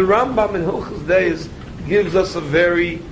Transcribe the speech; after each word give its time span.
The 0.00 0.06
Rambam 0.06 0.54
in 0.54 0.62
Hilchas 0.62 1.06
Deis 1.06 1.46
gives 1.86 2.16
us 2.16 2.34
a 2.34 2.40
very 2.40 3.02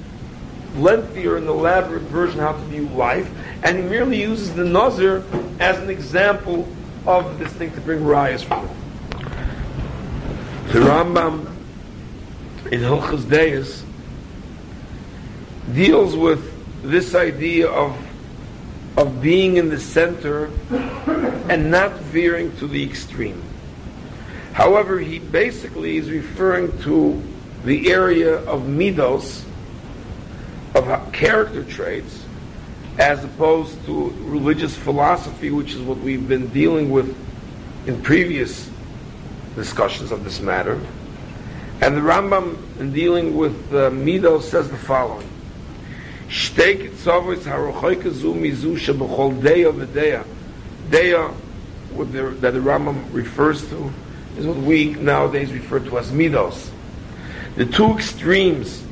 lengthier 0.75 1.37
and 1.37 1.47
elaborate 1.47 2.05
version 2.05 2.41
how 2.41 2.53
to 2.53 2.59
view 2.61 2.89
life, 2.89 3.31
and 3.63 3.77
he 3.77 3.83
merely 3.83 4.23
uses 4.23 4.55
the 4.55 4.65
Nazir 4.65 5.23
as 5.61 5.77
an 5.81 5.91
example 5.91 6.67
of 7.07 7.39
this 7.39 7.53
thing 7.53 7.73
to 7.73 7.81
bring 7.83 8.01
rayas 8.01 8.43
from. 8.43 8.67
The 10.73 10.79
Rambam 10.79 11.55
in 12.73 12.81
Hilchas 12.81 13.29
Deis 13.29 13.85
deals 15.75 16.17
with 16.17 16.41
this 16.83 17.15
idea 17.15 17.69
of 17.69 17.95
of 18.97 19.21
being 19.21 19.59
in 19.59 19.69
the 19.69 19.79
center 19.79 20.51
and 21.51 21.71
not 21.71 21.93
veering 21.97 22.57
to 22.57 22.67
the 22.67 22.83
extreme. 22.83 23.48
However, 24.59 24.99
he 24.99 25.21
basically 25.21 25.99
is 25.99 26.11
referring 26.11 26.77
to 26.83 27.23
the 27.65 27.93
area 27.93 28.39
of 28.39 28.63
midos, 28.63 29.45
of 30.75 31.13
character 31.13 31.63
traits, 31.63 32.25
as 32.99 33.23
opposed 33.23 33.87
to 33.87 34.11
religious 34.19 34.77
philosophy, 34.77 35.53
which 35.53 35.75
is 35.75 35.81
what 35.83 35.99
we've 35.99 36.27
been 36.27 36.49
dealing 36.49 36.91
with 36.91 37.17
in 37.87 38.03
previous 38.03 38.69
discussions 39.55 40.11
of 40.11 40.25
this 40.25 40.41
matter. 40.41 40.81
And 41.81 41.97
the 41.97 42.01
Rambam, 42.01 42.59
in 42.81 42.93
dealing 42.93 43.37
with 43.37 43.55
uh, 43.73 43.91
midos, 43.91 44.43
says 44.43 44.69
the 44.69 44.77
following: 44.77 45.29
deya 49.41 49.73
v'deya. 49.73 50.25
Deya, 50.91 51.33
that 52.41 52.55
the 52.55 52.59
Rambam 52.59 53.05
refers 53.13 53.65
to, 53.69 53.93
is 54.39 54.47
what 54.47 54.57
we 54.57 54.95
nowadays 54.95 55.53
refer 55.53 55.81
to 55.81 55.99
as 55.99 56.11
midos. 56.11 56.71
The 57.57 57.67
two 57.67 57.93
extremes 57.95 58.85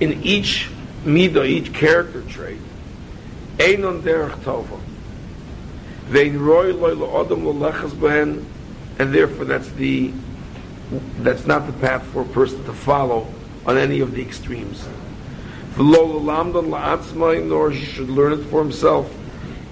in 0.00 0.22
each 0.22 0.68
midah, 1.04 1.46
each 1.46 1.72
character 1.72 2.22
trait, 2.22 2.60
einon 3.56 4.02
derech 4.02 4.36
tova. 4.40 4.78
Vein 6.04 6.38
roy 6.38 6.72
loy 6.72 6.94
lo'odom 6.94 7.42
lo'lechas 7.42 7.90
behen, 7.90 8.44
and 8.98 9.14
therefore 9.14 9.46
that's 9.46 9.70
the 9.72 10.12
that's 11.18 11.46
not 11.46 11.66
the 11.66 11.72
path 11.72 12.04
for 12.08 12.22
a 12.22 12.26
person 12.26 12.62
to 12.64 12.72
follow 12.72 13.26
on 13.64 13.76
any 13.76 14.00
of 14.00 14.12
the 14.12 14.22
extremes. 14.22 14.86
V'lo 15.74 16.22
l'lamdon 16.22 16.68
la'atzmai, 16.68 17.44
nor 17.44 17.70
he 17.70 17.84
should 17.84 18.08
learn 18.08 18.34
it 18.34 18.44
for 18.44 18.62
himself. 18.62 19.12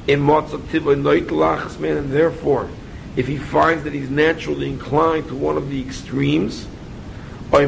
In 0.08 0.20
motzat 0.20 0.60
tivay 0.68 1.00
noit 1.00 1.26
lachas 1.26 1.78
man, 1.78 1.98
and 1.98 2.10
therefore 2.10 2.68
if 3.16 3.26
he 3.26 3.36
finds 3.36 3.84
that 3.84 3.92
he's 3.92 4.10
naturally 4.10 4.68
inclined 4.68 5.28
to 5.28 5.34
one 5.34 5.56
of 5.56 5.70
the 5.70 5.80
extremes, 5.80 6.66
or 7.52 7.66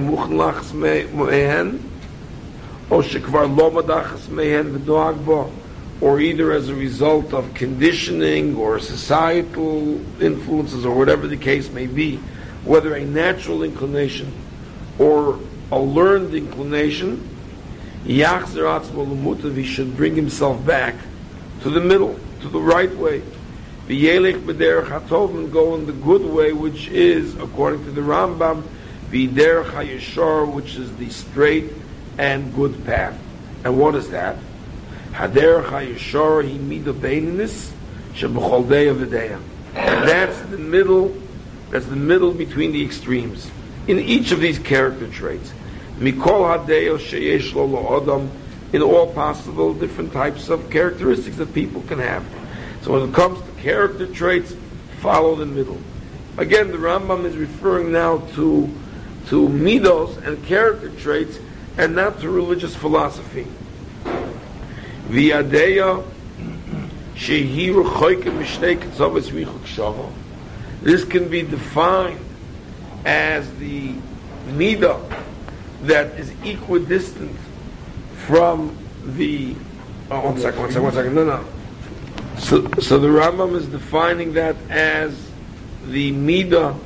or 6.01 6.21
either 6.21 6.53
as 6.53 6.69
a 6.69 6.75
result 6.75 7.33
of 7.33 7.55
conditioning 7.55 8.57
or 8.57 8.79
societal 8.79 9.95
influences 10.23 10.85
or 10.85 10.95
whatever 10.95 11.27
the 11.27 11.37
case 11.37 11.71
may 11.71 11.87
be, 11.87 12.17
whether 12.65 12.95
a 12.95 13.05
natural 13.05 13.63
inclination 13.63 14.33
or 14.99 15.39
a 15.73 15.79
learned 15.79 16.35
inclination, 16.35 17.29
he 18.05 19.65
should 19.65 19.97
bring 19.97 20.15
himself 20.15 20.65
back 20.67 20.95
to 21.63 21.71
the 21.71 21.81
middle, 21.81 22.19
to 22.41 22.49
the 22.49 22.61
right 22.61 22.95
way. 22.97 23.23
V'yelech 23.89 24.43
b'derech 24.43 24.87
hatovim, 24.87 25.51
go 25.53 25.75
in 25.77 25.87
the 25.87 25.93
good 25.93 26.23
way, 26.23 26.53
which 26.53 26.89
is, 26.89 27.37
according 27.37 27.85
to 27.85 27.93
the 27.93 28.01
Rambam, 28.01 28.65
v'derech 29.11 29.71
hayeshar, 29.71 30.53
which 30.53 30.75
is 30.75 30.95
the 30.97 31.09
straight 31.11 31.73
and 32.19 32.53
good 32.55 32.85
path. 32.85 33.17
And 33.65 33.79
what 33.79 33.95
is 33.95 34.11
that? 34.11 34.37
Haderech 35.13 35.67
hayeshar 35.67 36.51
hi 36.51 36.59
mida 36.59 36.93
sheb'chol 36.93 38.65
deya 38.67 38.95
v'deya. 38.97 39.41
That's 39.75 40.41
the 40.51 40.59
middle, 40.59 41.15
that's 41.71 41.87
the 41.87 41.97
middle 41.97 42.33
between 42.33 42.73
the 42.73 42.85
extremes. 42.85 43.51
In 43.87 44.01
each 44.01 44.33
of 44.33 44.41
these 44.41 44.59
character 44.59 45.07
traits. 45.07 45.53
Mikol 45.99 46.67
hadeyo 46.67 46.99
sheyesh 46.99 47.55
lo 47.55 48.01
adam, 48.03 48.31
in 48.73 48.83
all 48.83 49.13
possible 49.13 49.73
different 49.73 50.13
types 50.13 50.49
of 50.49 50.69
characteristics 50.71 51.37
that 51.37 51.55
people 51.55 51.83
can 51.83 52.01
have. 52.01 52.25
So 52.83 52.93
when 52.93 53.09
it 53.09 53.15
comes 53.15 53.41
to 53.41 53.56
character 53.67 54.07
traits, 54.07 54.55
follow 55.01 55.35
the 55.35 55.45
middle. 55.45 55.81
Again, 56.37 56.71
the 56.71 56.77
Rambam 56.77 57.25
is 57.25 57.37
referring 57.37 57.91
now 57.91 58.19
to 58.37 58.73
to 59.27 59.49
midos 59.49 60.25
and 60.25 60.41
character 60.47 60.89
traits, 60.91 61.41
and 61.77 61.97
not 61.97 62.21
to 62.21 62.31
religious 62.31 62.77
philosophy. 62.77 63.45
This 70.83 71.05
can 71.05 71.29
be 71.29 71.43
defined 71.43 72.21
as 73.05 73.53
the 73.57 73.95
midah 74.47 75.23
that 75.83 76.15
is 76.21 76.31
equidistant 76.45 77.37
from 78.29 78.79
the. 79.05 79.57
Oh, 80.09 80.27
one 80.27 80.39
second, 80.39 80.61
one 80.61 80.71
second, 80.71 80.83
one 80.85 80.93
second. 80.93 81.15
No, 81.17 81.25
no. 81.25 81.56
So, 82.38 82.70
so 82.80 82.98
the 82.98 83.08
Rambam 83.08 83.56
is 83.56 83.68
defining 83.68 84.34
that 84.34 84.56
as 84.70 85.32
the 85.86 86.12
midah 86.12 86.78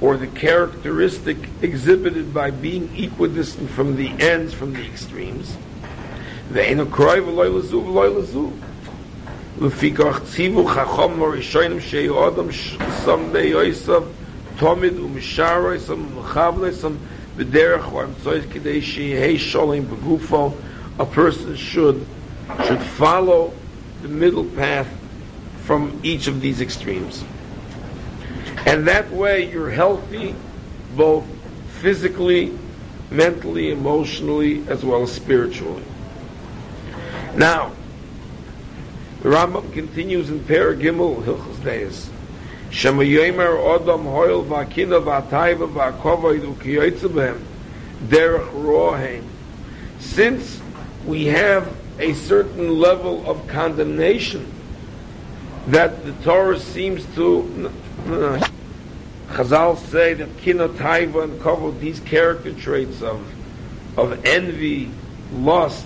or 0.00 0.16
the 0.16 0.26
characteristic 0.26 1.36
exhibited 1.60 2.32
by 2.34 2.50
being 2.50 2.88
equidistant 2.96 3.70
from 3.70 3.96
the 3.96 4.10
ends, 4.18 4.52
from 4.54 4.72
the 4.72 4.84
extremes. 4.84 5.56
ואין 6.52 6.80
הקרוי 6.80 7.20
ולא 7.20 7.46
ילזו 7.46 7.76
ולא 7.76 8.06
ילזו. 8.06 8.50
לפיכך 9.60 10.20
ציוו 10.24 10.64
חכם 10.64 11.22
וראשונים 11.22 11.80
שיהיו 11.80 12.28
אדם 12.28 12.46
סמדי 13.04 13.38
יויסב 13.38 14.02
תומד 14.56 14.98
ומשער 14.98 15.72
יסם 15.74 15.94
ומחבל 16.16 16.68
יסם 16.68 16.92
בדרך 17.36 17.92
או 17.92 18.02
אמצעית 18.02 18.44
כדי 18.52 18.82
שיהיה 18.82 19.38
שולם 19.38 19.82
בגופו 19.90 20.52
a 20.98 21.04
person 21.04 21.56
should 21.56 21.96
should 22.58 22.82
follow 22.98 23.52
the 24.01 24.07
middle 24.07 24.45
path 24.45 24.87
from 25.63 25.99
each 26.03 26.27
of 26.27 26.41
these 26.41 26.61
extremes. 26.61 27.23
And 28.65 28.87
that 28.87 29.11
way 29.11 29.49
you're 29.51 29.69
healthy 29.69 30.35
both 30.95 31.25
physically, 31.81 32.57
mentally, 33.11 33.71
emotionally, 33.71 34.67
as 34.67 34.83
well 34.83 35.03
as 35.03 35.11
spiritually. 35.11 35.83
Now, 37.35 37.71
the 39.21 39.29
Rambam 39.29 39.71
continues 39.73 40.29
in 40.29 40.43
Per 40.43 40.75
Gimel 40.75 41.23
Hilchos 41.23 41.63
Deis. 41.63 42.09
Shema 42.69 43.03
Yomer 43.03 43.79
Odom 43.79 44.03
Hoil 44.03 44.43
V'Akina 44.43 45.01
V'Atayva 45.01 45.71
V'Akovoid 45.71 46.41
U'Kiyoytze 46.41 47.41
Derech 48.07 48.51
Rohem. 48.51 49.23
Since 49.99 50.59
we 51.05 51.25
have 51.27 51.73
a 51.99 52.13
certain 52.13 52.79
level 52.79 53.29
of 53.29 53.47
condemnation 53.47 54.51
that 55.67 56.05
the 56.05 56.13
Torah 56.23 56.59
seems 56.59 57.05
to. 57.15 57.71
Chazal 59.29 59.77
say 59.77 60.13
that 60.13 60.29
kinot 60.37 60.75
taiva 60.75 61.23
and 61.25 61.41
kavod, 61.41 61.79
these 61.79 61.99
character 61.99 62.53
traits 62.53 63.01
of 63.01 63.21
of 63.97 64.25
envy, 64.25 64.89
lust, 65.33 65.85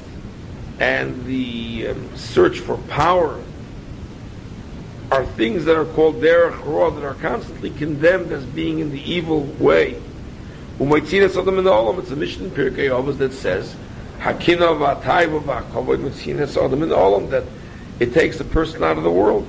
and 0.80 1.26
the 1.26 1.88
um, 1.88 2.18
search 2.18 2.60
for 2.60 2.78
power 2.78 3.42
are 5.12 5.26
things 5.26 5.66
that 5.66 5.76
are 5.76 5.86
called 5.86 6.16
derech 6.22 6.66
ra 6.66 6.90
that 6.90 7.04
are 7.04 7.16
constantly 7.16 7.70
condemned 7.70 8.32
as 8.32 8.46
being 8.46 8.80
in 8.80 8.92
the 8.92 9.12
evil 9.12 9.44
way. 9.60 10.02
It's 10.80 11.14
a 11.14 12.16
mission 12.16 12.46
in 12.46 12.52
Pirkei 12.52 12.90
Avos 12.90 13.18
that 13.18 13.34
says 13.34 13.76
Hakina 14.22 14.78
v'atayva 14.78 15.42
v'akavod 15.42 15.98
mitzinas 15.98 16.56
adam 16.56 16.84
in 16.84 16.90
olam 16.90 17.30
that 17.32 17.44
it 18.00 18.14
takes 18.14 18.38
the 18.38 18.44
person 18.44 18.84
out 18.84 18.98
of 18.98 19.04
the 19.04 19.10
world. 19.10 19.48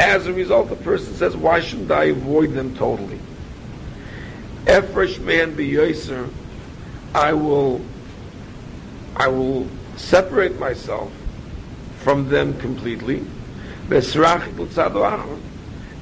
As 0.00 0.26
a 0.26 0.32
result, 0.32 0.68
the 0.68 0.76
person 0.76 1.14
says, 1.14 1.36
"Why 1.36 1.60
shouldn't 1.60 1.92
I 1.92 2.04
avoid 2.04 2.54
them 2.54 2.74
totally?" 2.74 3.20
Efresh 4.66 5.20
man 5.20 5.54
be 5.54 5.78
I 7.14 7.32
will, 7.32 7.80
I 9.16 9.28
will 9.28 9.68
separate 9.96 10.58
myself 10.58 11.12
from 12.00 12.28
them 12.30 12.58
completely. 12.58 13.24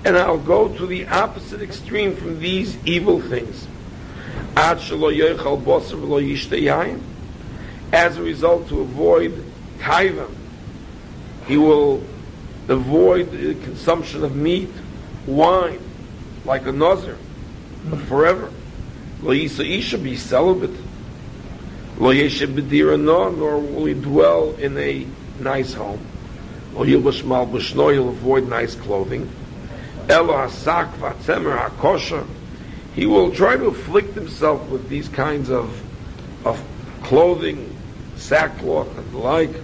And 0.05 0.19
I'll 0.19 0.39
go 0.39 0.69
to 0.69 0.87
the 0.87 1.07
opposite 1.09 1.61
extreme 1.63 2.17
from 2.17 2.41
these 2.41 2.77
evil 2.87 3.21
things 3.21 3.67
as 7.93 8.17
a 8.17 8.23
result 8.23 8.69
to 8.69 8.81
avoid 8.81 9.45
taiva. 9.79 10.29
He 11.47 11.57
will 11.57 12.03
avoid 12.69 13.31
the 13.31 13.55
consumption 13.55 14.25
of 14.25 14.35
meat, 14.35 14.71
wine, 15.27 15.81
like 16.45 16.67
a 16.67 16.73
nazir, 16.73 17.17
forever. 18.07 18.51
Lo 19.23 19.33
Yisa 19.33 19.65
Isha 19.67 19.99
be 19.99 20.17
celibate. 20.17 20.77
Lo 21.99 22.13
Yeshe 22.13 22.47
Bedira 22.47 23.01
no, 23.01 23.31
nor 23.31 23.59
will 23.59 23.87
he 23.87 23.95
dwell 23.95 24.55
in 24.57 24.77
a 24.77 25.07
nice 25.41 25.73
home. 25.73 26.05
Lo 26.75 26.85
Yilbash 26.85 27.25
Mal 27.25 27.47
B'shno, 27.47 27.93
he'll 27.93 28.11
avoid 28.11 28.49
nice 28.49 28.75
clothing. 28.75 29.31
Elo 30.09 30.35
Hasak 30.35 30.93
Vatzemer 30.99 31.71
HaKosher, 31.71 32.27
he 32.95 33.07
will 33.07 33.33
try 33.33 33.57
to 33.57 33.67
afflict 33.67 34.15
himself 34.15 34.69
with 34.69 34.89
these 34.89 35.09
kinds 35.09 35.51
of, 35.51 35.83
of 36.47 36.63
clothing, 37.03 37.76
sackcloth 38.17 38.97
and 38.97 39.11
the 39.13 39.19
like. 39.19 39.55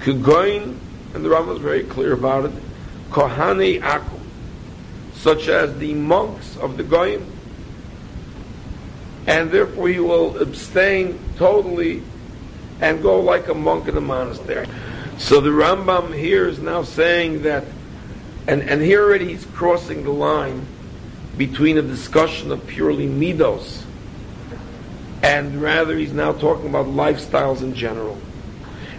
Kugoin, 0.00 0.78
and 1.14 1.24
the 1.24 1.28
Rambam 1.28 1.56
is 1.56 1.60
very 1.60 1.82
clear 1.82 2.12
about 2.12 2.46
it, 2.46 2.52
Kohane 3.10 3.80
Akum, 3.80 4.20
such 5.14 5.48
as 5.48 5.76
the 5.78 5.94
monks 5.94 6.56
of 6.58 6.76
the 6.76 6.84
Goyim, 6.84 7.26
and 9.26 9.50
therefore 9.50 9.88
he 9.88 9.98
will 9.98 10.38
abstain 10.38 11.18
totally 11.36 12.02
and 12.80 13.02
go 13.02 13.20
like 13.20 13.48
a 13.48 13.54
monk 13.54 13.88
in 13.88 13.96
a 13.96 14.00
monastery. 14.00 14.66
So 15.18 15.40
the 15.40 15.50
Rambam 15.50 16.14
here 16.16 16.46
is 16.46 16.60
now 16.60 16.84
saying 16.84 17.42
that, 17.42 17.64
and, 18.46 18.62
and 18.62 18.80
here 18.80 19.02
already 19.02 19.26
he's 19.28 19.44
crossing 19.46 20.04
the 20.04 20.12
line 20.12 20.64
between 21.36 21.76
a 21.76 21.82
discussion 21.82 22.52
of 22.52 22.66
purely 22.66 23.06
midos, 23.06 23.82
and 25.22 25.60
rather 25.60 25.96
he's 25.96 26.12
now 26.12 26.32
talking 26.32 26.68
about 26.68 26.86
lifestyles 26.86 27.62
in 27.62 27.74
general. 27.74 28.18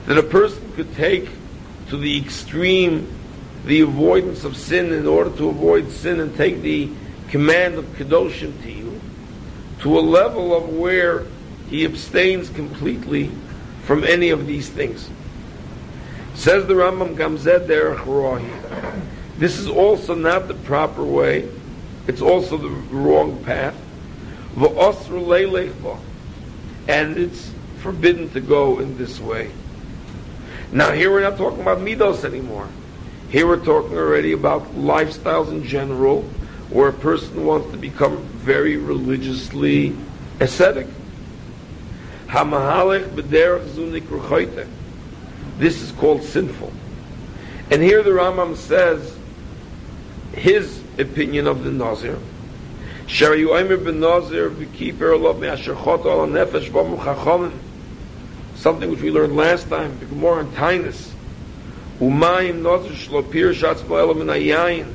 That 0.05 0.17
a 0.17 0.23
person 0.23 0.71
could 0.73 0.93
take 0.95 1.29
to 1.89 1.97
the 1.97 2.17
extreme 2.19 3.07
the 3.65 3.81
avoidance 3.81 4.43
of 4.43 4.55
sin 4.55 4.93
in 4.93 5.05
order 5.05 5.29
to 5.37 5.49
avoid 5.49 5.91
sin 5.91 6.19
and 6.19 6.35
take 6.35 6.61
the 6.61 6.89
command 7.29 7.75
of 7.75 7.85
Kedoshim 7.97 8.51
tihyu 8.53 8.99
to 9.81 9.97
a 9.97 10.01
level 10.01 10.55
of 10.55 10.69
where 10.69 11.25
he 11.69 11.85
abstains 11.85 12.49
completely 12.49 13.31
from 13.83 14.03
any 14.03 14.29
of 14.29 14.47
these 14.47 14.69
things. 14.69 15.09
Says 16.35 16.67
the 16.67 16.73
Rambam 16.73 17.15
Gamzed 17.15 17.67
Derech 17.67 18.49
This 19.37 19.57
is 19.57 19.67
also 19.67 20.15
not 20.15 20.47
the 20.47 20.53
proper 20.53 21.03
way. 21.03 21.49
It's 22.07 22.21
also 22.21 22.57
the 22.57 22.69
wrong 22.69 23.43
path. 23.43 23.75
And 26.89 27.17
it's 27.19 27.51
forbidden 27.81 28.31
to 28.31 28.41
go 28.41 28.79
in 28.79 28.97
this 28.97 29.19
way. 29.19 29.51
Now 30.71 30.91
here 30.91 31.11
we're 31.11 31.21
not 31.21 31.37
talking 31.37 31.61
about 31.61 31.77
midos 31.77 32.25
anymore. 32.25 32.67
Here 33.29 33.45
we're 33.45 33.63
talking 33.63 33.95
already 33.95 34.31
about 34.31 34.63
lifestyles 34.73 35.49
in 35.49 35.63
general, 35.63 36.23
where 36.71 36.89
a 36.89 36.93
person 36.93 37.45
wants 37.45 37.69
to 37.71 37.77
become 37.77 38.17
very 38.39 38.75
religiously 38.75 39.95
ascetic. 40.39 40.87
Hamahalech 42.25 43.09
b'derech 43.09 43.67
zunik 43.67 44.67
This 45.59 45.83
is 45.83 45.91
called 45.91 46.23
sinful. 46.23 46.73
And 47.69 47.83
here 47.83 48.01
the 48.01 48.09
Rambam 48.09 48.55
says 48.55 49.15
his 50.33 50.81
opinion 50.97 51.45
of 51.45 51.63
the 51.63 51.71
Nazir. 51.71 52.17
Shari 53.09 53.43
Yoimer 53.43 53.83
ben 53.83 53.99
Nazir 53.99 54.49
v'kiper 54.51 55.13
olav 55.13 55.39
me'asher 55.39 55.75
chot 55.75 56.05
al 56.05 56.27
nefesh 56.27 56.69
v'amu 56.69 56.97
chachomim 56.99 57.51
something 58.59 58.91
which 58.91 59.01
we 59.01 59.09
learned 59.09 59.35
last 59.35 59.69
time, 59.69 59.97
the 59.99 60.05
Gemara 60.05 60.43
on 60.43 60.51
Tainus. 60.51 61.11
Umayim 61.99 62.61
Nazir 62.61 62.91
Shlopir 62.91 63.53
Shatz 63.53 63.81
Bo'elam 63.81 64.23
Ayayin. 64.25 64.93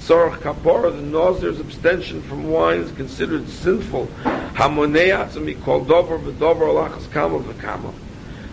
Tzorach 0.00 0.38
Kapora, 0.40 0.92
the 0.92 1.00
Nazir's 1.00 1.58
abstention 1.58 2.22
from 2.22 2.50
wine 2.50 2.80
is 2.80 2.92
considered 2.92 3.48
sinful. 3.48 4.06
Hamonei 4.54 5.16
Atzami 5.16 5.60
Kol 5.64 5.84
Dover 5.84 6.18
V'Dover 6.18 6.68
Alachas 6.68 7.10
Kama 7.10 7.40
V'Kama. 7.40 7.92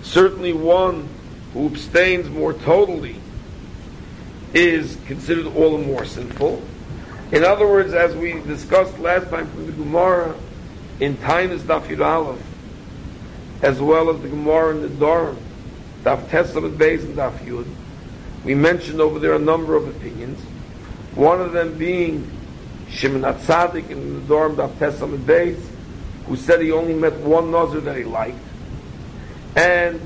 Certainly 0.02 0.54
one 0.54 1.08
who 1.54 1.68
abstains 1.68 2.30
more 2.30 2.54
totally 2.54 3.18
is 4.54 4.98
considered 5.08 5.46
all 5.56 5.78
the 5.78 5.86
more 5.86 6.06
sinful. 6.06 6.64
In 7.34 7.44
other 7.44 7.68
words, 7.68 7.96
as 7.96 8.16
we 8.16 8.34
discussed 8.42 9.00
last 9.00 9.28
time 9.32 9.48
from 9.50 9.66
the 9.66 9.72
Gemara, 9.72 10.36
in 11.00 11.16
Tainus 11.16 11.62
Daf 11.62 12.00
Aleph, 12.00 12.40
as 13.64 13.82
well 13.82 14.12
as 14.12 14.22
the 14.22 14.30
Gemara 14.30 14.76
and 14.76 14.84
the 14.84 14.88
Dorim, 14.88 15.38
Daf 16.04 16.30
Testament 16.30 16.78
Beis 16.78 17.02
and 17.02 17.18
Daf 17.18 17.36
Yud. 17.40 17.66
We 18.44 18.54
mentioned 18.54 19.02
over 19.02 19.18
there 19.18 19.34
a 19.34 19.40
number 19.40 19.76
of 19.76 19.88
opinions. 19.88 20.40
One 21.16 21.42
of 21.42 21.54
them 21.54 21.76
being 21.76 22.30
Shimon 22.90 23.24
Atzadik 23.24 23.90
in 23.90 24.14
the 24.14 24.32
Dorim 24.32 24.56
Daf 24.56 24.78
Testament 24.78 25.26
Beis, 25.26 25.60
who 26.28 26.36
said 26.36 26.62
he 26.62 26.72
only 26.72 26.94
met 26.94 27.14
one 27.14 27.50
Nazir 27.50 27.82
that 27.82 27.98
he 27.98 28.04
liked, 28.04 28.38
and 29.56 30.00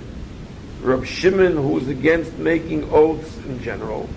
Rab 0.80 1.06
Shimon, 1.06 1.58
who 1.58 1.74
was 1.74 1.90
against 1.90 2.38
making 2.38 2.90
oaths 2.90 3.36
in 3.40 3.62
general, 3.62 4.08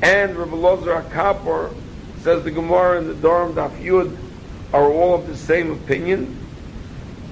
and 0.00 0.34
Rab 0.38 0.48
Elazar 0.48 1.06
HaKapor 1.10 1.74
says 2.22 2.44
the 2.44 2.50
Gemara 2.50 2.98
and 2.98 3.08
the 3.08 3.14
Dorim 3.14 3.54
Daf 3.54 3.82
Yud 3.82 4.16
are 4.72 4.90
all 4.90 5.14
of 5.14 5.26
the 5.26 5.36
same 5.36 5.70
opinion, 5.70 6.36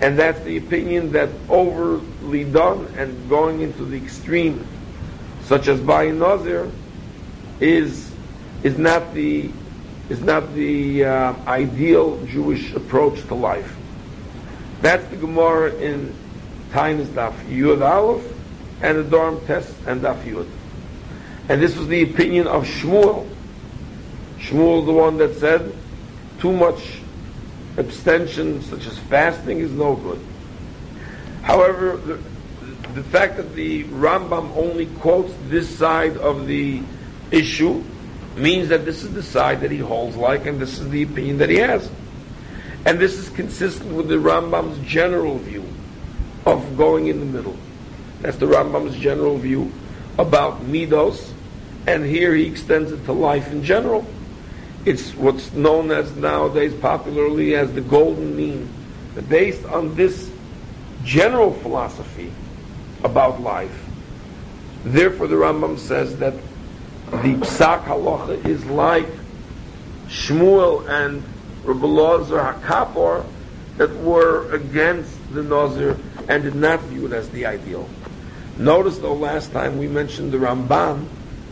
and 0.01 0.19
that's 0.19 0.41
the 0.41 0.57
opinion 0.57 1.13
that 1.13 1.29
overly 1.49 2.45
done 2.45 2.87
and 2.97 3.29
going 3.29 3.61
into 3.61 3.85
the 3.85 3.97
extreme, 3.97 4.67
such 5.43 5.69
as 5.69 5.81
by 5.81 6.11
Nazir, 6.11 6.71
is 7.61 8.11
is 8.63 8.79
not 8.79 9.15
the 9.15 9.51
is 10.09 10.21
not 10.21 10.55
the 10.55 11.05
uh, 11.05 11.35
ideal 11.47 12.25
Jewish 12.27 12.73
approach 12.73 13.21
to 13.29 13.35
life. 13.35 13.77
That's 14.81 15.07
the 15.09 15.17
Gemara 15.17 15.75
in 15.75 16.15
Tainis 16.71 17.07
Daf 17.07 17.35
Yud 17.49 17.83
Aleph 17.87 18.25
and 18.81 18.99
the 18.99 19.05
Dorm 19.05 19.45
Test 19.47 19.75
and 19.87 20.01
Daf 20.01 20.23
Yud. 20.23 20.49
And 21.49 21.61
this 21.61 21.77
was 21.77 21.89
the 21.89 22.03
opinion 22.03 22.47
of 22.47 22.65
Shmuel. 22.65 23.29
Shmuel, 24.39 24.87
the 24.87 24.93
one 24.93 25.19
that 25.19 25.35
said, 25.37 25.75
too 26.39 26.53
much 26.53 27.01
abstention, 27.77 28.63
such 28.63 28.87
as 28.87 28.99
fasting, 28.99 29.59
is 29.59 29.73
no 29.73 29.97
good. 29.97 30.21
However, 31.43 31.97
the, 31.97 32.21
the 32.95 33.03
fact 33.03 33.37
that 33.37 33.55
the 33.55 33.85
Rambam 33.85 34.57
only 34.57 34.87
quotes 34.87 35.33
this 35.49 35.69
side 35.69 36.17
of 36.17 36.47
the 36.47 36.83
issue 37.31 37.83
means 38.37 38.69
that 38.69 38.85
this 38.85 39.03
is 39.03 39.13
the 39.13 39.23
side 39.23 39.61
that 39.61 39.71
he 39.71 39.79
holds 39.79 40.17
like, 40.17 40.47
and 40.47 40.61
this 40.61 40.79
is 40.79 40.89
the 40.91 41.03
opinion 41.03 41.39
that 41.39 41.51
he 41.51 41.57
has. 41.57 41.91
And 42.87 42.99
this 42.99 43.19
is 43.19 43.29
consistent 43.31 43.93
with 43.93 44.09
the 44.09 44.17
Rambam's 44.17 44.79
general 44.87 45.39
view 45.39 45.65
of 46.47 46.77
going 46.77 47.09
in 47.09 47.21
the 47.21 47.27
middle. 47.27 47.57
That's 48.21 48.37
the 48.37 48.47
Rambam's 48.47 48.97
general 48.97 49.37
view 49.37 49.73
about 50.19 50.63
midos, 50.63 51.33
and 51.87 52.05
here 52.05 52.35
he 52.35 52.47
extends 52.47 52.93
it 52.93 53.05
to 53.05 53.13
life 53.13 53.51
in 53.53 53.63
general. 53.63 54.07
It's 54.85 55.15
what's 55.15 55.53
known 55.53 55.91
as 55.91 56.15
nowadays 56.17 56.75
popularly 56.75 57.55
as 57.55 57.73
the 57.73 57.81
golden 57.81 58.37
mean. 58.37 58.69
Based 59.29 59.65
on 59.67 59.95
this 59.97 60.31
general 61.05 61.53
philosophy 61.53 62.31
about 63.03 63.41
life, 63.41 63.85
therefore 64.85 65.27
the 65.27 65.37
Rambam 65.37 65.79
says 65.79 66.17
that 66.19 66.35
the 67.11 67.35
Psak 67.35 67.85
Halacha 67.85 68.45
is 68.47 68.65
like 68.67 69.09
Shmuel 70.07 70.89
and 70.89 71.23
Rabbi 71.65 71.87
Lazar 71.87 72.39
HaKapor 72.39 73.25
that 73.77 73.95
were 73.97 74.51
against 74.53 75.35
the 75.35 75.43
Nazir 75.43 75.99
and 76.29 76.43
did 76.43 76.55
not 76.55 76.81
view 76.83 77.07
it 77.07 77.13
as 77.13 77.29
the 77.31 77.47
ideal. 77.47 77.89
Notice 78.57 78.99
though 78.99 79.15
last 79.15 79.53
time 79.53 79.79
we 79.79 79.89
mentioned 79.89 80.33
the 80.33 80.39
Ramban 80.39 81.07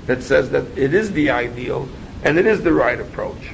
that 0.06 0.22
says 0.22 0.50
that 0.50 0.64
it 0.76 0.94
is 0.94 1.12
the 1.12 1.30
ideal 1.30 1.88
and 2.22 2.38
it 2.38 2.46
is 2.46 2.62
the 2.62 2.72
right 2.72 3.00
approach. 3.00 3.52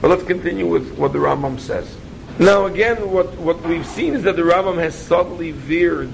But 0.00 0.08
let's 0.08 0.24
continue 0.24 0.66
with 0.66 0.96
what 0.96 1.12
the 1.12 1.18
Rambam 1.18 1.58
says. 1.58 1.96
Now 2.38 2.66
again, 2.66 3.10
what, 3.10 3.32
what 3.38 3.62
we've 3.62 3.86
seen 3.86 4.14
is 4.14 4.22
that 4.24 4.36
the 4.36 4.42
Rambam 4.42 4.76
has 4.78 4.94
subtly 4.94 5.52
veered, 5.52 6.10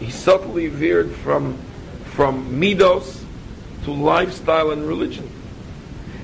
he 0.00 0.10
subtly 0.10 0.66
veered 0.66 1.12
from, 1.12 1.56
from 2.06 2.60
midos 2.60 3.22
to 3.84 3.92
lifestyle 3.92 4.72
and 4.72 4.86
religion. 4.86 5.30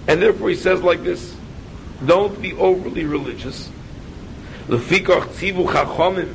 And 0.08 0.20
therefore 0.20 0.50
he 0.50 0.56
says 0.56 0.82
like 0.82 1.02
this, 1.02 1.34
don't 2.04 2.40
be 2.42 2.52
overly 2.54 3.04
religious. 3.04 3.70
Lefikach 4.66 5.28
tzivu 5.28 5.66
chachomim, 5.68 6.34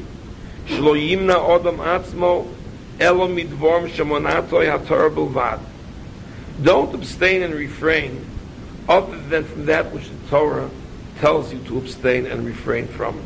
shlo 0.68 0.96
yimna 0.96 1.36
odam 1.36 1.78
atzmo, 1.78 2.48
elo 3.00 3.28
midvorm 3.28 3.90
shemonatoy 3.90 4.70
hator 4.70 5.10
belvad. 5.14 5.60
Don't 6.64 6.94
abstain 6.94 7.42
and 7.44 7.54
refrain 7.54 8.26
other 8.88 9.18
than 9.18 9.46
from 9.46 9.66
that 9.68 9.92
which 9.94 10.10
the 10.10 10.28
Torah 10.30 10.70
tells 11.20 11.54
you 11.54 11.60
to 11.60 11.78
abstain 11.78 12.26
and 12.26 12.46
refrain 12.46 12.88
from. 12.88 13.22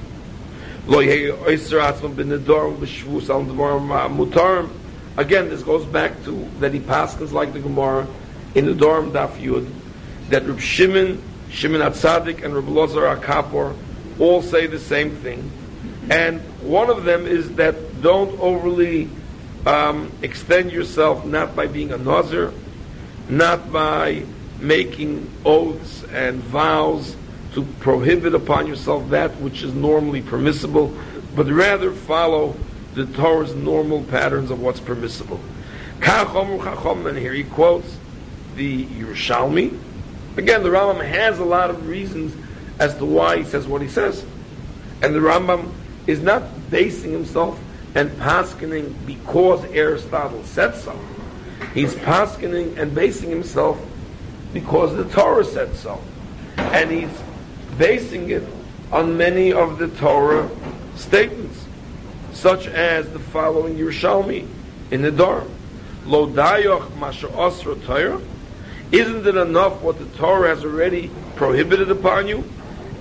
Again, 5.15 5.49
this 5.49 5.63
goes 5.63 5.85
back 5.85 6.23
to 6.25 6.49
that 6.59 6.73
he 6.73 6.79
passes 6.79 7.31
like 7.31 7.53
the 7.53 7.59
Gemara 7.59 8.07
in 8.55 8.65
the 8.65 8.73
Dorm 8.73 9.11
Daf 9.11 9.37
Yud, 9.37 9.69
that 10.29 10.45
Reb 10.45 10.59
Shimon, 10.59 11.21
Shimon 11.49 11.81
Atzadik, 11.81 12.43
and 12.43 12.53
Reb 12.55 12.65
Lozer 12.65 13.15
Akapor 13.15 13.75
all 14.19 14.41
say 14.41 14.67
the 14.67 14.79
same 14.79 15.15
thing. 15.17 15.51
And 16.09 16.41
one 16.61 16.89
of 16.89 17.05
them 17.05 17.25
is 17.25 17.55
that 17.55 18.01
don't 18.01 18.37
overly 18.39 19.09
um, 19.65 20.11
extend 20.21 20.71
yourself 20.71 21.25
not 21.25 21.55
by 21.55 21.67
being 21.67 21.91
a 21.91 21.97
nazir, 21.97 22.51
not 23.29 23.71
by 23.71 24.23
making 24.59 25.29
oaths 25.45 26.03
and 26.11 26.39
vows 26.39 27.15
to 27.53 27.63
prohibit 27.79 28.33
upon 28.33 28.67
yourself 28.67 29.09
that 29.09 29.31
which 29.37 29.63
is 29.63 29.73
normally 29.73 30.21
permissible, 30.21 30.95
but 31.35 31.47
rather 31.47 31.91
follow 31.91 32.55
the 32.93 33.05
Torah's 33.05 33.55
normal 33.55 34.03
patterns 34.03 34.51
of 34.51 34.61
what's 34.61 34.79
permissible. 34.79 35.39
And 36.01 37.17
here 37.17 37.33
he 37.33 37.43
quotes 37.43 37.97
the 38.55 38.85
Yerushalmi. 38.85 39.77
Again, 40.37 40.63
the 40.63 40.69
Rambam 40.69 41.05
has 41.05 41.39
a 41.39 41.45
lot 41.45 41.69
of 41.69 41.87
reasons 41.87 42.35
as 42.79 42.95
to 42.97 43.05
why 43.05 43.37
he 43.37 43.43
says 43.43 43.67
what 43.67 43.81
he 43.81 43.87
says. 43.87 44.25
And 45.01 45.13
the 45.13 45.19
Rambam 45.19 45.71
is 46.07 46.21
not 46.21 46.43
basing 46.69 47.11
himself 47.11 47.59
and 47.95 48.09
paskening 48.17 48.95
because 49.05 49.63
Aristotle 49.65 50.43
said 50.43 50.75
so. 50.75 50.97
He's 51.74 51.96
paskening 51.96 52.77
and 52.77 52.93
basing 52.93 53.29
himself 53.29 53.79
because 54.53 54.96
the 54.96 55.05
Torah 55.05 55.46
said 55.46 55.75
so. 55.75 56.01
And 56.58 56.91
he's 56.91 57.10
basing 57.77 58.29
it 58.29 58.43
on 58.91 59.17
many 59.17 59.51
of 59.51 59.79
the 59.79 59.88
Torah 59.88 60.50
statements, 60.96 61.65
such 62.32 62.67
as 62.67 63.10
the 63.10 63.20
following 63.20 63.75
Yerushalmi 63.75 64.48
in 64.91 65.01
the 65.01 65.12
Dor. 65.12 65.46
Lo 66.05 66.27
dayoch 66.27 66.96
masha 66.98 67.29
osra 67.29 67.75
Torah. 67.75 68.22
Isn't 68.91 69.25
it 69.25 69.36
enough 69.36 69.82
what 69.82 69.98
the 69.98 70.05
Torah 70.17 70.50
has 70.50 70.63
already 70.63 71.10
prohibited 71.36 71.89
upon 71.89 72.27
you? 72.27 72.43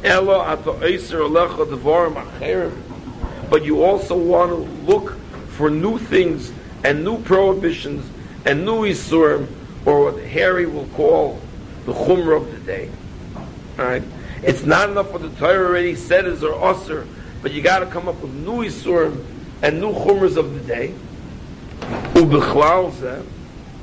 Elo 0.02 0.40
ato 0.40 0.74
eiser 0.80 1.28
alecha 1.28 1.66
devarim 1.66 2.14
acherim 2.14 2.92
but 3.52 3.66
you 3.66 3.84
also 3.84 4.16
want 4.16 4.50
to 4.50 4.56
look 4.90 5.12
for 5.48 5.68
new 5.68 5.98
things 5.98 6.50
and 6.84 7.04
new 7.04 7.20
prohibitions 7.20 8.02
and 8.44 8.64
new 8.64 8.82
isurim, 8.82 9.46
or 9.84 10.12
what 10.12 10.22
Harry 10.24 10.66
will 10.66 10.86
call 10.88 11.40
the 11.86 11.92
chumrah 11.92 12.36
of 12.36 12.52
the 12.52 12.60
day. 12.60 12.90
All 13.78 13.84
right, 13.84 14.02
it's 14.42 14.64
not 14.64 14.90
enough 14.90 15.12
what 15.12 15.22
the 15.22 15.30
Torah 15.30 15.68
already 15.68 15.94
said 15.94 16.26
is 16.26 16.42
or 16.44 16.62
usher, 16.62 17.06
but 17.42 17.52
you 17.52 17.62
got 17.62 17.80
to 17.80 17.86
come 17.86 18.08
up 18.08 18.20
with 18.20 18.32
new 18.32 18.64
isurim 18.64 19.24
and 19.62 19.80
new 19.80 19.92
chumras 19.92 20.36
of 20.36 20.54
the 20.54 20.60
day. 20.60 20.94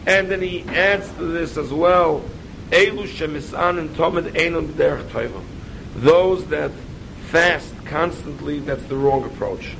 And 0.06 0.32
then 0.32 0.42
he 0.42 0.64
adds 0.70 1.12
to 1.14 1.26
this 1.26 1.58
as 1.58 1.72
well, 1.72 2.24
Elu 2.72 3.08
shemisan 3.08 3.80
and 3.80 3.90
tomid 3.92 4.32
einun 4.34 4.68
derech 4.74 5.44
Those 5.96 6.46
that 6.48 6.72
fast 7.28 7.74
constantly, 7.86 8.60
that's 8.60 8.84
the 8.84 8.96
wrong 8.96 9.24
approach. 9.26 9.76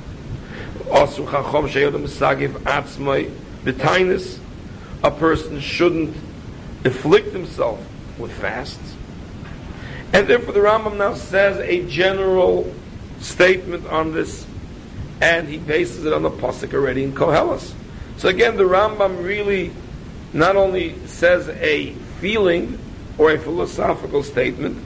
Also, 0.90 1.24
chachom 1.26 1.68
sheyodim 1.68 2.06
sagiv 2.08 2.50
atzmai 2.62 3.32
b'tainis, 3.64 4.38
a 5.02 5.10
person 5.10 5.60
shouldn't 5.60 6.16
afflict 6.84 7.32
himself 7.32 7.78
with 8.18 8.32
fasts. 8.32 8.96
And 10.12 10.26
therefore 10.26 10.52
the 10.52 10.60
Rambam 10.60 10.96
now 10.96 11.14
says 11.14 11.58
a 11.58 11.86
general 11.86 12.72
statement 13.20 13.86
on 13.86 14.12
this, 14.12 14.46
and 15.20 15.48
he 15.48 15.58
bases 15.58 16.04
it 16.04 16.12
on 16.12 16.22
the 16.22 16.30
Pasuk 16.30 16.74
already 16.74 17.04
in 17.04 17.12
Koheles. 17.12 17.72
So 18.16 18.28
again, 18.28 18.56
the 18.56 18.64
Rambam 18.64 19.22
really 19.24 19.72
not 20.32 20.56
only 20.56 20.98
says 21.06 21.48
a 21.48 21.92
feeling 22.20 22.78
or 23.18 23.32
a 23.32 23.38
philosophical 23.38 24.22
statement, 24.22 24.78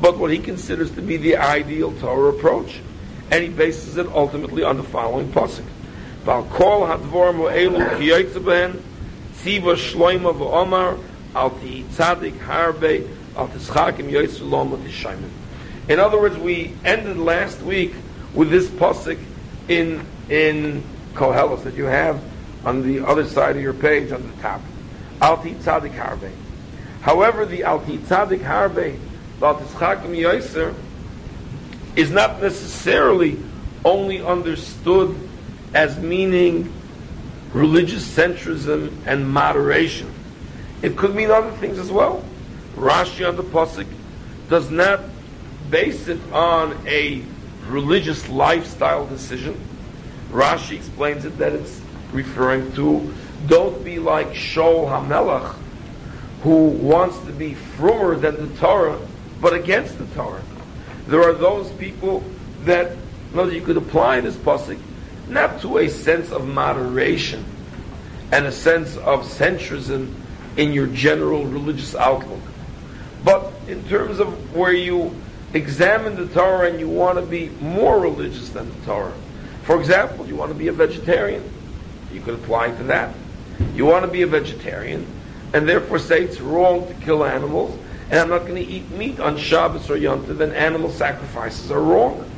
but 0.00 0.18
what 0.18 0.30
he 0.30 0.38
considers 0.38 0.90
to 0.92 1.02
be 1.02 1.16
the 1.16 1.36
ideal 1.36 1.92
Torah 2.00 2.30
approach. 2.30 2.80
And 3.30 3.42
he 3.42 3.48
bases 3.48 3.96
it 3.96 4.06
ultimately 4.08 4.62
on 4.62 4.76
the 4.76 4.82
following 4.82 5.32
pasuk. 5.32 5.64
Tziva 9.42 9.76
shloima 9.76 10.34
v'omar 10.34 10.98
al 11.34 11.50
tzadik 11.50 12.38
harbe 12.40 13.08
al 13.36 13.48
tischakim. 13.48 15.30
In 15.88 16.00
other 16.00 16.18
words, 16.18 16.36
we 16.38 16.72
ended 16.84 17.16
last 17.16 17.60
week 17.62 17.94
with 18.34 18.50
this 18.50 18.68
pasuk 18.68 19.18
in 19.68 20.04
in 20.28 20.82
Koheles 21.14 21.62
that 21.64 21.74
you 21.74 21.84
have 21.84 22.20
on 22.64 22.82
the 22.82 23.06
other 23.06 23.24
side 23.24 23.56
of 23.56 23.62
your 23.62 23.72
page 23.72 24.10
on 24.12 24.26
the 24.26 24.42
top. 24.42 24.60
Al 25.20 25.38
tzadik 25.38 25.94
harbe. 25.94 26.30
However, 27.02 27.46
the 27.46 27.62
al 27.64 27.80
ti 27.80 27.98
tzadik 27.98 28.40
harbe 28.40 28.98
Yoiser 29.40 30.74
is 31.94 32.10
not 32.10 32.42
necessarily 32.42 33.38
only 33.84 34.22
understood 34.22 35.16
as 35.74 35.98
meaning 35.98 36.72
religious 37.52 38.06
centrism 38.06 38.92
and 39.06 39.28
moderation. 39.28 40.12
It 40.82 40.96
could 40.96 41.14
mean 41.14 41.30
other 41.30 41.52
things 41.52 41.78
as 41.78 41.90
well. 41.90 42.24
Rashi 42.74 43.26
on 43.26 43.36
the 43.36 43.42
Pasuk 43.42 43.86
does 44.48 44.70
not 44.70 45.00
base 45.70 46.08
it 46.08 46.20
on 46.32 46.76
a 46.86 47.22
religious 47.66 48.28
lifestyle 48.28 49.06
decision. 49.06 49.58
Rashi 50.30 50.76
explains 50.76 51.24
it 51.24 51.38
that 51.38 51.52
it's 51.52 51.80
referring 52.12 52.72
to 52.74 53.12
don't 53.46 53.84
be 53.84 53.98
like 53.98 54.28
Shaul 54.28 54.88
HaMelech, 54.88 55.56
who 56.42 56.68
wants 56.68 57.18
to 57.20 57.32
be 57.32 57.54
frumer 57.76 58.20
than 58.20 58.36
the 58.36 58.58
Torah, 58.58 58.98
but 59.40 59.54
against 59.54 59.98
the 59.98 60.06
Torah. 60.14 60.42
There 61.06 61.22
are 61.22 61.32
those 61.32 61.70
people 61.72 62.24
that, 62.64 62.96
know, 63.34 63.44
you 63.44 63.60
could 63.60 63.76
apply 63.76 64.20
this 64.20 64.36
pasuk 64.36 64.78
not 65.28 65.60
to 65.62 65.78
a 65.78 65.88
sense 65.88 66.30
of 66.30 66.46
moderation 66.46 67.44
and 68.32 68.46
a 68.46 68.52
sense 68.52 68.96
of 68.98 69.24
centrism 69.24 70.12
in 70.56 70.72
your 70.72 70.86
general 70.88 71.44
religious 71.44 71.94
outlook, 71.94 72.40
but 73.24 73.52
in 73.68 73.82
terms 73.88 74.20
of 74.20 74.54
where 74.54 74.72
you 74.72 75.14
examine 75.52 76.16
the 76.16 76.26
Torah 76.28 76.68
and 76.68 76.80
you 76.80 76.88
want 76.88 77.18
to 77.18 77.24
be 77.24 77.48
more 77.60 78.00
religious 78.00 78.50
than 78.50 78.68
the 78.68 78.86
Torah. 78.86 79.14
For 79.64 79.78
example, 79.80 80.26
you 80.26 80.36
want 80.36 80.52
to 80.52 80.58
be 80.58 80.68
a 80.68 80.72
vegetarian. 80.72 81.42
You 82.12 82.20
could 82.20 82.34
apply 82.34 82.70
to 82.70 82.82
that. 82.84 83.14
You 83.74 83.86
want 83.86 84.04
to 84.04 84.10
be 84.10 84.22
a 84.22 84.26
vegetarian, 84.26 85.06
and 85.52 85.68
therefore 85.68 85.98
say 85.98 86.22
it's 86.22 86.40
wrong 86.40 86.86
to 86.88 86.94
kill 86.94 87.24
animals, 87.24 87.78
and 88.10 88.20
I'm 88.20 88.28
not 88.28 88.42
going 88.42 88.56
to 88.56 88.70
eat 88.70 88.90
meat 88.90 89.18
on 89.18 89.36
Shabbos 89.36 89.90
or 89.90 89.96
Yom 89.96 90.24
Tov, 90.24 90.38
then 90.38 90.52
animal 90.52 90.90
sacrifices 90.90 91.70
are 91.70 91.80
wrong. 91.80 92.30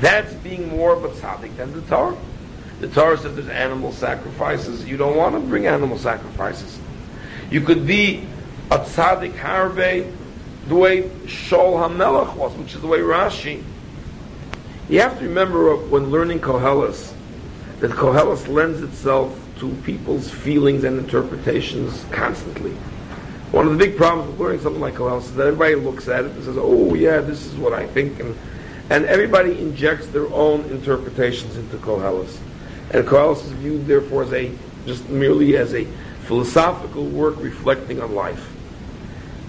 That's 0.00 0.32
being 0.34 0.68
more 0.68 0.92
of 0.92 1.04
a 1.04 1.08
tzaddik 1.08 1.56
than 1.56 1.72
the 1.72 1.82
Torah. 1.82 2.16
The 2.80 2.88
Torah 2.88 3.16
says 3.16 3.34
there's 3.34 3.48
animal 3.48 3.92
sacrifices. 3.92 4.84
You 4.84 4.96
don't 4.96 5.16
want 5.16 5.34
to 5.34 5.40
bring 5.40 5.66
animal 5.66 5.98
sacrifices. 5.98 6.78
You 7.50 7.60
could 7.60 7.86
be 7.86 8.26
a 8.70 8.78
tzaddik 8.78 9.36
harve 9.36 10.12
the 10.68 10.74
way 10.74 11.02
Shaul 11.26 11.88
HaMelech 11.88 12.34
was, 12.36 12.54
which 12.54 12.74
is 12.74 12.80
the 12.80 12.86
way 12.86 12.98
Rashi. 12.98 13.62
You 14.88 15.00
have 15.00 15.18
to 15.18 15.24
remember 15.24 15.76
when 15.76 16.10
learning 16.10 16.40
Koheles, 16.40 17.12
that 17.80 17.90
Koheles 17.92 18.48
lends 18.48 18.82
itself 18.82 19.38
to 19.60 19.74
people's 19.84 20.30
feelings 20.30 20.84
and 20.84 20.98
interpretations 20.98 22.04
constantly. 22.10 22.72
One 23.52 23.66
of 23.66 23.72
the 23.72 23.78
big 23.78 23.96
problems 23.96 24.30
with 24.32 24.40
learning 24.40 24.60
something 24.62 24.80
like 24.80 24.94
Koheles 24.94 25.24
is 25.24 25.34
that 25.36 25.46
everybody 25.46 25.76
looks 25.76 26.08
at 26.08 26.24
it 26.24 26.32
and 26.32 26.44
says, 26.44 26.56
"Oh, 26.58 26.94
yeah, 26.94 27.20
this 27.20 27.46
is 27.46 27.54
what 27.54 27.72
I 27.72 27.86
think," 27.86 28.18
and 28.20 28.36
and 28.90 29.04
everybody 29.06 29.58
injects 29.58 30.06
their 30.08 30.26
own 30.28 30.60
interpretations 30.70 31.56
into 31.56 31.76
Koheles. 31.78 32.38
And 32.92 33.06
Koheles 33.06 33.44
is 33.44 33.52
viewed, 33.52 33.86
therefore, 33.86 34.24
as 34.24 34.32
a 34.32 34.52
just 34.86 35.08
merely 35.08 35.56
as 35.56 35.74
a 35.74 35.84
philosophical 36.26 37.06
work 37.06 37.36
reflecting 37.38 38.00
on 38.00 38.14
life. 38.14 38.52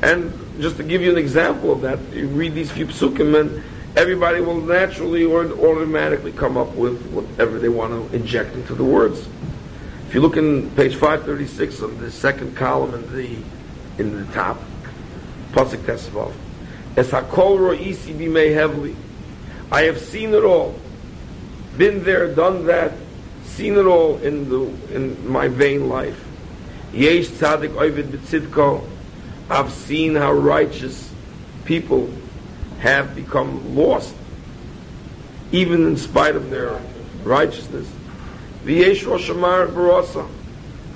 And 0.02 0.34
just 0.60 0.78
to 0.78 0.84
give 0.84 1.02
you 1.02 1.12
an 1.12 1.18
example 1.18 1.72
of 1.72 1.82
that, 1.82 2.00
you 2.14 2.28
read 2.28 2.54
these 2.54 2.72
few 2.72 2.88
psukim, 2.88 3.40
and 3.40 3.64
everybody 3.98 4.40
will 4.40 4.62
naturally 4.62 5.26
or 5.26 5.46
automatically 5.46 6.32
come 6.32 6.58
up 6.58 6.74
with 6.76 7.06
whatever 7.12 7.60
they 7.60 7.70
want 7.70 7.92
to 7.92 8.16
inject 8.16 8.56
into 8.56 8.76
the 8.76 8.84
words. 8.84 9.28
If 10.08 10.14
you 10.14 10.22
look 10.22 10.38
in 10.38 10.70
page 10.72 10.96
536 10.96 11.82
of 11.82 12.00
the 12.00 12.12
second 12.12 12.56
column 12.56 12.94
in 12.94 13.14
the 13.14 13.38
in 13.98 14.26
the 14.26 14.32
top. 14.34 14.60
Pasuk 15.52 15.80
Tesvav. 15.86 16.34
Es 16.98 17.10
hakol 17.12 17.60
ro'isi 17.60 18.14
b'mei 18.14 18.54
hevli. 18.54 18.96
I 19.72 19.84
have 19.84 20.00
seen 20.00 20.34
it 20.34 20.44
all. 20.44 20.80
Been 21.78 22.04
there, 22.04 22.34
done 22.34 22.66
that, 22.68 22.94
seen 23.44 23.78
it 23.78 23.86
all 23.86 24.18
in 24.18 24.50
the 24.50 24.62
in 24.94 25.30
my 25.30 25.48
vain 25.48 25.90
life. 25.90 26.24
Yesh 26.94 27.28
tzadik 27.28 27.76
oivid 27.76 28.08
b'tzidko. 28.08 28.88
I've 29.50 29.72
seen 29.72 30.16
how 30.16 30.34
righteous 30.34 31.12
people 31.66 32.10
have 32.80 33.16
become 33.16 33.76
lost, 33.76 34.16
even 35.52 35.86
in 35.86 35.98
spite 35.98 36.36
of 36.36 36.50
their 36.50 36.80
righteousness. 37.24 37.90
V'yesh 38.64 39.06
rosh 39.06 39.30
barasa. 39.30 40.28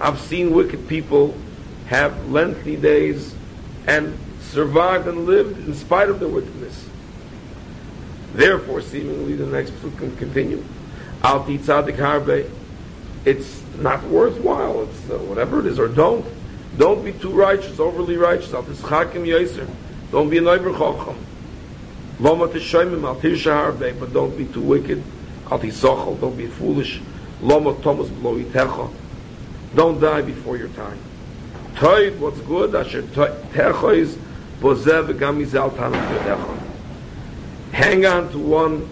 I've 0.02 0.20
seen 0.20 0.52
wicked 0.52 0.88
people 0.88 1.36
have 1.88 2.30
lengthy 2.32 2.76
days 2.76 3.36
and 3.86 4.18
survived 4.42 5.08
and 5.08 5.26
lived 5.26 5.68
in 5.68 5.74
spite 5.74 6.10
of 6.10 6.20
their 6.20 6.30
wickedness. 6.30 6.89
Therefore, 8.34 8.82
seemingly 8.82 9.36
the 9.36 9.46
next 9.46 9.72
book 9.72 9.98
can 9.98 10.16
continue. 10.18 10.64
Al 11.24 11.44
tzadik 11.44 11.98
harbe, 11.98 12.50
it's 13.26 13.62
not 13.80 14.04
worthwhile. 14.06 14.84
It's 14.84 15.10
uh, 15.10 15.18
whatever 15.18 15.60
it 15.60 15.66
is, 15.66 15.80
or 15.80 15.88
don't. 15.88 16.26
Don't 16.78 17.04
be 17.04 17.12
too 17.12 17.32
righteous, 17.32 17.80
overly 17.80 18.18
righteous. 18.18 18.54
Al 18.54 18.64
tischakim 18.64 19.26
yaser. 19.26 19.70
Don't 20.12 20.30
be 20.30 20.38
an 20.38 20.48
over 20.48 20.72
chacham. 20.72 21.18
Loma 22.20 22.46
al 22.46 22.50
harbe, 22.50 24.00
but 24.00 24.14
don't 24.14 24.38
be 24.38 24.46
too 24.46 24.62
wicked. 24.62 25.04
Al 25.52 25.60
tisochel, 25.60 26.20
don't 26.20 26.38
be 26.38 26.48
foolish. 26.48 27.02
Loma 27.42 27.74
thomas 27.82 28.10
blo 28.10 28.38
itecha. 28.38 28.92
Don't 29.76 30.00
die 30.00 30.22
before 30.22 30.58
your 30.58 30.70
time. 30.70 30.98
Toy, 31.76 32.12
what's 32.18 32.40
good? 32.42 32.76
Asher 32.76 33.04
techa 33.04 33.98
is 33.98 34.18
bozev 34.60 35.14
gamizal 35.18 35.72
tanam 35.72 36.69
Hang 37.72 38.06
on 38.06 38.32
to 38.32 38.40
one, 38.40 38.90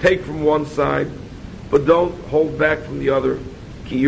take 0.00 0.22
from 0.22 0.44
one 0.44 0.66
side, 0.66 1.08
but 1.70 1.86
don't 1.86 2.14
hold 2.26 2.58
back 2.58 2.80
from 2.80 2.98
the 2.98 3.10
other. 3.10 3.38
Ki. 3.86 4.06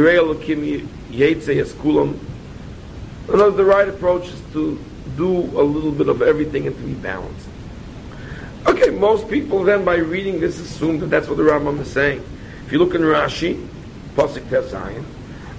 Another, 3.28 3.50
the 3.50 3.64
right 3.64 3.88
approach 3.88 4.28
is 4.28 4.42
to 4.52 4.78
do 5.16 5.28
a 5.28 5.62
little 5.62 5.92
bit 5.92 6.08
of 6.08 6.22
everything 6.22 6.66
and 6.66 6.76
to 6.76 6.82
be 6.82 6.94
balanced. 6.94 7.48
Okay, 8.66 8.90
most 8.90 9.28
people 9.28 9.64
then 9.64 9.84
by 9.84 9.96
reading 9.96 10.40
this 10.40 10.58
assume 10.60 10.98
that 11.00 11.06
that's 11.06 11.28
what 11.28 11.36
the 11.36 11.42
Rambam 11.42 11.80
is 11.80 11.90
saying. 11.90 12.24
If 12.66 12.72
you 12.72 12.78
look 12.78 12.94
in 12.94 13.00
Rashi, 13.02 13.68
Pasik 14.14 14.42
Tezayin, 14.42 15.04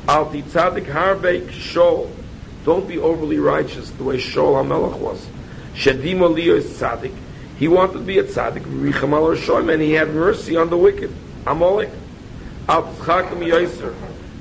Al 0.07 0.25
tzadik 0.25 0.85
harbe 0.85 1.41
shol. 1.49 2.09
Don't 2.65 2.87
be 2.87 2.97
overly 2.97 3.39
righteous 3.39 3.89
the 3.91 4.03
way 4.03 4.17
Shol 4.17 4.55
HaMelech 4.55 4.97
was. 4.99 5.25
Shedim 5.75 6.19
Aliyah 6.19 6.57
is 6.57 6.65
tzaddik. 6.77 7.15
He 7.57 7.67
wanted 7.67 7.93
to 7.93 7.99
be 7.99 8.19
a 8.19 8.23
tzaddik, 8.23 8.63
Richam 8.63 9.13
al 9.13 9.69
and 9.69 9.81
he 9.81 9.93
had 9.93 10.13
mercy 10.13 10.55
on 10.55 10.69
the 10.69 10.77
wicked. 10.77 11.13
Amalek. 11.45 11.89
Al 12.67 12.83
tchakim 12.95 13.39
yoiser. 13.45 13.93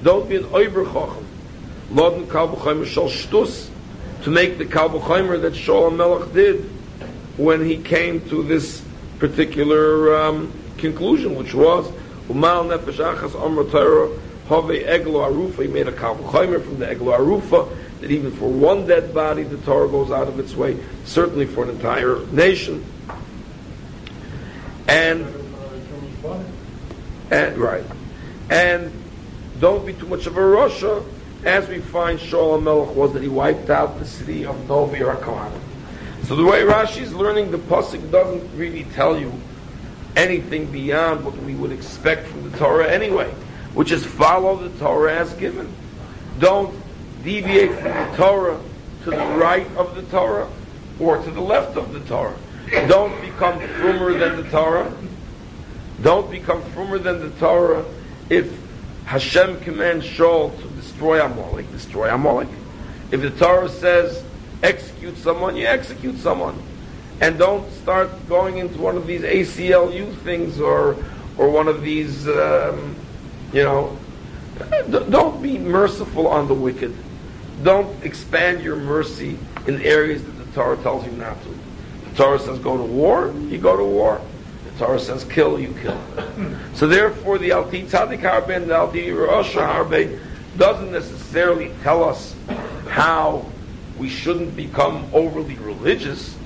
Don't 0.03 0.29
be 0.29 0.37
an 0.37 0.45
oiber 0.45 0.85
chacham. 0.85 1.27
Loden 1.91 2.31
kal 2.31 2.49
b'chaymer 2.49 2.87
shal 2.87 3.09
shtus. 3.09 3.69
To 4.25 4.31
make 4.31 4.59
the 4.59 4.67
kal 4.67 4.89
b'chaymer 4.89 5.41
that 5.43 5.53
Shol 5.53 5.91
HaMelech 5.91 6.33
did 6.33 6.65
when 7.37 7.65
he 7.65 7.77
came 7.77 8.21
to 8.29 8.43
this 8.43 8.85
particular 9.19 10.17
um, 10.17 10.53
conclusion, 10.79 11.35
which 11.37 11.55
was, 11.55 11.87
Umal 12.29 12.77
nefesh 12.77 12.99
achas 12.99 13.41
amr 13.41 13.65
Torah 13.71 14.09
Hove 14.49 14.71
Eglo 14.71 15.21
Arufa, 15.21 15.63
he 15.63 15.69
made 15.69 15.89
a 15.89 15.93
Kal 15.93 16.17
from 16.17 16.79
the 16.79 16.89
Eglo 16.91 17.17
Arufa, 17.17 17.69
that 18.03 18.11
even 18.11 18.31
for 18.33 18.49
one 18.49 18.87
dead 18.87 19.15
body 19.15 19.43
the 19.43 19.57
Torah 19.59 19.89
goes 19.89 20.11
out 20.11 20.29
of 20.29 20.39
its 20.39 20.55
way, 20.55 20.79
certainly 21.05 21.47
for 21.47 21.65
an 21.65 21.71
entire 21.71 22.25
nation. 22.27 22.85
And, 24.89 25.27
and 27.31 27.57
right. 27.57 27.85
And 28.51 28.93
don't 29.61 29.87
be 29.87 29.95
too 29.95 30.07
much 30.07 30.27
of 30.27 30.37
a 30.37 30.41
rasha, 30.41 31.05
as 31.45 31.69
we 31.69 31.81
find 31.81 32.19
Shaul 32.19 32.63
Melech 32.63 32.95
was 32.95 33.13
that 33.15 33.23
he 33.23 33.29
wiped 33.29 33.71
out 33.71 33.99
the 33.99 34.05
city 34.05 34.45
of 34.45 34.69
Novi 34.69 34.99
Arkalan. 34.99 35.53
So 36.25 36.37
the 36.37 36.45
way 36.45 36.63
Rashi 36.63 37.03
is 37.03 37.13
learning 37.13 37.51
the 37.51 37.59
Pasuk 37.59 38.11
doesn't 38.13 38.57
really 38.57 38.85
tell 38.95 39.19
you 39.19 39.33
anything 40.15 40.71
beyond 40.71 41.25
what 41.25 41.37
we 41.39 41.55
would 41.55 41.73
expect 41.73 42.29
from 42.29 42.49
the 42.49 42.59
Torah 42.59 42.89
anyway 42.89 43.33
which 43.75 43.91
is 43.91 44.05
follow 44.05 44.57
the 44.57 44.69
Torah 44.79 45.15
as 45.15 45.33
given. 45.35 45.73
Don't 46.39 46.75
deviate 47.23 47.73
from 47.75 47.85
the 47.85 48.17
Torah 48.17 48.61
to 49.05 49.11
the 49.11 49.17
right 49.17 49.67
of 49.77 49.95
the 49.95 50.03
Torah 50.03 50.49
or 51.01 51.23
to 51.23 51.31
the 51.31 51.41
left 51.41 51.77
of 51.77 51.93
the 51.93 52.01
Torah. 52.01 52.37
Don't 52.89 53.21
become 53.21 53.59
frumer 53.59 54.19
than 54.19 54.43
the 54.43 54.51
Torah. 54.51 54.93
Don't 56.03 56.31
become 56.31 56.63
frumer 56.73 57.03
than 57.03 57.21
the 57.21 57.31
Torah 57.39 57.85
if 58.31 58.59
Hashem 59.05 59.61
commands 59.61 60.07
Shaul 60.07 60.57
to 60.61 60.69
destroy 60.71 61.25
Amalek, 61.25 61.71
destroy 61.73 62.13
Amalek. 62.13 62.49
If 63.11 63.21
the 63.21 63.31
Torah 63.31 63.69
says 63.69 64.25
execute 64.63 65.17
someone, 65.19 65.57
you 65.57 65.67
execute 65.67 66.17
someone. 66.19 66.61
And 67.21 67.39
don't 67.39 67.71
start 67.73 68.11
going 68.29 68.59
into 68.59 68.81
one 68.81 68.97
of 68.97 69.07
these 69.07 69.23
ACLU 69.23 70.17
things 70.19 70.61
or 70.61 70.97
or 71.39 71.51
one 71.51 71.69
of 71.69 71.83
these 71.83 72.29
um, 72.29 72.97
you 73.53 73.63
know, 73.63 73.97
don't 74.91 75.43
be 75.43 75.59
merciful 75.59 76.27
on 76.27 76.49
the 76.49 76.55
wicked. 76.55 76.95
Don't 77.63 78.05
expand 78.05 78.63
your 78.63 78.77
mercy 78.77 79.39
in 79.67 79.81
areas 79.83 80.25
that 80.25 80.33
the 80.33 80.45
Torah 80.53 80.77
tells 80.79 81.07
you 81.07 81.13
not 81.13 81.41
to. 81.43 81.49
The 82.11 82.17
Torah 82.17 82.39
says 82.39 82.59
go 82.59 82.77
to 82.77 82.83
war, 82.83 83.33
you 83.49 83.59
go 83.59 83.77
to 83.77 83.85
war. 83.85 84.21
The 84.65 84.85
Torah 84.85 84.99
says 84.99 85.25
kill, 85.25 85.61
you 85.61 85.75
kill. 85.81 85.99
so 86.75 86.87
therefore, 86.87 87.39
the 87.39 87.53
Alti 87.53 87.85
Tzadik 87.85 88.21
Harbe 88.21 88.57
and 88.57 88.69
the 88.69 88.75
Alti 88.75 89.11
Rosh 89.13 89.55
Harbe 89.55 90.19
doesn't 90.57 90.91
necessarily 90.91 91.73
tell 91.83 92.03
us 92.05 92.35
how 92.89 93.47
we 93.97 94.09
shouldn't 94.09 94.57
become 94.57 95.09
overly 95.13 95.55
religious. 95.57 96.37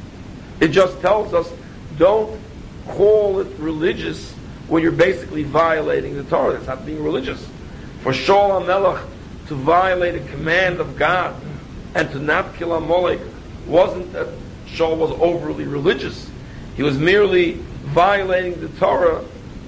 It 0.61 0.69
just 0.69 1.01
tells 1.01 1.33
us 1.33 1.51
don't 1.97 2.39
call 2.87 3.41
it 3.41 3.49
religious 3.59 4.33
when 4.69 4.83
you're 4.83 4.93
basically 4.93 5.45
violating 5.45 6.17
the 6.17 6.25
Torah. 6.25 6.53
That's 6.53 6.67
not 6.67 6.85
being 6.85 7.03
religious. 7.03 7.45
For 8.03 8.13
Shaul 8.13 8.63
HaMelech 8.63 9.03
to 9.49 9.55
violate 9.55 10.15
a 10.15 10.27
command 10.29 10.81
of 10.81 10.97
God 10.97 11.35
and 11.95 12.11
to 12.11 12.19
not 12.19 12.55
kill 12.57 12.75
Amalek 12.75 13.21
wasn't 13.67 14.13
that 14.13 14.29
Shaul 14.67 14.97
was 14.97 15.11
overly 15.13 15.65
religious. 15.65 16.29
He 16.77 16.83
was 16.83 16.99
merely 16.99 17.55
violating 17.85 18.61
the 18.61 18.69
Torah 18.79 19.25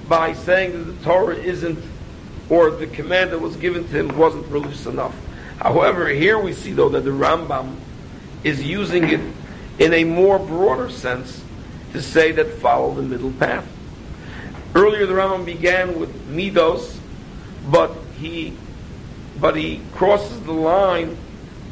by 0.09 0.33
saying 0.33 0.73
that 0.73 0.85
the 0.85 1.05
Torah 1.05 1.37
isn't, 1.37 1.79
or 2.49 2.71
the 2.71 2.87
command 2.87 3.31
that 3.31 3.39
was 3.39 3.57
given 3.57 3.85
to 3.89 3.91
him 3.91 4.17
wasn't 4.17 4.47
religious 4.49 4.87
enough. 4.87 5.15
However, 5.59 6.09
here 6.09 6.39
we 6.39 6.53
see 6.53 6.73
though 6.73 6.89
that 6.91 7.03
the 7.05 7.11
Rambam 7.11 7.77
is 8.45 8.63
using 8.63 9.09
it 9.09 9.21
in 9.79 9.93
a 9.93 10.05
more 10.05 10.39
broader 10.39 10.91
sense 10.91 11.43
to 11.93 12.03
say 12.03 12.33
that 12.33 12.55
follow 12.55 12.95
the 12.95 13.03
middle 13.03 13.33
path. 13.33 13.67
Earlier, 14.75 15.07
the 15.07 15.15
Rambam 15.15 15.45
began 15.45 15.99
with 15.99 16.15
midos, 16.29 16.97
but 17.71 17.93
he, 18.19 18.55
but 19.41 19.57
he 19.57 19.81
crosses 19.95 20.41
the 20.41 20.53
line 20.53 21.17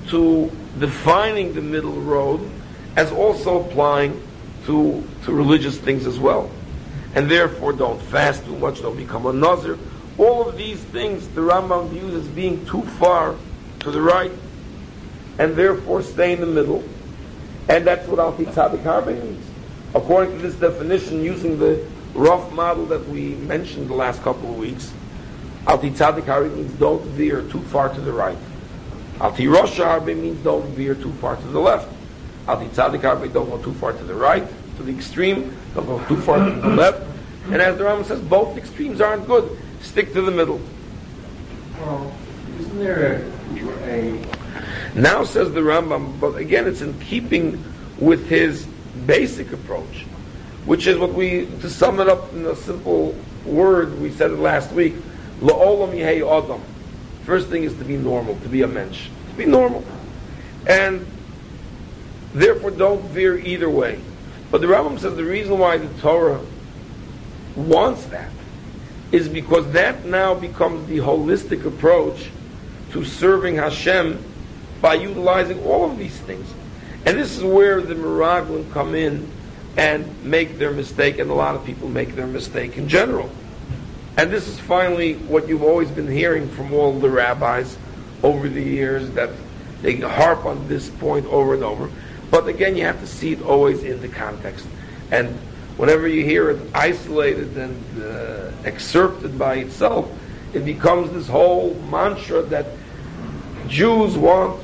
to 0.09 0.51
defining 0.79 1.55
the 1.55 1.63
middle 1.63 2.01
road 2.01 2.49
as 2.97 3.11
also 3.13 3.65
applying 3.65 4.23
to, 4.65 5.07
to 5.25 5.33
religious 5.33 5.79
things 5.79 6.07
as 6.07 6.19
well. 6.19 6.51
And 7.15 7.31
therefore, 7.31 7.73
don't 7.73 8.01
fast 8.01 8.45
too 8.45 8.57
much, 8.59 8.83
don't 8.83 8.97
become 8.97 9.27
a 9.27 9.33
nazir. 9.33 9.79
All 10.19 10.49
of 10.49 10.57
these 10.57 10.79
things 10.79 11.29
the 11.29 11.41
Rambam 11.41 11.89
views 11.89 12.15
as 12.15 12.27
being 12.29 12.65
too 12.67 12.83
far 12.83 13.37
to 13.81 13.91
the 13.91 14.01
right, 14.01 14.33
and 15.39 15.55
therefore 15.55 16.03
stay 16.03 16.33
in 16.33 16.41
the 16.41 16.47
middle. 16.47 16.85
And 17.69 17.87
that's 17.87 18.07
what 18.07 18.19
Alti 18.19 18.47
Tzadik 18.47 18.83
Harbe 18.83 19.23
means. 19.23 19.45
According 19.95 20.37
to 20.37 20.43
this 20.43 20.55
definition, 20.55 21.23
using 21.23 21.59
the 21.59 21.87
rough 22.15 22.53
model 22.53 22.87
that 22.87 23.07
we 23.09 23.35
mentioned 23.35 23.89
the 23.89 23.95
last 23.95 24.23
couple 24.23 24.51
of 24.51 24.57
weeks, 24.57 24.93
Alti 25.67 25.91
Tzadik 25.91 26.55
means 26.55 26.73
don't 26.75 27.03
veer 27.03 27.43
too 27.43 27.61
far 27.63 27.89
to 27.93 28.01
the 28.01 28.13
right. 28.13 28.39
Alti 29.21 29.49
Rosh 29.49 29.79
means 30.05 30.43
don't 30.45 30.67
veer 30.71 30.95
too 30.95 31.13
far 31.15 31.37
to 31.37 31.47
the 31.49 31.61
left. 31.61 31.89
Alti 32.47 32.67
Tzadik 32.67 33.03
don't 33.33 33.51
go 33.51 33.59
too 33.63 33.75
far 33.75 33.93
to 33.93 34.05
the 34.05 34.15
right, 34.15 34.47
to 34.77 34.83
the 34.83 34.93
extreme, 34.93 35.57
don't 35.75 35.87
go 35.87 36.05
too 36.07 36.17
far 36.17 36.39
to 36.39 36.51
the 36.51 36.69
left. 36.69 37.03
And 37.47 37.57
as 37.57 37.77
the 37.79 37.85
Rambam 37.85 38.05
says, 38.05 38.21
both 38.21 38.57
extremes 38.57 39.01
aren't 39.01 39.27
good. 39.27 39.59
Stick 39.81 40.13
to 40.13 40.23
the 40.23 40.31
middle. 40.31 40.61
Well, 41.81 42.13
isn't 42.59 42.79
there 42.79 43.25
a, 43.53 43.81
a 43.85 44.27
now 44.95 45.25
says 45.25 45.53
the 45.53 45.61
Rambam, 45.61 46.19
but 46.19 46.37
again, 46.37 46.67
it's 46.67 46.81
in 46.81 46.99
keeping 47.01 47.63
with 47.99 48.29
his 48.29 48.67
basic 49.07 49.53
approach 49.53 50.07
which 50.67 50.89
is 50.89 50.99
what 50.99 51.15
we, 51.15 51.47
to 51.61 51.71
sum 51.71 52.01
it 52.01 52.09
up 52.09 52.33
in 52.33 52.45
a 52.45 52.57
simple 52.57 53.15
word, 53.45 53.99
we 54.01 54.11
said 54.11 54.33
it 54.33 54.39
last 54.39 54.73
week, 54.73 54.95
adam. 55.43 56.61
First 57.25 57.49
thing 57.49 57.65
is 57.65 57.77
to 57.79 57.85
be 57.85 57.97
normal, 57.97 58.37
to 58.41 58.49
be 58.49 58.63
a 58.63 58.69
mensch, 58.69 59.09
to 59.31 59.37
be 59.37 59.47
normal. 59.47 59.85
And 60.67 61.07
therefore 62.33 62.71
don't 62.71 63.03
veer 63.07 63.39
either 63.39 63.69
way. 63.69 64.01
But 64.51 64.61
the 64.61 64.69
Rambam 64.69 64.99
says 64.99 65.17
the 65.17 65.25
reason 65.25 65.59
why 65.59 65.79
the 65.79 65.89
Torah 66.01 66.41
wants 67.57 68.05
that 68.07 68.31
is 69.13 69.29
because 69.29 69.71
that 69.73 70.05
now 70.05 70.35
becomes 70.35 70.89
the 70.89 70.99
holistic 70.99 71.65
approach 71.65 72.31
to 72.93 73.05
serving 73.05 73.57
Hashem 73.57 74.23
by 74.81 74.95
utilizing 74.95 75.65
all 75.65 75.91
of 75.91 75.99
these 75.99 76.19
things. 76.21 76.47
And 77.05 77.19
this 77.19 77.37
is 77.37 77.43
where 77.43 77.81
the 77.81 77.95
Miraglim 77.95 78.71
come 78.73 78.95
in 78.95 79.31
and 79.77 80.25
make 80.25 80.59
their 80.59 80.73
mistake, 80.73 81.19
and 81.19 81.31
a 81.31 81.35
lot 81.35 81.55
of 81.55 81.65
people 81.65 81.89
make 81.89 82.15
their 82.15 82.27
mistake 82.27 82.77
in 82.77 82.89
general. 82.89 83.31
And 84.17 84.31
this 84.31 84.49
is 84.49 84.59
finally 84.59 85.15
what 85.15 85.49
you've 85.49 85.63
always 85.63 85.91
been 85.91 86.11
hearing 86.11 86.49
from 86.49 86.73
all 86.73 86.99
the 86.99 87.11
rabbis 87.11 87.77
over 88.23 88.49
the 88.49 88.63
years 88.63 89.11
that 89.11 89.31
they 89.83 89.97
harp 89.97 90.47
on 90.47 90.69
this 90.69 90.89
point 90.89 91.27
over 91.27 91.55
and 91.55 91.63
over. 91.63 91.91
But 92.31 92.49
again, 92.49 92.77
you 92.77 92.85
have 92.85 93.01
to 93.01 93.07
see 93.07 93.33
it 93.33 93.43
always 93.43 93.83
in 93.83 94.01
the 94.01 94.09
context. 94.09 94.67
And 95.11 95.29
whenever 95.77 96.09
you 96.09 96.25
hear 96.25 96.51
it 96.51 96.61
isolated 96.75 97.57
and 97.59 98.03
uh, 98.03 98.51
excerpted 98.65 99.39
by 99.39 99.57
itself, 99.57 100.11
it 100.55 100.65
becomes 100.65 101.13
this 101.13 101.29
whole 101.29 101.75
mantra 101.91 102.43
that 102.45 102.67
Jews 103.69 104.17
want 104.17 104.63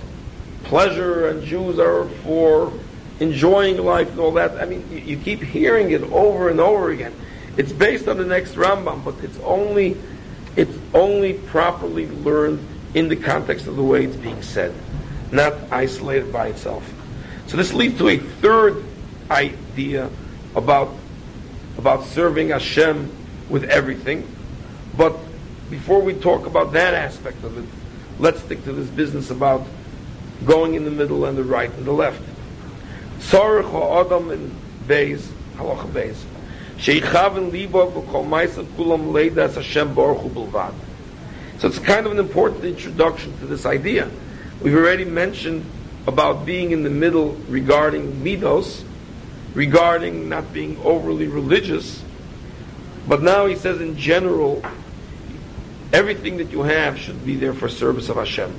pleasure 0.65 1.29
and 1.29 1.45
Jews 1.45 1.79
are 1.79 2.09
for 2.25 2.73
enjoying 3.21 3.77
life 3.77 4.11
and 4.11 4.21
all 4.21 4.33
that. 4.33 4.61
I 4.61 4.65
mean, 4.65 4.89
you, 4.91 4.99
you 4.99 5.17
keep 5.19 5.43
hearing 5.43 5.91
it 5.91 6.03
over 6.05 6.49
and 6.49 6.59
over 6.59 6.91
again. 6.91 7.13
It's 7.57 7.73
based 7.73 8.09
on 8.09 8.17
the 8.17 8.25
next 8.25 8.55
Rambam, 8.55 9.05
but 9.05 9.15
it's 9.23 9.39
only 9.41 9.97
it's 10.57 10.77
only 10.93 11.35
properly 11.35 12.09
learned 12.09 12.67
in 12.95 13.09
the 13.09 13.17
context 13.17 13.67
of 13.67 13.77
the 13.77 13.83
way 13.83 14.05
it's 14.05 14.17
being 14.17 14.43
said, 14.43 14.75
not 15.31 15.55
isolated 15.71 16.33
by 16.33 16.49
itself. 16.49 16.91
So 17.47 17.57
this 17.57 17.73
leads 17.73 17.99
to 17.99 18.09
a 18.09 18.19
third 18.19 18.85
idea 19.31 20.11
about 20.55 20.95
about 21.79 22.05
serving 22.05 22.51
Hashem 22.51 23.11
with 23.49 23.65
everything. 23.65 24.29
But 24.97 25.17
before 25.71 26.01
we 26.01 26.15
talk 26.15 26.47
about 26.47 26.73
that 26.73 26.95
aspect 26.95 27.43
of 27.45 27.57
it, 27.59 27.65
let's 28.19 28.41
stick 28.41 28.65
to 28.65 28.73
this 28.73 28.89
business 28.89 29.31
about 29.31 29.67
going 30.45 30.75
in 30.75 30.85
the 30.85 30.91
middle 30.91 31.25
and 31.25 31.37
the 31.37 31.45
right 31.45 31.73
and 31.73 31.85
the 31.85 31.93
left. 31.93 32.23
Tzarech 33.21 33.71
ha'adam 33.71 34.31
in 34.31 34.55
Beis, 34.87 35.29
halacha 35.57 35.89
Beis, 35.91 36.17
kulam 38.77 39.13
leidas 39.13 39.55
Hashem 39.55 39.95
baruch 39.95 40.19
hu 40.19 40.29
bilvad. 40.31 40.75
So 41.59 41.69
it's 41.69 41.79
kind 41.79 42.07
of 42.07 42.13
an 42.13 42.19
important 42.19 42.65
introduction 42.65 43.37
to 43.39 43.47
this 43.47 43.67
idea. 43.67 44.11
We've 44.61 44.75
already 44.75 45.05
mentioned 45.05 45.65
about 46.07 46.45
being 46.45 46.73
in 46.73 46.83
the 46.83 46.91
middle 46.91 47.35
regarding 47.49 48.13
midos, 48.25 48.85
regarding 49.55 50.29
not 50.29 50.53
being 50.53 50.77
overly 50.83 51.29
religious, 51.29 52.03
but 53.07 53.23
now 53.23 53.47
he 53.47 53.57
says 53.57 53.81
in 53.81 53.97
general, 53.97 54.63
everything 55.93 56.39
that 56.39 56.51
you 56.51 56.63
have 56.63 56.99
should 56.99 57.25
be 57.25 57.37
there 57.37 57.53
for 57.53 57.69
service 57.69 58.09
of 58.09 58.17
Hashem. 58.17 58.53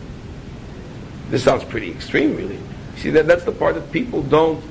This 1.30 1.44
sounds 1.44 1.64
pretty 1.64 1.90
extreme, 1.92 2.36
really. 2.36 2.60
See 2.98 3.10
that 3.12 3.28
that's 3.28 3.44
the 3.44 3.52
part 3.52 3.76
that 3.76 3.92
people 3.92 4.22
don't 4.22 4.64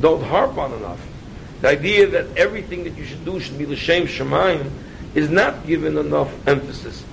don't 0.00 0.22
harp 0.22 0.56
on 0.56 0.72
enough. 0.72 1.00
The 1.60 1.68
idea 1.68 2.06
that 2.08 2.36
everything 2.36 2.84
that 2.84 2.96
you 2.96 3.04
should 3.04 3.24
do 3.24 3.38
should 3.38 3.58
be 3.58 3.66
l'shem 3.66 4.06
shemayim 4.06 4.70
is 5.14 5.28
not 5.28 5.66
given 5.66 5.98
enough 5.98 6.32
emphasis. 6.48 7.04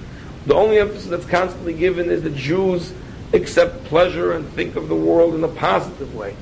The 0.46 0.56
only 0.56 0.80
emphasis 0.80 1.08
that's 1.08 1.26
constantly 1.26 1.74
given 1.74 2.10
is 2.10 2.24
that 2.24 2.36
Jews 2.36 2.94
accept 3.34 3.84
pleasure 3.86 4.32
and 4.32 4.48
think 4.50 4.76
of 4.78 4.88
the 4.88 4.96
world 4.96 5.36
in 5.36 5.44
a 5.44 5.50
positive 5.50 6.16
way. 6.16 6.36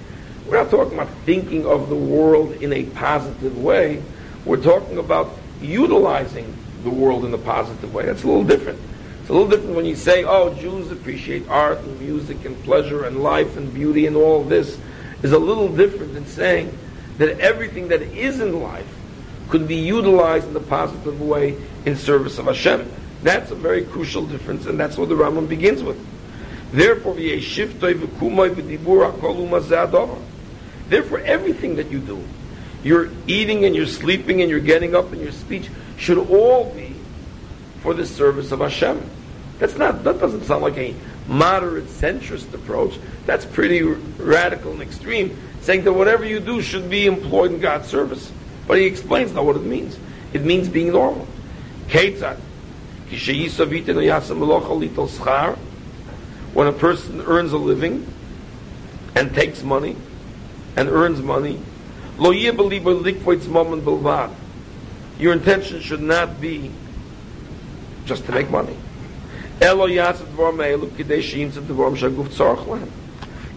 We're 0.45 0.61
not 0.61 0.69
talking 0.69 0.93
about 0.93 1.09
thinking 1.25 1.65
of 1.65 1.89
the 1.89 1.95
world 1.95 2.51
in 2.61 2.71
a 2.71 2.83
positive 2.83 3.57
way. 3.57 4.03
We're 4.45 4.61
talking 4.61 4.99
about 4.99 5.31
utilizing 5.59 6.55
the 6.83 6.91
world 6.91 7.25
in 7.25 7.33
a 7.33 7.39
positive 7.39 7.91
way. 7.91 8.05
That's 8.05 8.23
a 8.23 8.27
little 8.27 8.43
different. 8.43 8.79
It's 9.21 9.29
a 9.31 9.33
little 9.33 9.49
different 9.49 9.75
when 9.75 9.85
you 9.85 9.95
say, 9.95 10.23
oh, 10.23 10.53
Jews 10.53 10.91
appreciate 10.91 11.49
art 11.49 11.79
and 11.79 11.99
music 11.99 12.45
and 12.45 12.61
pleasure 12.63 13.05
and 13.05 13.23
life 13.23 13.57
and 13.57 13.73
beauty 13.73 14.05
and 14.05 14.15
all 14.15 14.43
this 14.43 14.77
is 15.23 15.31
a 15.31 15.39
little 15.39 15.67
different 15.67 16.13
than 16.13 16.27
saying 16.27 16.77
that 17.17 17.39
everything 17.39 17.87
that 17.89 18.01
is 18.01 18.39
in 18.39 18.61
life 18.61 18.87
could 19.49 19.67
be 19.67 19.75
utilized 19.75 20.47
in 20.47 20.55
a 20.55 20.59
positive 20.59 21.21
way 21.21 21.57
in 21.85 21.95
service 21.95 22.37
of 22.39 22.45
Hashem. 22.45 22.91
That's 23.23 23.51
a 23.51 23.55
very 23.55 23.83
crucial 23.83 24.25
difference, 24.25 24.65
and 24.65 24.79
that's 24.79 24.97
what 24.97 25.09
the 25.09 25.15
Rambam 25.15 25.47
begins 25.47 25.83
with. 25.83 25.97
Therefore, 26.71 27.15
Therefore, 30.87 31.19
everything 31.19 31.75
that 31.75 31.91
you 31.91 31.99
do, 31.99 32.23
you're 32.83 33.09
eating 33.27 33.65
and 33.65 33.75
you're 33.75 33.87
sleeping 33.87 34.41
and 34.41 34.49
you're 34.49 34.59
getting 34.59 34.95
up 34.95 35.11
and 35.11 35.21
your 35.21 35.31
speech 35.31 35.69
should 35.97 36.17
all 36.17 36.71
be 36.71 36.93
for 37.81 37.93
the 37.93 38.05
service 38.05 38.51
of 38.51 38.59
Hashem. 38.59 39.01
That's 39.57 39.77
not, 39.77 40.03
that 40.03 40.19
doesn't 40.19 40.43
sound 40.43 40.61
like 40.63 40.77
a 40.77 40.93
moderate 41.27 41.85
centrist 41.85 42.53
approach. 42.53 42.99
That's 43.25 43.45
pretty 43.45 43.81
radical 43.81 44.73
and 44.73 44.81
extreme, 44.81 45.37
saying 45.65 45.83
that 45.83 45.93
whatever 45.93 46.23
you 46.23 46.39
do 46.39 46.61
should 46.61 46.91
be 46.91 47.07
employed 47.07 47.51
in 47.51 47.59
God's 47.59 47.87
service. 47.87 48.31
But 48.67 48.77
he 48.77 48.85
explains 48.85 49.33
now 49.33 49.41
what 49.41 49.55
it 49.55 49.63
means. 49.63 49.97
It 50.31 50.45
means 50.45 50.69
being 50.69 50.91
normal. 50.91 51.27
When 56.53 56.67
a 56.67 56.71
person 56.71 57.21
earns 57.21 57.51
a 57.51 57.57
living 57.57 58.05
and 59.15 59.33
takes 59.33 59.63
money 59.63 59.95
and 60.75 60.87
earns 60.87 61.19
money, 61.19 61.59
your 65.17 65.33
intention 65.33 65.81
should 65.81 66.01
not 66.01 66.39
be 66.39 66.71
just 68.05 68.23
to 68.27 68.31
make 68.31 68.51
money. 68.51 68.77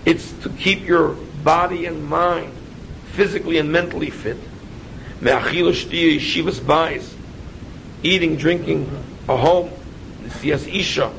It's 0.06 0.32
to 0.32 0.48
keep 0.48 0.86
your 0.86 1.16
body 1.48 1.86
and 1.86 2.04
mind 2.04 2.52
physically 3.12 3.56
and 3.56 3.72
mentally 3.72 4.10
fit. 4.10 4.36
Eating, 8.02 8.36
drinking, 8.36 8.90
a 9.30 9.34
home, 9.34 9.70
isha. 10.42 11.10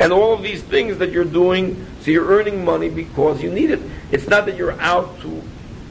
And 0.00 0.12
all 0.12 0.32
of 0.32 0.42
these 0.42 0.64
things 0.64 0.98
that 0.98 1.12
you're 1.12 1.22
doing, 1.24 1.86
so 2.00 2.10
you're 2.10 2.26
earning 2.26 2.64
money 2.64 2.88
because 2.88 3.40
you 3.40 3.52
need 3.52 3.70
it. 3.70 3.80
It's 4.10 4.26
not 4.26 4.46
that 4.46 4.56
you're 4.56 4.78
out 4.80 5.20
to 5.20 5.40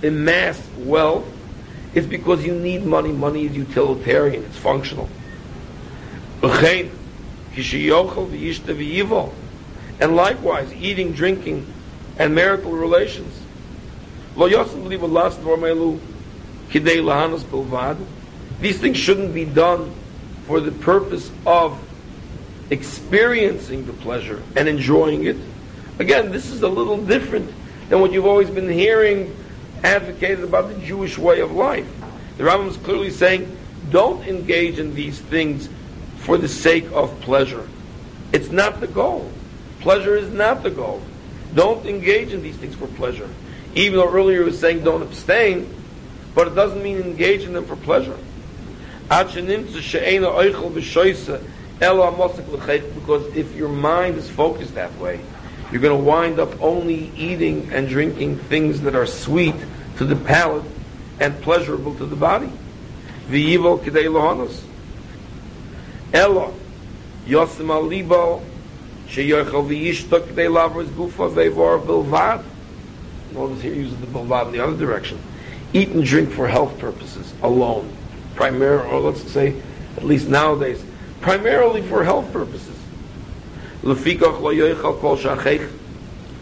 amass 0.04 0.62
wealth, 0.80 1.26
it's 1.94 2.08
because 2.08 2.44
you 2.44 2.54
need 2.54 2.86
money. 2.86 3.14
Money 3.14 3.46
is 3.46 3.56
utilitarian, 3.56 4.44
it's 4.44 4.58
functional. 4.58 5.08
And 10.02 10.16
likewise, 10.18 10.74
eating, 10.74 11.14
drinking, 11.14 11.74
and 12.18 12.34
marital 12.36 12.72
relations. 12.72 13.40
These 18.62 18.80
things 18.80 18.98
shouldn't 18.98 19.34
be 19.34 19.46
done 19.46 19.94
for 20.46 20.60
the 20.60 20.72
purpose 20.72 21.32
of 21.46 21.80
experiencing 22.70 23.86
the 23.86 23.94
pleasure 23.94 24.42
and 24.56 24.68
enjoying 24.68 25.26
it. 25.26 25.38
Again, 26.00 26.32
this 26.32 26.50
is 26.50 26.62
a 26.62 26.70
little 26.70 26.98
different 26.98 27.52
than 27.90 28.00
what 28.00 28.12
you've 28.12 28.26
always 28.26 28.50
been 28.50 28.70
hearing 28.70 29.36
advocated 29.84 30.44
about 30.44 30.70
the 30.70 30.80
Jewish 30.86 31.18
way 31.18 31.42
of 31.42 31.52
life. 31.52 31.88
The 32.38 32.44
Rambam 32.44 32.70
is 32.70 32.78
clearly 32.78 33.12
saying, 33.12 33.58
don't 33.90 34.26
engage 34.28 34.80
in 34.80 34.94
these 34.96 35.20
things 35.20 35.68
for 36.18 36.38
the 36.38 36.48
sake 36.48 36.90
of 36.94 37.20
pleasure. 37.22 37.68
It's 38.32 38.50
not 38.50 38.80
the 38.80 38.88
goal. 38.88 39.30
Pleasure 39.82 40.16
is 40.16 40.32
not 40.32 40.64
the 40.64 40.70
goal. 40.70 41.02
Don't 41.54 41.86
engage 41.86 42.34
in 42.34 42.42
these 42.42 42.56
things 42.56 42.76
for 42.76 42.88
pleasure. 42.88 43.30
Even 43.76 44.00
though 44.00 44.12
earlier 44.12 44.40
he 44.40 44.46
was 44.46 44.60
saying 44.60 44.84
don't 44.84 45.02
abstain, 45.02 45.74
but 46.34 46.48
it 46.48 46.56
doesn't 46.56 46.82
mean 46.82 46.98
engage 46.98 47.44
in 47.44 47.54
them 47.54 47.66
for 47.66 47.76
pleasure. 47.76 48.18
Because 49.08 49.36
if 53.36 53.56
your 53.56 53.70
mind 53.70 54.18
is 54.18 54.30
focused 54.30 54.76
that 54.76 54.96
way, 54.98 55.20
you're 55.72 55.82
going 55.82 55.98
to 55.98 56.04
wind 56.04 56.40
up 56.40 56.62
only 56.62 57.12
eating 57.16 57.70
and 57.72 57.88
drinking 57.88 58.38
things 58.38 58.82
that 58.82 58.96
are 58.96 59.06
sweet 59.06 59.56
to 59.98 60.06
the 60.06 60.16
palate 60.16 60.64
and 61.20 61.42
pleasurable 61.42 61.96
to 61.96 62.06
the 62.06 62.16
body. 62.16 62.52
The 63.30 63.42
evil. 63.42 63.82
Elo, 66.14 66.54
Yosim 67.26 67.68
Alibo, 67.68 68.42
Sheyochel 69.12 69.68
V'yishtok 69.68 70.28
K'dei 70.28 70.48
Lavros 70.50 70.88
Gufa 70.88 71.30
Ve'vor 71.30 71.84
Bilvad. 71.84 72.46
Notice 73.34 73.62
here 73.62 73.74
uses 73.74 74.00
the 74.00 74.08
Bilvad 74.08 74.48
in 74.48 74.52
the 74.54 74.64
other 74.64 74.78
direction. 74.78 75.20
Eat 75.74 75.90
and 75.90 76.06
drink 76.06 76.32
for 76.32 76.48
health 76.48 76.80
purposes 76.80 77.34
alone. 77.44 77.94
Primarily, 78.36 78.90
or 78.90 79.02
let's 79.02 79.30
say, 79.30 79.62
at 79.98 80.06
least 80.06 80.30
nowadays, 80.30 80.82
primarily 81.20 81.82
for 81.82 82.06
health 82.06 82.32
purposes. 82.32 82.78
Lefikach 83.84 84.40
lo 84.40 84.54
yoichal 84.54 84.98
kol 85.02 85.18
shachech 85.18 85.70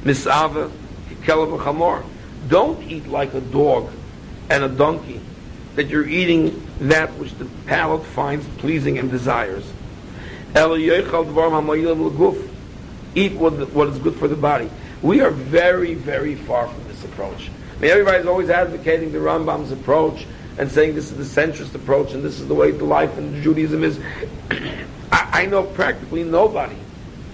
misava 0.04 0.72
kikelav 1.10 1.58
v'chamor. 1.58 2.06
Don't 2.50 2.84
eat 2.84 3.08
like 3.08 3.34
a 3.34 3.42
dog 3.42 3.90
and 4.52 4.64
a 4.64 4.70
donkey 4.70 5.22
that 5.76 5.88
you're 5.88 6.08
eating 6.08 6.68
that 6.82 7.10
which 7.16 7.34
the 7.40 7.46
palate 7.66 8.06
finds 8.06 8.48
pleasing 8.60 9.00
and 9.00 9.10
desires. 9.10 9.72
Eat 13.15 13.34
what, 13.34 13.54
what 13.74 13.88
is 13.89 13.98
good 14.00 14.15
for 14.15 14.28
the 14.28 14.36
body. 14.36 14.69
We 15.02 15.22
are 15.22 15.32
very, 15.32 15.93
very 15.93 16.36
far 16.36 16.67
from 16.67 16.84
this 16.88 17.04
approach. 17.04 17.50
I 17.78 17.82
mean, 17.82 17.91
everybody's 17.91 18.26
always 18.26 18.50
advocating 18.50 19.12
the 19.12 19.19
Rambam's 19.19 19.72
approach 19.72 20.26
and 20.58 20.69
saying 20.69 20.95
this 20.95 21.12
is 21.12 21.17
the 21.17 21.41
centrist 21.41 21.74
approach 21.74 22.13
and 22.13 22.24
this 22.24 22.39
is 22.39 22.48
the 22.48 22.54
way 22.54 22.72
the 22.72 22.84
life 22.84 23.17
in 23.17 23.41
Judaism 23.41 23.84
is. 23.84 24.00
I, 25.12 25.43
I 25.43 25.45
know 25.45 25.63
practically 25.63 26.24
nobody 26.24 26.76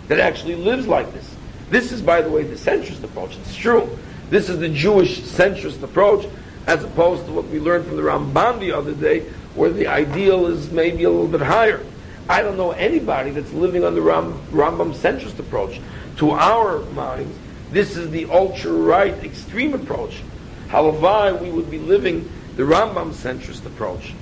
that 0.08 0.20
actually 0.20 0.56
lives 0.56 0.88
like 0.88 1.12
this. 1.14 1.36
This 1.70 1.92
is, 1.92 2.02
by 2.02 2.22
the 2.22 2.30
way, 2.30 2.44
the 2.44 2.56
centrist 2.56 3.04
approach. 3.04 3.36
It's 3.38 3.56
true. 3.56 3.98
This 4.30 4.50
is 4.50 4.60
the 4.60 4.70
Jewish 4.70 5.22
centrist 5.22 5.82
approach 5.82 6.28
as 6.68 6.84
opposed 6.84 7.26
to 7.26 7.32
what 7.32 7.48
we 7.48 7.60
learned 7.60 7.86
from 7.86 7.98
the 7.98 8.04
Ramban 8.04 8.60
the 8.60 8.72
other 8.72 8.94
day, 8.94 9.22
where 9.56 9.70
the 9.70 9.88
ideal 9.88 10.48
is 10.48 10.72
maybe 10.72 11.04
a 11.04 11.10
little 11.10 11.28
bit 11.28 11.42
higher. 11.42 11.84
I 12.28 12.42
don't 12.42 12.58
know 12.58 12.72
anybody 12.72 13.30
that's 13.32 13.52
living 13.54 13.84
on 13.84 13.94
the 13.94 14.02
Ram, 14.02 14.34
Rambam 14.50 14.96
centrist 14.96 15.38
approach. 15.38 15.80
To 16.18 16.32
our 16.32 16.80
minds, 16.92 17.38
this 17.72 17.96
is 17.96 18.10
the 18.10 18.26
ultra 18.26 18.72
right 18.72 19.14
extreme 19.24 19.74
approach. 19.74 20.22
Halavai, 20.70 21.40
we 21.40 21.52
would 21.52 21.70
be 21.70 21.78
living 21.78 22.30
the 22.56 22.64
Rambam 22.64 23.14
centrist 23.14 23.66
approach. 23.66 24.14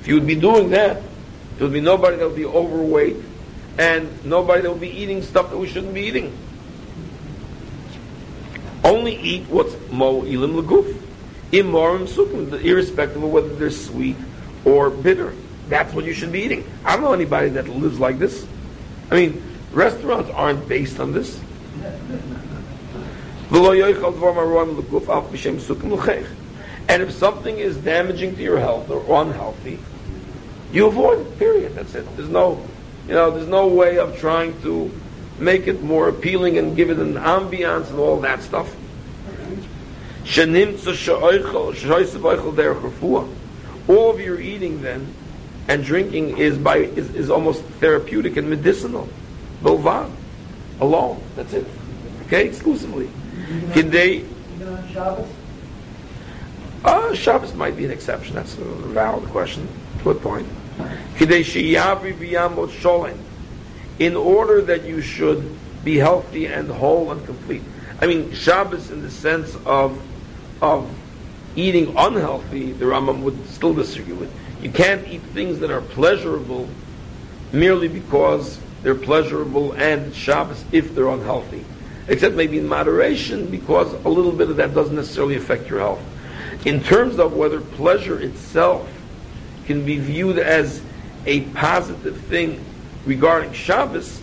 If 0.00 0.08
you 0.08 0.14
would 0.14 0.26
be 0.26 0.36
doing 0.36 0.70
that, 0.70 1.02
there 1.56 1.66
would 1.66 1.72
be 1.72 1.80
nobody 1.80 2.16
that 2.16 2.26
would 2.26 2.36
be 2.36 2.46
overweight 2.46 3.16
and 3.78 4.24
nobody 4.24 4.62
that 4.62 4.70
would 4.70 4.80
be 4.80 4.90
eating 4.90 5.22
stuff 5.22 5.50
that 5.50 5.58
we 5.58 5.66
shouldn't 5.66 5.94
be 5.94 6.02
eating. 6.02 6.36
Only 8.84 9.16
eat 9.16 9.46
what's 9.48 9.74
mo 9.90 10.22
ilim 10.22 10.62
laguf, 10.62 10.96
imorim 11.50 12.06
sukim, 12.06 12.62
irrespective 12.62 13.22
of 13.22 13.30
whether 13.30 13.54
they're 13.54 13.70
sweet 13.70 14.16
or 14.64 14.90
bitter. 14.90 15.34
That's 15.68 15.92
what 15.94 16.04
you 16.04 16.14
should 16.14 16.32
be 16.32 16.40
eating. 16.42 16.64
I 16.84 16.94
don't 16.94 17.02
know 17.02 17.12
anybody 17.12 17.50
that 17.50 17.68
lives 17.68 18.00
like 18.00 18.18
this. 18.18 18.46
I 19.10 19.14
mean, 19.14 19.42
restaurants 19.72 20.30
aren't 20.30 20.68
based 20.68 21.00
on 21.00 21.12
this. 21.12 21.40
And 26.88 27.02
if 27.02 27.12
something 27.12 27.58
is 27.58 27.76
damaging 27.76 28.36
to 28.36 28.42
your 28.42 28.58
health 28.58 28.90
or 28.90 29.22
unhealthy, 29.22 29.78
you 30.72 30.86
avoid 30.86 31.20
it, 31.20 31.38
period. 31.38 31.74
That's 31.74 31.94
it. 31.94 32.04
There's 32.16 32.28
no, 32.28 32.62
you 33.06 33.14
know, 33.14 33.30
there's 33.30 33.48
no 33.48 33.66
way 33.66 33.98
of 33.98 34.18
trying 34.18 34.60
to 34.62 34.90
make 35.38 35.66
it 35.66 35.82
more 35.82 36.08
appealing 36.08 36.58
and 36.58 36.76
give 36.76 36.90
it 36.90 36.98
an 36.98 37.14
ambiance 37.14 37.90
and 37.90 37.98
all 37.98 38.20
that 38.20 38.42
stuff. 38.42 38.74
All 43.88 44.10
of 44.10 44.20
your 44.20 44.40
eating 44.40 44.82
then 44.82 45.14
and 45.68 45.84
drinking 45.84 46.38
is 46.38 46.58
by 46.58 46.78
is, 46.78 47.14
is 47.14 47.30
almost 47.30 47.62
therapeutic 47.80 48.36
and 48.36 48.48
medicinal. 48.48 49.08
Bilvad. 49.62 50.10
Alone. 50.80 51.22
That's 51.36 51.52
it. 51.52 51.66
Okay, 52.26 52.46
exclusively. 52.46 53.10
Can 53.72 53.90
they 53.90 54.24
Shabbos? 54.92 55.28
Uh, 56.84 57.14
Shabbos 57.14 57.54
might 57.54 57.76
be 57.76 57.84
an 57.84 57.90
exception. 57.90 58.34
That's 58.34 58.54
a 58.54 58.64
valid 58.64 59.28
question. 59.30 59.68
Good 60.04 60.20
point. 60.20 60.46
In 63.98 64.14
order 64.16 64.62
that 64.62 64.84
you 64.84 65.00
should 65.00 65.58
be 65.84 65.96
healthy 65.96 66.46
and 66.46 66.68
whole 66.68 67.10
and 67.10 67.24
complete. 67.26 67.62
I 68.00 68.06
mean, 68.06 68.32
Shabbos 68.32 68.90
in 68.90 69.02
the 69.02 69.10
sense 69.10 69.56
of 69.66 70.00
of 70.62 70.88
eating 71.56 71.94
unhealthy, 71.96 72.72
the 72.72 72.84
Rambam 72.84 73.22
would 73.22 73.48
still 73.48 73.74
disagree 73.74 74.14
with. 74.14 74.32
You 74.60 74.70
can't 74.70 75.06
eat 75.06 75.22
things 75.22 75.60
that 75.60 75.70
are 75.70 75.80
pleasurable 75.80 76.68
merely 77.52 77.88
because 77.88 78.58
they're 78.82 78.94
pleasurable 78.94 79.72
and 79.72 80.14
Shabbos 80.14 80.64
if 80.72 80.94
they're 80.94 81.08
unhealthy. 81.08 81.64
Except 82.08 82.34
maybe 82.34 82.58
in 82.58 82.66
moderation 82.66 83.46
because 83.50 83.92
a 84.04 84.08
little 84.08 84.32
bit 84.32 84.50
of 84.50 84.56
that 84.56 84.74
doesn't 84.74 84.96
necessarily 84.96 85.36
affect 85.36 85.68
your 85.68 85.78
health. 85.78 86.00
In 86.64 86.82
terms 86.82 87.18
of 87.18 87.34
whether 87.34 87.60
pleasure 87.60 88.18
itself 88.20 88.88
can 89.66 89.84
be 89.84 89.98
viewed 89.98 90.38
as 90.38 90.82
a 91.26 91.42
positive 91.50 92.16
thing 92.22 92.64
regarding 93.04 93.52
Shabbos, 93.52 94.20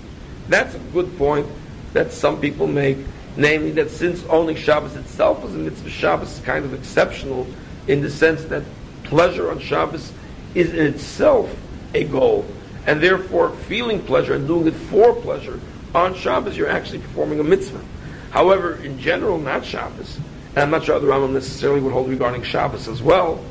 that's 0.50 0.76
a 0.76 0.80
good 0.80 1.18
point 1.18 1.48
that 1.94 2.12
some 2.12 2.42
people 2.42 2.68
make, 2.68 2.98
namely 3.38 3.72
that 3.72 3.90
since 3.90 4.24
only 4.26 4.56
Shabbos 4.56 4.96
itself 4.96 5.46
is 5.46 5.56
a 5.56 5.58
mitzvah, 5.58 5.90
Shabbos 5.90 6.34
is 6.34 6.44
kind 6.44 6.66
of 6.66 6.74
exceptional 6.74 7.48
in 7.88 8.02
the 8.02 8.10
sense 8.10 8.44
that 8.46 8.64
pleasure 9.04 9.50
on 9.50 9.60
Shabbos 9.60 10.12
is 10.56 10.74
in 10.74 10.88
itself 10.88 11.56
a 11.94 12.06
goal, 12.06 12.46
and 12.88 13.02
therefore 13.02 13.52
feeling 13.52 14.02
pleasure 14.02 14.34
and 14.34 14.48
doing 14.48 14.68
it 14.68 14.74
for 14.74 15.14
pleasure 15.14 15.60
on 15.94 16.16
Shabbos, 16.16 16.58
you're 16.58 16.70
actually 16.70 17.00
performing 17.00 17.40
a 17.40 17.44
mitzvah. 17.44 17.84
However, 18.32 18.76
in 18.76 19.00
general, 19.00 19.38
not 19.38 19.64
Shabbos, 19.66 20.18
and 20.50 20.60
I'm 20.60 20.70
not 20.70 20.84
sure 20.84 21.00
the 21.00 21.08
Rambam 21.08 21.34
necessarily 21.34 21.82
would 21.82 21.94
hold 21.94 22.10
regarding 22.10 22.44
Shabbos 22.44 22.88
as 22.88 23.02
well, 23.02 23.44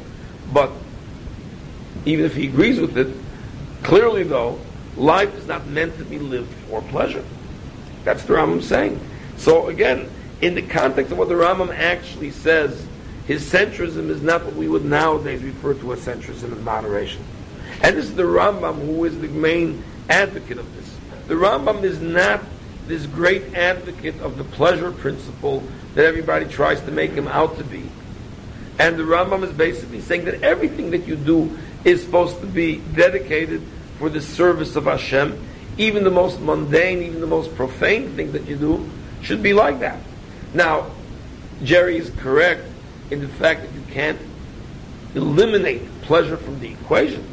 but 0.52 0.70
even 2.04 2.24
if 2.24 2.34
he 2.34 2.48
agrees 2.48 2.78
with 2.78 2.98
it, 2.98 3.08
clearly 3.82 4.24
though, 4.24 4.60
life 4.96 5.34
is 5.36 5.46
not 5.46 5.66
meant 5.66 5.96
to 5.98 6.04
be 6.04 6.18
lived 6.18 6.52
for 6.68 6.82
pleasure. 6.82 7.24
That's 8.04 8.24
the 8.24 8.34
Rambam 8.34 8.62
saying. 8.62 9.00
So 9.38 9.68
again, 9.68 10.10
in 10.40 10.54
the 10.54 10.62
context 10.62 11.12
of 11.12 11.18
what 11.18 11.28
the 11.28 11.34
Rambam 11.34 11.74
actually 11.74 12.30
says, 12.30 12.86
his 13.26 13.50
centrism 13.50 14.10
is 14.10 14.20
not 14.20 14.44
what 14.44 14.54
we 14.54 14.68
would 14.68 14.84
nowadays 14.84 15.42
refer 15.42 15.74
to 15.74 15.92
as 15.94 16.00
centrism 16.00 16.52
in 16.52 16.62
moderation. 16.62 17.24
And 17.82 17.96
this 17.96 18.04
is 18.04 18.14
the 18.14 18.24
Rambam 18.24 18.84
who 18.84 19.04
is 19.04 19.18
the 19.18 19.28
main 19.28 19.82
advocate 20.10 20.58
of 20.58 20.76
this. 20.76 20.94
The 21.26 21.34
Rambam 21.34 21.82
is 21.84 22.00
not 22.00 22.42
this 22.86 23.06
great 23.06 23.54
advocate 23.54 24.20
of 24.20 24.36
the 24.36 24.44
pleasure 24.44 24.92
principle 24.92 25.62
that 25.94 26.04
everybody 26.04 26.46
tries 26.46 26.82
to 26.82 26.90
make 26.90 27.12
him 27.12 27.26
out 27.28 27.56
to 27.56 27.64
be. 27.64 27.82
And 28.78 28.98
the 28.98 29.04
Rambam 29.04 29.42
is 29.42 29.52
basically 29.52 30.02
saying 30.02 30.26
that 30.26 30.42
everything 30.42 30.90
that 30.90 31.06
you 31.06 31.16
do 31.16 31.58
is 31.84 32.02
supposed 32.02 32.40
to 32.40 32.46
be 32.46 32.76
dedicated 32.94 33.62
for 33.98 34.10
the 34.10 34.20
service 34.20 34.76
of 34.76 34.84
Hashem. 34.84 35.40
Even 35.78 36.04
the 36.04 36.10
most 36.10 36.40
mundane, 36.40 37.02
even 37.02 37.20
the 37.20 37.26
most 37.26 37.54
profane 37.54 38.14
thing 38.16 38.32
that 38.32 38.46
you 38.46 38.56
do 38.56 38.90
should 39.22 39.42
be 39.42 39.54
like 39.54 39.80
that. 39.80 39.98
Now, 40.52 40.90
Jerry 41.62 41.96
is 41.96 42.10
correct 42.18 42.64
in 43.10 43.20
the 43.20 43.28
fact 43.28 43.62
that 43.62 43.72
you 43.72 43.82
can't 43.90 44.18
eliminate 45.14 45.82
pleasure 46.02 46.36
from 46.36 46.60
the 46.60 46.70
equation. 46.72 47.24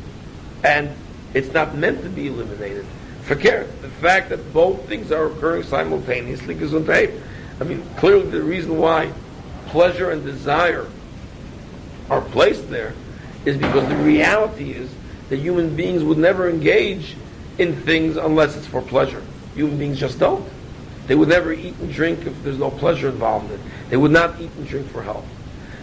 And 0.63 0.95
it's 1.33 1.53
not 1.53 1.75
meant 1.75 2.03
to 2.03 2.09
be 2.09 2.27
eliminated. 2.27 2.85
Forget 3.23 3.81
the 3.81 3.89
fact 3.89 4.29
that 4.29 4.53
both 4.53 4.87
things 4.87 5.11
are 5.11 5.27
occurring 5.27 5.63
simultaneously, 5.63 6.55
gesundheit. 6.55 7.21
I 7.59 7.63
mean, 7.63 7.83
clearly 7.97 8.29
the 8.29 8.41
reason 8.41 8.77
why 8.77 9.11
pleasure 9.67 10.11
and 10.11 10.23
desire 10.23 10.87
are 12.09 12.21
placed 12.21 12.69
there 12.69 12.93
is 13.45 13.57
because 13.57 13.87
the 13.87 13.95
reality 13.95 14.71
is 14.71 14.93
that 15.29 15.37
human 15.37 15.75
beings 15.75 16.03
would 16.03 16.17
never 16.17 16.49
engage 16.49 17.15
in 17.57 17.75
things 17.83 18.17
unless 18.17 18.57
it's 18.57 18.67
for 18.67 18.81
pleasure. 18.81 19.23
Human 19.55 19.77
beings 19.77 19.99
just 19.99 20.19
don't. 20.19 20.47
They 21.07 21.15
would 21.15 21.29
never 21.29 21.53
eat 21.53 21.75
and 21.79 21.91
drink 21.91 22.25
if 22.25 22.43
there's 22.43 22.57
no 22.57 22.69
pleasure 22.69 23.09
involved 23.09 23.51
in 23.51 23.59
it. 23.59 23.65
They 23.89 23.97
would 23.97 24.11
not 24.11 24.39
eat 24.41 24.51
and 24.57 24.67
drink 24.67 24.89
for 24.89 25.01
health. 25.01 25.25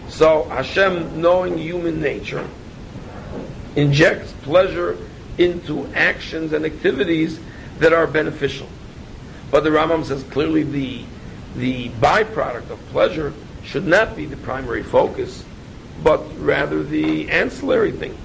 So 0.09 0.43
Hashem, 0.45 1.21
knowing 1.21 1.57
human 1.57 2.01
nature, 2.01 2.47
injects 3.75 4.33
pleasure 4.41 4.97
into 5.37 5.87
actions 5.93 6.51
and 6.51 6.65
activities 6.65 7.39
that 7.77 7.93
are 7.93 8.07
beneficial. 8.07 8.67
But 9.51 9.63
the 9.63 9.69
Rambam 9.69 10.03
says 10.03 10.23
clearly 10.23 10.63
the 10.63 11.05
the 11.55 11.89
byproduct 11.89 12.69
of 12.69 12.79
pleasure 12.91 13.33
should 13.63 13.87
not 13.87 14.15
be 14.15 14.25
the 14.25 14.37
primary 14.37 14.83
focus, 14.83 15.43
but 16.03 16.21
rather 16.39 16.83
the 16.83 17.29
ancillary 17.29 17.91
thing. 17.91 18.15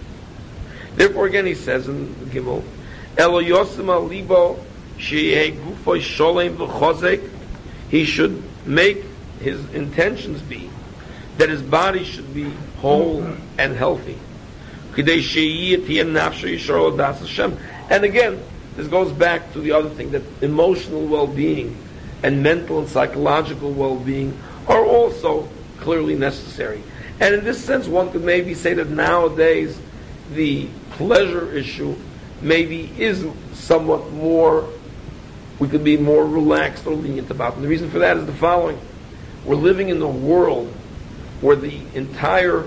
Therefore, 0.96 1.26
again, 1.26 1.46
he 1.46 1.54
says 1.54 1.88
in 1.88 2.14
Gimel, 2.26 2.62
Elo 3.16 3.42
Yosim 3.42 4.08
Libo 4.08 4.58
Sholem 4.98 6.50
He 7.88 8.04
should 8.04 8.42
make 8.66 9.04
his 9.40 9.68
intentions 9.74 10.42
be 10.42 10.68
that 11.38 11.48
his 11.48 11.62
body 11.62 12.04
should 12.04 12.32
be 12.32 12.50
whole 12.78 13.26
and 13.58 13.76
healthy. 13.76 14.18
And 14.96 15.08
again, 18.04 18.40
this 18.76 18.86
goes 18.88 19.12
back 19.12 19.52
to 19.52 19.60
the 19.60 19.72
other 19.72 19.90
thing 19.90 20.12
that 20.12 20.22
emotional 20.40 21.06
well-being 21.06 21.76
and 22.22 22.42
mental 22.42 22.78
and 22.78 22.88
psychological 22.88 23.72
well-being 23.72 24.38
are 24.68 24.84
also 24.84 25.48
clearly 25.78 26.16
necessary. 26.16 26.82
And 27.20 27.34
in 27.34 27.44
this 27.44 27.62
sense, 27.62 27.86
one 27.86 28.10
could 28.10 28.24
maybe 28.24 28.54
say 28.54 28.74
that 28.74 28.88
nowadays 28.88 29.78
the 30.32 30.68
pleasure 30.92 31.52
issue 31.52 31.94
maybe 32.40 32.90
is 32.98 33.26
somewhat 33.52 34.10
more, 34.12 34.68
we 35.58 35.68
could 35.68 35.84
be 35.84 35.96
more 35.96 36.26
relaxed 36.26 36.86
or 36.86 36.94
lenient 36.94 37.30
about. 37.30 37.54
And 37.54 37.64
the 37.64 37.68
reason 37.68 37.90
for 37.90 37.98
that 37.98 38.16
is 38.16 38.26
the 38.26 38.32
following. 38.32 38.80
We're 39.44 39.56
living 39.56 39.88
in 39.88 40.00
a 40.00 40.08
world 40.08 40.72
where 41.44 41.56
the 41.56 41.82
entire 41.94 42.64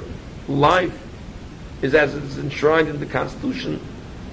life 0.47 0.95
is 1.81 1.95
as 1.95 2.13
it 2.13 2.23
is 2.23 2.37
enshrined 2.37 2.87
in 2.87 2.99
the 2.99 3.07
Constitution, 3.07 3.81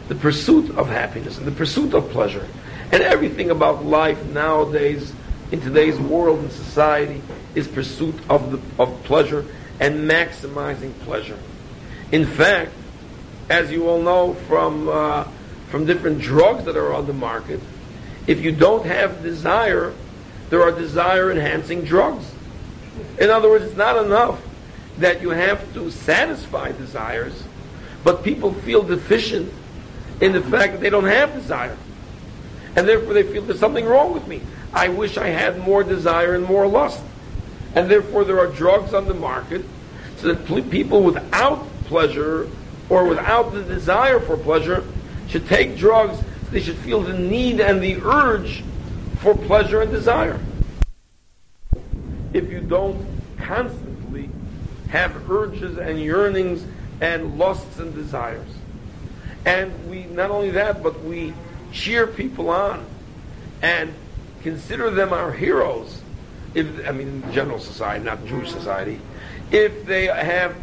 the 0.08 0.14
pursuit 0.14 0.76
of 0.76 0.86
happiness 0.86 1.38
and 1.38 1.46
the 1.46 1.52
pursuit 1.52 1.94
of 1.94 2.10
pleasure. 2.10 2.46
And 2.92 3.02
everything 3.02 3.50
about 3.50 3.86
life 3.86 4.22
nowadays, 4.26 5.14
in 5.50 5.62
today's 5.62 5.98
world 5.98 6.40
and 6.40 6.52
society, 6.52 7.22
is 7.54 7.66
pursuit 7.66 8.14
of, 8.28 8.52
the, 8.52 8.82
of 8.82 9.02
pleasure 9.04 9.46
and 9.80 10.06
maximizing 10.06 10.92
pleasure. 11.00 11.38
In 12.12 12.26
fact, 12.26 12.72
as 13.48 13.72
you 13.72 13.88
all 13.88 14.02
know 14.02 14.34
from, 14.34 14.90
uh, 14.90 15.26
from 15.70 15.86
different 15.86 16.20
drugs 16.20 16.66
that 16.66 16.76
are 16.76 16.92
on 16.92 17.06
the 17.06 17.14
market, 17.14 17.60
if 18.26 18.44
you 18.44 18.52
don't 18.52 18.84
have 18.84 19.22
desire, 19.22 19.94
there 20.50 20.60
are 20.60 20.70
desire 20.70 21.30
enhancing 21.30 21.84
drugs. 21.86 22.33
In 23.18 23.30
other 23.30 23.48
words, 23.48 23.64
it's 23.64 23.76
not 23.76 24.04
enough 24.04 24.40
that 24.98 25.22
you 25.22 25.30
have 25.30 25.72
to 25.74 25.90
satisfy 25.90 26.72
desires, 26.72 27.44
but 28.04 28.22
people 28.22 28.52
feel 28.52 28.82
deficient 28.82 29.52
in 30.20 30.32
the 30.32 30.40
fact 30.40 30.72
that 30.72 30.80
they 30.80 30.90
don't 30.90 31.04
have 31.04 31.34
desire. 31.34 31.76
And 32.76 32.88
therefore 32.88 33.14
they 33.14 33.22
feel 33.22 33.42
there's 33.42 33.60
something 33.60 33.84
wrong 33.84 34.12
with 34.12 34.26
me. 34.26 34.40
I 34.72 34.88
wish 34.88 35.16
I 35.16 35.28
had 35.28 35.58
more 35.58 35.84
desire 35.84 36.34
and 36.34 36.44
more 36.44 36.66
lust. 36.66 37.02
And 37.74 37.90
therefore 37.90 38.24
there 38.24 38.38
are 38.38 38.46
drugs 38.46 38.94
on 38.94 39.06
the 39.06 39.14
market 39.14 39.64
so 40.16 40.32
that 40.32 40.70
people 40.70 41.02
without 41.02 41.66
pleasure 41.84 42.48
or 42.88 43.06
without 43.06 43.52
the 43.52 43.62
desire 43.62 44.20
for 44.20 44.36
pleasure 44.36 44.84
should 45.28 45.46
take 45.48 45.76
drugs. 45.76 46.18
They 46.50 46.60
should 46.60 46.76
feel 46.78 47.00
the 47.00 47.18
need 47.18 47.60
and 47.60 47.82
the 47.82 47.96
urge 48.02 48.62
for 49.18 49.34
pleasure 49.34 49.82
and 49.82 49.90
desire. 49.90 50.38
If 52.34 52.50
you 52.50 52.60
don't 52.60 53.06
constantly 53.38 54.28
have 54.88 55.30
urges 55.30 55.78
and 55.78 55.98
yearnings 55.98 56.66
and 57.00 57.38
lusts 57.38 57.78
and 57.78 57.94
desires. 57.94 58.46
And 59.46 59.90
we, 59.90 60.04
not 60.04 60.30
only 60.30 60.50
that, 60.50 60.82
but 60.82 61.02
we 61.02 61.32
cheer 61.72 62.06
people 62.06 62.50
on 62.50 62.84
and 63.62 63.94
consider 64.42 64.90
them 64.90 65.14
our 65.14 65.32
heroes. 65.32 66.02
If, 66.54 66.86
I 66.86 66.92
mean, 66.92 67.24
general 67.32 67.58
society, 67.58 68.04
not 68.04 68.26
Jewish 68.26 68.50
society. 68.50 69.00
If 69.50 69.86
they 69.86 70.06
have 70.06 70.54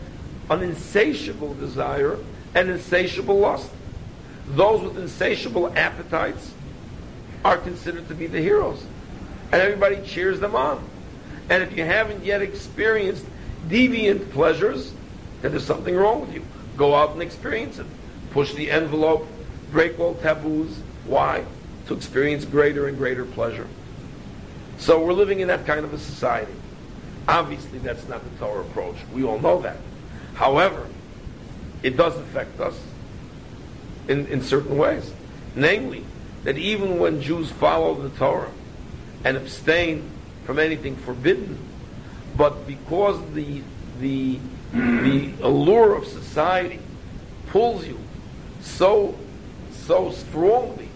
an 0.52 0.62
insatiable 0.62 1.54
desire 1.56 2.18
and 2.54 2.70
insatiable 2.70 3.40
lust. 3.40 3.72
Those 4.48 4.82
with 4.82 4.98
insatiable 4.98 5.72
appetites 5.78 6.54
are 7.46 7.58
considered 7.58 8.08
to 8.10 8.16
be 8.16 8.28
the 8.28 8.42
heroes. 8.42 8.84
And 9.52 9.62
everybody 9.62 10.02
cheers 10.06 10.40
them 10.40 10.56
on. 10.56 10.84
And 11.52 11.62
if 11.62 11.76
you 11.76 11.84
haven't 11.84 12.24
yet 12.24 12.42
experienced 12.42 13.26
deviant 13.68 14.32
pleasures, 14.32 14.94
then 15.42 15.52
there's 15.52 15.66
something 15.66 15.94
wrong 15.94 16.22
with 16.22 16.34
you. 16.34 16.46
Go 16.78 16.96
out 16.96 17.12
and 17.12 17.22
experience 17.22 17.78
it. 17.78 17.86
Push 18.32 18.54
the 18.54 18.72
envelope, 18.72 19.28
break 19.70 20.00
all 20.00 20.16
taboos. 20.16 20.74
Why? 21.06 21.44
To 21.88 21.94
experience 21.94 22.46
greater 22.46 22.88
and 22.88 22.98
greater 22.98 23.26
pleasure. 23.26 23.68
So 24.78 25.04
we're 25.04 25.12
living 25.12 25.42
in 25.42 25.50
that 25.50 25.66
kind 25.66 25.84
of 25.84 25.94
a 25.94 26.00
society. 26.00 26.54
Obviously, 27.28 27.80
that's 27.80 28.08
not 28.08 28.24
the 28.24 28.40
Torah 28.40 28.62
approach. 28.62 28.96
We 29.14 29.26
all 29.26 29.38
know 29.38 29.62
that. 29.62 29.76
However, 30.36 30.88
it 31.84 31.98
does 31.98 32.16
affect 32.16 32.62
us 32.62 32.80
in, 34.08 34.26
in 34.28 34.42
certain 34.42 34.78
ways. 34.78 35.12
Namely, 35.54 36.06
that 36.46 36.58
even 36.58 36.98
when 36.98 37.22
Jews 37.22 37.52
follow 37.52 37.94
the 37.94 38.10
Torah 38.18 38.52
and 39.26 39.36
abstain 39.36 40.10
from 40.46 40.60
anything 40.60 40.96
forbidden, 40.96 41.58
but 42.38 42.68
because 42.68 43.20
the 43.34 43.62
the 44.00 44.40
the 44.74 45.34
allure 45.42 45.96
of 45.96 46.06
society 46.06 46.80
pulls 47.48 47.86
you 47.86 48.00
so 48.62 49.18
so 49.72 50.12
strongly 50.12 50.90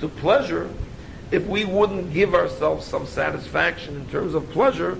to 0.00 0.08
pleasure, 0.08 0.70
if 1.30 1.46
we 1.46 1.64
wouldn't 1.64 2.12
give 2.12 2.34
ourselves 2.34 2.86
some 2.86 3.06
satisfaction 3.06 3.96
in 3.96 4.06
terms 4.08 4.34
of 4.34 4.48
pleasure, 4.50 4.98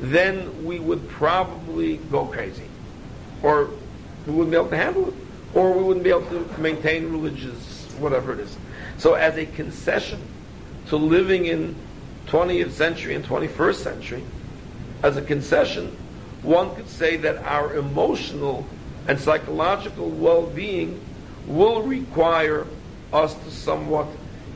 then 0.00 0.64
we 0.64 0.78
would 0.78 1.08
probably 1.08 1.96
go 2.10 2.26
crazy, 2.26 2.68
or 3.42 3.70
we 4.26 4.32
wouldn't 4.32 4.50
be 4.50 4.56
able 4.56 4.70
to 4.70 4.76
handle 4.76 5.08
it, 5.08 5.14
or 5.54 5.72
we 5.72 5.82
wouldn't 5.82 6.04
be 6.04 6.10
able 6.10 6.26
to 6.26 6.60
maintain 6.60 7.10
religious 7.10 7.86
whatever 7.98 8.32
it 8.32 8.40
is. 8.40 8.56
So, 8.98 9.14
as 9.14 9.36
a 9.36 9.46
concession 9.46 10.20
to 10.86 10.96
living 10.96 11.46
in 11.46 11.74
20th 12.26 12.70
century 12.70 13.14
and 13.14 13.24
21st 13.24 13.74
century, 13.74 14.22
as 15.02 15.16
a 15.16 15.22
concession, 15.22 15.96
one 16.42 16.74
could 16.74 16.88
say 16.88 17.16
that 17.16 17.36
our 17.38 17.74
emotional 17.74 18.66
and 19.08 19.18
psychological 19.18 20.08
well-being 20.08 21.00
will 21.46 21.82
require 21.82 22.66
us 23.12 23.34
to 23.34 23.50
somewhat 23.50 24.06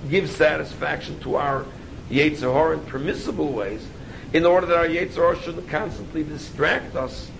give 0.09 0.31
satisfaction 0.31 1.19
to 1.21 1.37
our 1.37 1.67
Yetzer 2.11 2.53
Hara 2.53 2.79
in 2.79 2.85
permissible 2.87 3.53
ways, 3.53 3.87
in 4.33 4.47
order 4.47 4.67
that 4.67 4.77
our 4.77 4.87
Yetzer 4.87 5.17
Hara 5.17 5.41
shouldn't 5.41 5.69
constantly 5.69 6.23
distract 6.23 6.95
us 6.95 7.31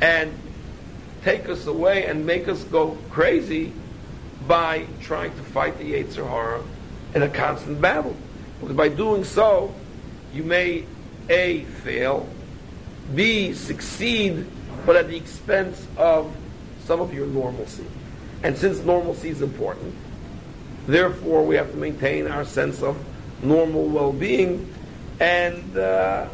and 0.00 0.32
take 1.24 1.48
us 1.48 1.66
away 1.66 2.06
and 2.06 2.26
make 2.26 2.48
us 2.48 2.64
go 2.64 2.98
crazy 3.10 3.72
by 4.46 4.86
trying 5.00 5.30
to 5.30 5.42
fight 5.42 5.78
the 5.78 5.92
Yetzer 5.92 6.28
Hara 6.28 6.62
in 7.14 7.22
a 7.22 7.28
constant 7.28 7.80
battle. 7.80 8.16
Because 8.62 8.76
by 8.76 8.88
doing 8.88 9.24
so, 9.24 9.74
you 10.32 10.44
may 10.44 10.84
A, 11.28 11.64
fail, 11.64 12.28
B, 13.12 13.52
succeed, 13.54 14.46
but 14.86 14.94
at 14.94 15.08
the 15.08 15.16
expense 15.16 15.84
of 15.96 16.34
some 16.84 17.00
of 17.00 17.12
your 17.12 17.26
normalcy. 17.26 17.84
And 18.44 18.56
since 18.56 18.78
normalcy 18.78 19.30
is 19.30 19.42
important, 19.42 19.94
therefore 20.86 21.44
we 21.44 21.56
have 21.56 21.72
to 21.72 21.76
maintain 21.76 22.28
our 22.28 22.44
sense 22.44 22.82
of 22.82 22.96
normal 23.42 23.88
well-being 23.88 24.72
and 25.18 25.76
uh, 25.76 26.28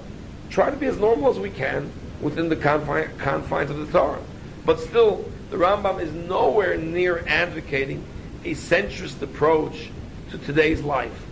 try 0.51 0.71
to 0.71 0.77
be 0.77 0.87
as 0.87 0.99
normal 0.99 1.31
as 1.31 1.39
we 1.39 1.51
can 1.51 1.91
within 2.21 2.51
the 2.51 2.57
confine, 2.57 3.09
confines 3.17 3.71
of 3.71 3.79
the 3.79 3.99
Torah. 3.99 4.21
But 4.67 4.81
still, 4.81 5.25
the 5.49 5.57
Rambam 5.57 5.99
is 5.99 6.13
nowhere 6.13 6.77
near 6.77 7.25
advocating 7.27 8.05
a 8.45 8.53
centrist 8.53 9.23
approach 9.23 9.89
to 10.31 10.37
today's 10.37 10.83
life. 10.83 11.25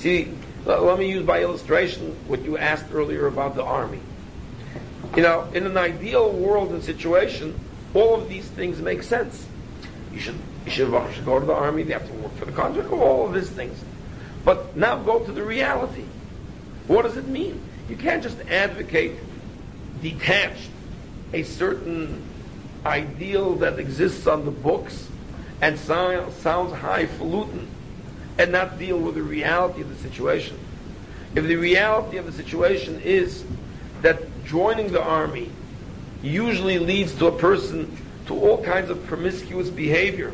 See, 0.00 0.32
let 0.64 0.98
me 0.98 1.10
use 1.10 1.26
by 1.26 1.42
illustration 1.42 2.16
what 2.26 2.42
you 2.42 2.56
asked 2.56 2.86
earlier 2.90 3.26
about 3.26 3.54
the 3.54 3.62
army. 3.62 4.00
You 5.14 5.22
know, 5.22 5.46
in 5.52 5.66
an 5.66 5.76
ideal 5.76 6.32
world 6.32 6.70
and 6.70 6.82
situation, 6.82 7.60
all 7.92 8.14
of 8.14 8.26
these 8.26 8.46
things 8.46 8.80
make 8.80 9.02
sense. 9.02 9.46
You 10.10 10.18
should, 10.18 10.38
you 10.64 10.70
should, 10.70 11.12
should 11.12 11.24
go 11.26 11.38
to 11.38 11.44
the 11.44 11.52
army, 11.52 11.82
they 11.82 11.92
have 11.92 12.06
to 12.06 12.14
work 12.14 12.34
for 12.36 12.46
the 12.46 12.52
country, 12.52 12.82
all 12.86 13.26
of 13.26 13.34
these 13.34 13.50
things. 13.50 13.78
But 14.42 14.74
now 14.74 14.96
go 14.96 15.18
to 15.18 15.32
the 15.32 15.42
reality. 15.42 16.04
What 16.86 17.02
does 17.02 17.18
it 17.18 17.28
mean? 17.28 17.60
You 17.90 17.96
can't 17.96 18.22
just 18.22 18.40
advocate 18.48 19.18
detached 20.00 20.70
a 21.34 21.42
certain 21.42 22.22
ideal 22.86 23.56
that 23.56 23.78
exists 23.78 24.26
on 24.26 24.46
the 24.46 24.50
books 24.50 25.08
and 25.60 25.78
sound, 25.78 26.32
sounds 26.32 26.72
highfalutin 26.72 27.68
and 28.40 28.52
not 28.52 28.78
deal 28.78 28.98
with 28.98 29.16
the 29.16 29.22
reality 29.22 29.82
of 29.82 29.90
the 29.90 29.96
situation. 29.96 30.58
If 31.34 31.44
the 31.44 31.56
reality 31.56 32.16
of 32.16 32.24
the 32.24 32.32
situation 32.32 32.98
is 33.02 33.44
that 34.00 34.18
joining 34.46 34.92
the 34.92 35.02
army 35.02 35.50
usually 36.22 36.78
leads 36.78 37.14
to 37.16 37.26
a 37.26 37.32
person 37.38 37.94
to 38.26 38.34
all 38.34 38.64
kinds 38.64 38.88
of 38.88 39.04
promiscuous 39.04 39.68
behavior 39.68 40.32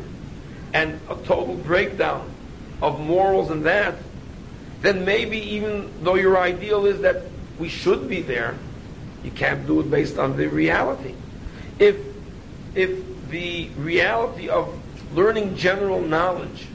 and 0.73 1.01
a 1.09 1.15
total 1.15 1.55
breakdown 1.55 2.31
of 2.81 2.97
morals 3.01 3.51
and 3.51 3.65
that, 3.65 3.95
then 4.81 5.03
maybe 5.03 5.37
even 5.37 5.91
though 6.01 6.15
your 6.15 6.37
ideal 6.37 6.85
is 6.85 7.01
that 7.01 7.23
we 7.59 7.67
should 7.67 8.07
be 8.07 8.21
there, 8.21 8.55
you 9.21 9.31
can't 9.31 9.67
do 9.67 9.81
it 9.81 9.91
based 9.91 10.17
on 10.17 10.37
the 10.37 10.47
reality. 10.47 11.13
If 11.77 11.97
if 12.73 13.03
the 13.29 13.67
reality 13.77 14.47
of 14.47 14.73
learning 15.13 15.57
general 15.57 15.99
knowledge 15.99 16.67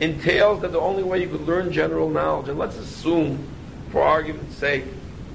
entails 0.00 0.60
that 0.60 0.72
the 0.72 0.80
only 0.80 1.02
way 1.02 1.20
you 1.20 1.28
could 1.28 1.46
learn 1.46 1.72
general 1.72 2.10
knowledge, 2.10 2.48
and 2.48 2.58
let's 2.58 2.76
assume, 2.76 3.46
for 3.90 4.02
argument's 4.02 4.56
sake, 4.56 4.84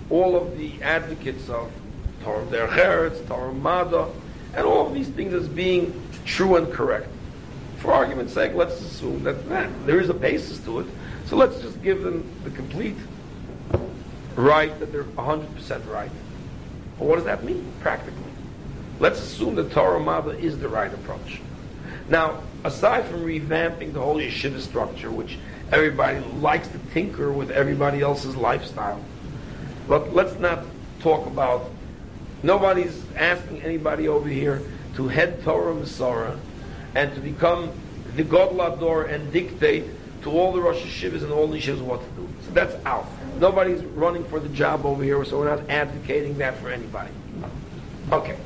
all 0.10 0.36
of 0.36 0.58
the 0.58 0.82
advocates 0.82 1.50
of 1.50 1.71
Torah 2.24 2.45
Derech 2.45 3.28
Torah 3.28 3.54
Mada, 3.54 4.10
and 4.54 4.65
all 4.65 4.88
of 4.88 4.93
these 4.93 5.08
things 5.10 5.34
as 5.34 5.47
being 5.47 5.93
true 6.26 6.58
and 6.58 6.71
correct. 6.71 7.08
For 7.78 7.91
argument's 7.93 8.34
sake, 8.34 8.54
let's 8.54 8.80
assume 8.82 9.24
that 9.24 9.47
there 9.86 10.00
is 10.00 10.10
a 10.10 10.13
basis 10.13 10.60
to 10.65 10.82
it. 10.82 10.88
So 11.26 11.36
let's 11.36 11.60
just 11.62 11.82
give 11.82 12.04
them 12.04 12.30
the 12.43 12.52
complete 12.52 12.97
right 14.36 14.78
that 14.80 14.91
they're 14.91 15.04
100% 15.04 15.92
right. 15.92 16.12
But 17.00 17.08
what 17.08 17.15
does 17.15 17.25
that 17.25 17.44
mean 17.44 17.65
practically? 17.79 18.21
Let's 19.00 19.19
assume 19.19 19.56
that 19.56 19.71
Torah 19.71 20.00
Mada 20.00 20.38
is 20.38 20.60
the 20.60 20.69
right 20.69 20.94
approach. 20.94 21.42
Now, 22.12 22.41
aside 22.65 23.05
from 23.05 23.21
revamping 23.21 23.93
the 23.93 24.01
whole 24.01 24.17
yeshiva 24.17 24.59
structure, 24.59 25.09
which 25.09 25.37
everybody 25.71 26.19
likes 26.41 26.67
to 26.67 26.77
tinker 26.93 27.31
with 27.31 27.51
everybody 27.51 28.01
else's 28.01 28.35
lifestyle, 28.35 29.01
but 29.87 30.13
let's 30.13 30.37
not 30.37 30.65
talk 30.99 31.25
about. 31.25 31.71
Nobody's 32.43 33.01
asking 33.15 33.62
anybody 33.62 34.09
over 34.09 34.27
here 34.27 34.62
to 34.95 35.07
head 35.07 35.41
Torah 35.43 35.73
Umesorah 35.73 36.37
and 36.95 37.15
to 37.15 37.21
become 37.21 37.71
the 38.17 38.23
Gadol 38.23 38.57
Hador 38.57 39.09
and 39.09 39.31
dictate 39.31 39.85
to 40.23 40.31
all 40.31 40.51
the 40.51 40.59
Rosh 40.59 40.81
Hashivas 40.81 41.23
and 41.23 41.31
all 41.31 41.47
the 41.47 41.59
Yeshivas 41.59 41.79
what 41.79 42.01
to 42.01 42.21
do. 42.21 42.27
So 42.45 42.51
that's 42.51 42.75
out. 42.85 43.07
Nobody's 43.39 43.85
running 43.85 44.25
for 44.25 44.41
the 44.41 44.49
job 44.49 44.85
over 44.85 45.01
here, 45.01 45.23
so 45.23 45.39
we're 45.39 45.55
not 45.55 45.69
advocating 45.69 46.39
that 46.39 46.57
for 46.57 46.69
anybody. 46.69 47.12
Okay. 48.12 48.37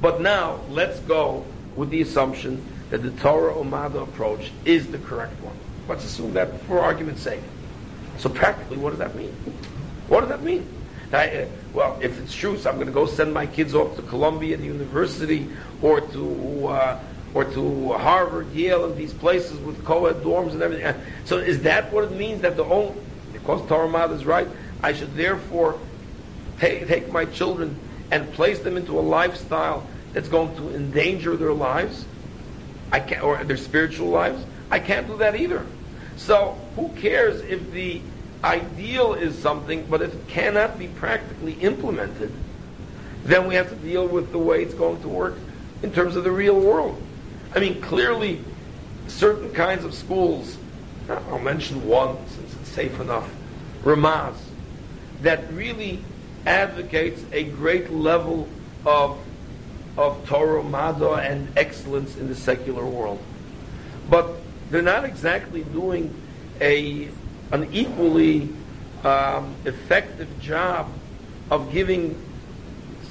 But 0.00 0.20
now, 0.20 0.60
let's 0.68 1.00
go 1.00 1.44
with 1.74 1.90
the 1.90 2.02
assumption 2.02 2.64
that 2.90 3.02
the 3.02 3.10
Torah 3.12 3.54
Umada 3.54 4.02
approach 4.02 4.50
is 4.64 4.88
the 4.88 4.98
correct 4.98 5.40
one. 5.42 5.56
Let's 5.88 6.04
assume 6.04 6.34
that 6.34 6.60
for 6.62 6.80
argument's 6.80 7.22
sake. 7.22 7.40
So 8.18 8.28
practically, 8.28 8.76
what 8.76 8.90
does 8.90 8.98
that 8.98 9.14
mean? 9.14 9.32
What 10.08 10.20
does 10.20 10.28
that 10.28 10.42
mean? 10.42 10.66
I, 11.12 11.28
uh, 11.28 11.46
well, 11.72 11.98
if 12.00 12.20
it's 12.20 12.34
true, 12.34 12.56
so 12.56 12.70
I'm 12.70 12.76
going 12.76 12.86
to 12.86 12.92
go 12.92 13.06
send 13.06 13.34
my 13.34 13.46
kids 13.46 13.74
off 13.74 13.96
to 13.96 14.02
Columbia 14.02 14.56
University 14.56 15.48
or 15.82 16.00
to 16.00 16.66
uh, 16.68 17.00
or 17.32 17.44
to 17.44 17.92
Harvard, 17.92 18.52
Yale, 18.52 18.86
and 18.86 18.96
these 18.96 19.12
places 19.14 19.58
with 19.60 19.84
co-ed 19.84 20.16
dorms 20.16 20.52
and 20.52 20.62
everything. 20.62 20.94
So 21.24 21.38
is 21.38 21.62
that 21.62 21.92
what 21.92 22.04
it 22.04 22.12
means 22.12 22.42
that 22.42 22.56
the 22.56 22.64
only 22.64 22.94
because 23.32 23.66
Torah 23.68 23.88
Mada 23.88 24.14
is 24.14 24.24
right, 24.24 24.48
I 24.82 24.92
should 24.92 25.14
therefore 25.14 25.78
take, 26.58 26.86
take 26.88 27.12
my 27.12 27.24
children 27.24 27.76
and 28.10 28.30
place 28.32 28.58
them 28.60 28.76
into 28.76 28.98
a 28.98 29.00
lifestyle 29.00 29.86
that's 30.12 30.28
going 30.28 30.54
to 30.56 30.74
endanger 30.74 31.36
their 31.36 31.52
lives, 31.52 32.04
I 32.92 33.00
can't, 33.00 33.22
or 33.22 33.42
their 33.44 33.56
spiritual 33.56 34.08
lives. 34.08 34.44
I 34.70 34.78
can't 34.78 35.06
do 35.06 35.16
that 35.18 35.36
either. 35.36 35.64
So 36.16 36.58
who 36.76 36.88
cares 36.90 37.40
if 37.42 37.72
the 37.72 38.00
ideal 38.42 39.14
is 39.14 39.38
something, 39.38 39.86
but 39.88 40.02
if 40.02 40.14
it 40.14 40.28
cannot 40.28 40.78
be 40.78 40.88
practically 40.88 41.54
implemented, 41.54 42.32
then 43.24 43.46
we 43.46 43.54
have 43.54 43.68
to 43.68 43.76
deal 43.76 44.06
with 44.06 44.32
the 44.32 44.38
way 44.38 44.62
it's 44.62 44.74
going 44.74 45.00
to 45.02 45.08
work 45.08 45.36
in 45.82 45.92
terms 45.92 46.16
of 46.16 46.24
the 46.24 46.30
real 46.30 46.58
world. 46.58 47.00
I 47.54 47.58
mean, 47.58 47.80
clearly, 47.80 48.42
certain 49.08 49.52
kinds 49.52 49.84
of 49.84 49.94
schools, 49.94 50.56
I'll 51.08 51.38
mention 51.38 51.86
one 51.86 52.16
since 52.28 52.54
it's 52.54 52.70
safe 52.70 53.00
enough, 53.00 53.28
Ramaz, 53.82 54.36
that 55.22 55.52
really 55.52 56.02
advocates 56.46 57.22
a 57.32 57.44
great 57.44 57.90
level 57.90 58.48
of, 58.86 59.18
of 59.96 60.26
Torah, 60.26 60.62
Mada, 60.62 61.14
and 61.14 61.48
excellence 61.56 62.16
in 62.16 62.28
the 62.28 62.34
secular 62.34 62.84
world. 62.84 63.20
But 64.08 64.36
they're 64.70 64.82
not 64.82 65.04
exactly 65.04 65.62
doing 65.64 66.14
a, 66.60 67.08
an 67.52 67.68
equally 67.72 68.48
um, 69.04 69.54
effective 69.64 70.28
job 70.40 70.88
of 71.50 71.72
giving 71.72 72.20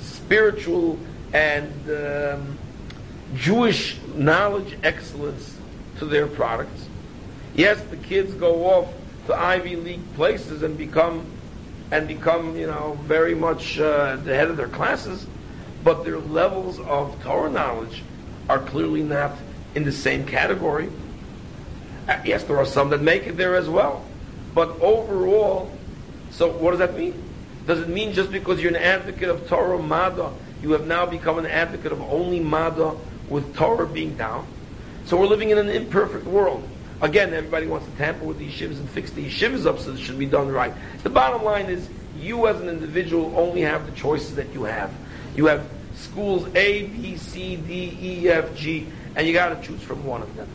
spiritual 0.01 0.97
and 1.33 1.73
um, 1.89 2.57
Jewish 3.35 3.97
knowledge 4.15 4.77
excellence 4.83 5.57
to 5.97 6.05
their 6.05 6.27
products. 6.27 6.87
Yes, 7.55 7.81
the 7.89 7.97
kids 7.97 8.33
go 8.33 8.65
off 8.65 8.93
to 9.27 9.35
Ivy 9.35 9.75
League 9.75 10.13
places 10.15 10.63
and 10.63 10.77
become 10.77 11.25
and 11.91 12.07
become, 12.07 12.55
you 12.55 12.67
know, 12.67 12.97
very 13.03 13.33
much 13.33 13.79
uh, 13.79 14.15
the 14.17 14.35
head 14.35 14.47
of 14.47 14.57
their 14.57 14.67
classes, 14.67 15.25
but 15.83 16.03
their 16.03 16.19
levels 16.19 16.79
of 16.79 17.21
Torah 17.23 17.49
knowledge 17.49 18.03
are 18.49 18.59
clearly 18.59 19.03
not 19.03 19.35
in 19.75 19.83
the 19.83 19.91
same 19.91 20.25
category. 20.25 20.89
Uh, 22.07 22.19
yes, 22.25 22.43
there 22.43 22.57
are 22.57 22.65
some 22.65 22.89
that 22.89 23.01
make 23.01 23.27
it 23.27 23.37
there 23.37 23.55
as 23.55 23.69
well, 23.69 24.03
but 24.55 24.69
overall, 24.81 25.71
so 26.31 26.51
what 26.51 26.71
does 26.71 26.79
that 26.79 26.97
mean? 26.97 27.13
Does 27.67 27.79
it 27.79 27.87
mean 27.87 28.13
just 28.13 28.31
because 28.31 28.61
you're 28.61 28.75
an 28.75 28.81
advocate 28.81 29.29
of 29.29 29.47
Torah 29.47 29.77
Mada, 29.77 30.31
you 30.61 30.71
have 30.71 30.87
now 30.87 31.05
become 31.05 31.37
an 31.37 31.45
advocate 31.45 31.91
of 31.91 32.01
only 32.01 32.39
Mada 32.39 32.95
with 33.29 33.55
Torah 33.55 33.85
being 33.85 34.17
down? 34.17 34.47
So 35.05 35.17
we're 35.17 35.27
living 35.27 35.51
in 35.51 35.57
an 35.57 35.69
imperfect 35.69 36.25
world. 36.25 36.67
Again, 37.01 37.33
everybody 37.33 37.67
wants 37.67 37.87
to 37.87 37.95
tamper 37.95 38.25
with 38.25 38.39
the 38.39 38.49
yeshivas 38.49 38.79
and 38.79 38.89
fix 38.89 39.11
the 39.11 39.25
yeshivas 39.25 39.65
up 39.65 39.79
so 39.79 39.93
it 39.93 39.99
should 39.99 40.19
be 40.19 40.25
done 40.25 40.49
right. 40.49 40.73
The 41.03 41.09
bottom 41.09 41.43
line 41.43 41.67
is, 41.67 41.87
you 42.17 42.47
as 42.47 42.59
an 42.59 42.67
individual 42.67 43.33
only 43.37 43.61
have 43.61 43.85
the 43.85 43.93
choices 43.93 44.35
that 44.35 44.51
you 44.53 44.63
have. 44.63 44.91
You 45.39 45.45
have 45.45 45.65
schools 45.95 46.53
A, 46.53 46.83
B, 46.87 47.15
C, 47.15 47.55
D, 47.55 47.97
E, 48.01 48.27
F, 48.27 48.53
G, 48.57 48.85
and 49.15 49.25
you 49.25 49.31
got 49.31 49.55
to 49.55 49.65
choose 49.65 49.81
from 49.81 50.03
one 50.03 50.21
of 50.21 50.35
them. 50.35 50.49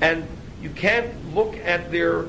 And 0.00 0.26
you 0.62 0.70
can't 0.70 1.34
look 1.34 1.54
at 1.58 1.92
their 1.92 2.28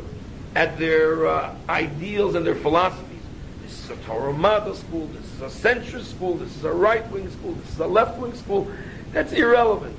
at 0.54 0.78
their 0.78 1.26
uh, 1.26 1.56
ideals 1.70 2.36
and 2.36 2.45
their 2.45 2.56
philosophies. 2.56 3.22
This 3.62 3.86
is 3.86 3.89
a 3.91 3.95
Torah 4.04 4.34
Mada 4.34 4.76
school. 4.76 5.08
This 5.14 5.24
is 5.32 5.64
a 5.64 5.70
centrist 5.70 6.14
school. 6.14 6.36
This 6.36 6.54
is 6.58 6.66
a 6.66 6.74
right 6.74 7.10
wing 7.10 7.32
school. 7.32 7.54
This 7.54 7.72
is 7.72 7.80
a 7.80 7.88
left 7.88 8.20
wing 8.20 8.34
school. 8.34 8.70
That's 9.14 9.32
irrelevant. 9.32 9.95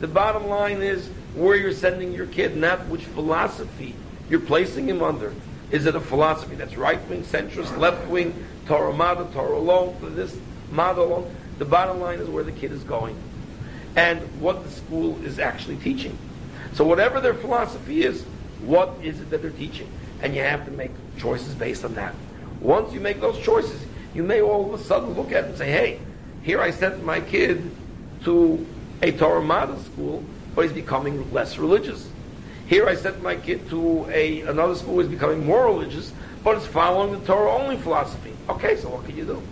The 0.00 0.08
bottom 0.08 0.48
line 0.48 0.82
is 0.82 1.06
where 1.36 1.54
you're 1.54 1.70
sending 1.70 2.12
your 2.12 2.26
kid, 2.26 2.56
not 2.56 2.84
which 2.88 3.02
philosophy 3.02 3.94
you're 4.28 4.40
placing 4.40 4.88
him 4.88 5.04
under. 5.04 5.32
Is 5.70 5.86
it 5.86 5.94
a 5.94 6.00
philosophy 6.00 6.56
that's 6.56 6.76
right 6.76 7.00
wing, 7.08 7.22
centrist, 7.22 7.78
left 7.78 8.08
wing, 8.08 8.34
Torah 8.66 8.92
Mada, 8.92 9.28
Torah 9.32 9.56
alone, 9.56 9.96
this 10.16 10.36
Mada 10.72 11.00
alone? 11.00 11.32
The 11.58 11.64
bottom 11.64 12.00
line 12.00 12.18
is 12.18 12.28
where 12.28 12.44
the 12.44 12.52
kid 12.52 12.72
is 12.72 12.82
going 12.84 13.16
and 13.96 14.20
what 14.40 14.64
the 14.64 14.70
school 14.70 15.22
is 15.24 15.38
actually 15.38 15.76
teaching. 15.76 16.16
So 16.72 16.84
whatever 16.84 17.20
their 17.20 17.34
philosophy 17.34 18.02
is, 18.02 18.22
what 18.60 18.94
is 19.02 19.20
it 19.20 19.30
that 19.30 19.42
they're 19.42 19.50
teaching? 19.50 19.88
And 20.22 20.34
you 20.34 20.42
have 20.42 20.64
to 20.64 20.70
make 20.70 20.90
choices 21.18 21.54
based 21.54 21.84
on 21.84 21.94
that. 21.94 22.14
Once 22.60 22.92
you 22.92 23.00
make 23.00 23.20
those 23.20 23.38
choices, 23.40 23.84
you 24.14 24.22
may 24.22 24.40
all 24.40 24.72
of 24.72 24.80
a 24.80 24.82
sudden 24.84 25.14
look 25.14 25.32
at 25.32 25.44
it 25.44 25.48
and 25.50 25.58
say, 25.58 25.70
hey, 25.70 26.00
here 26.42 26.60
I 26.60 26.70
sent 26.70 27.04
my 27.04 27.20
kid 27.20 27.70
to 28.24 28.66
a 29.02 29.12
Torah 29.12 29.42
Mada 29.42 29.80
school 29.82 30.24
but 30.54 30.62
he's 30.62 30.72
becoming 30.72 31.32
less 31.32 31.58
religious. 31.58 32.08
Here 32.66 32.86
I 32.86 32.94
sent 32.94 33.22
my 33.22 33.36
kid 33.36 33.68
to 33.70 34.08
a 34.10 34.42
another 34.42 34.74
school 34.74 34.94
who's 34.94 35.08
becoming 35.08 35.44
more 35.44 35.66
religious, 35.66 36.12
but 36.42 36.56
it's 36.56 36.66
following 36.66 37.18
the 37.18 37.26
Torah 37.26 37.52
only 37.52 37.76
philosophy. 37.76 38.32
Okay, 38.48 38.76
so 38.76 38.88
what 38.88 39.04
can 39.04 39.16
you 39.16 39.24
do? 39.24 39.42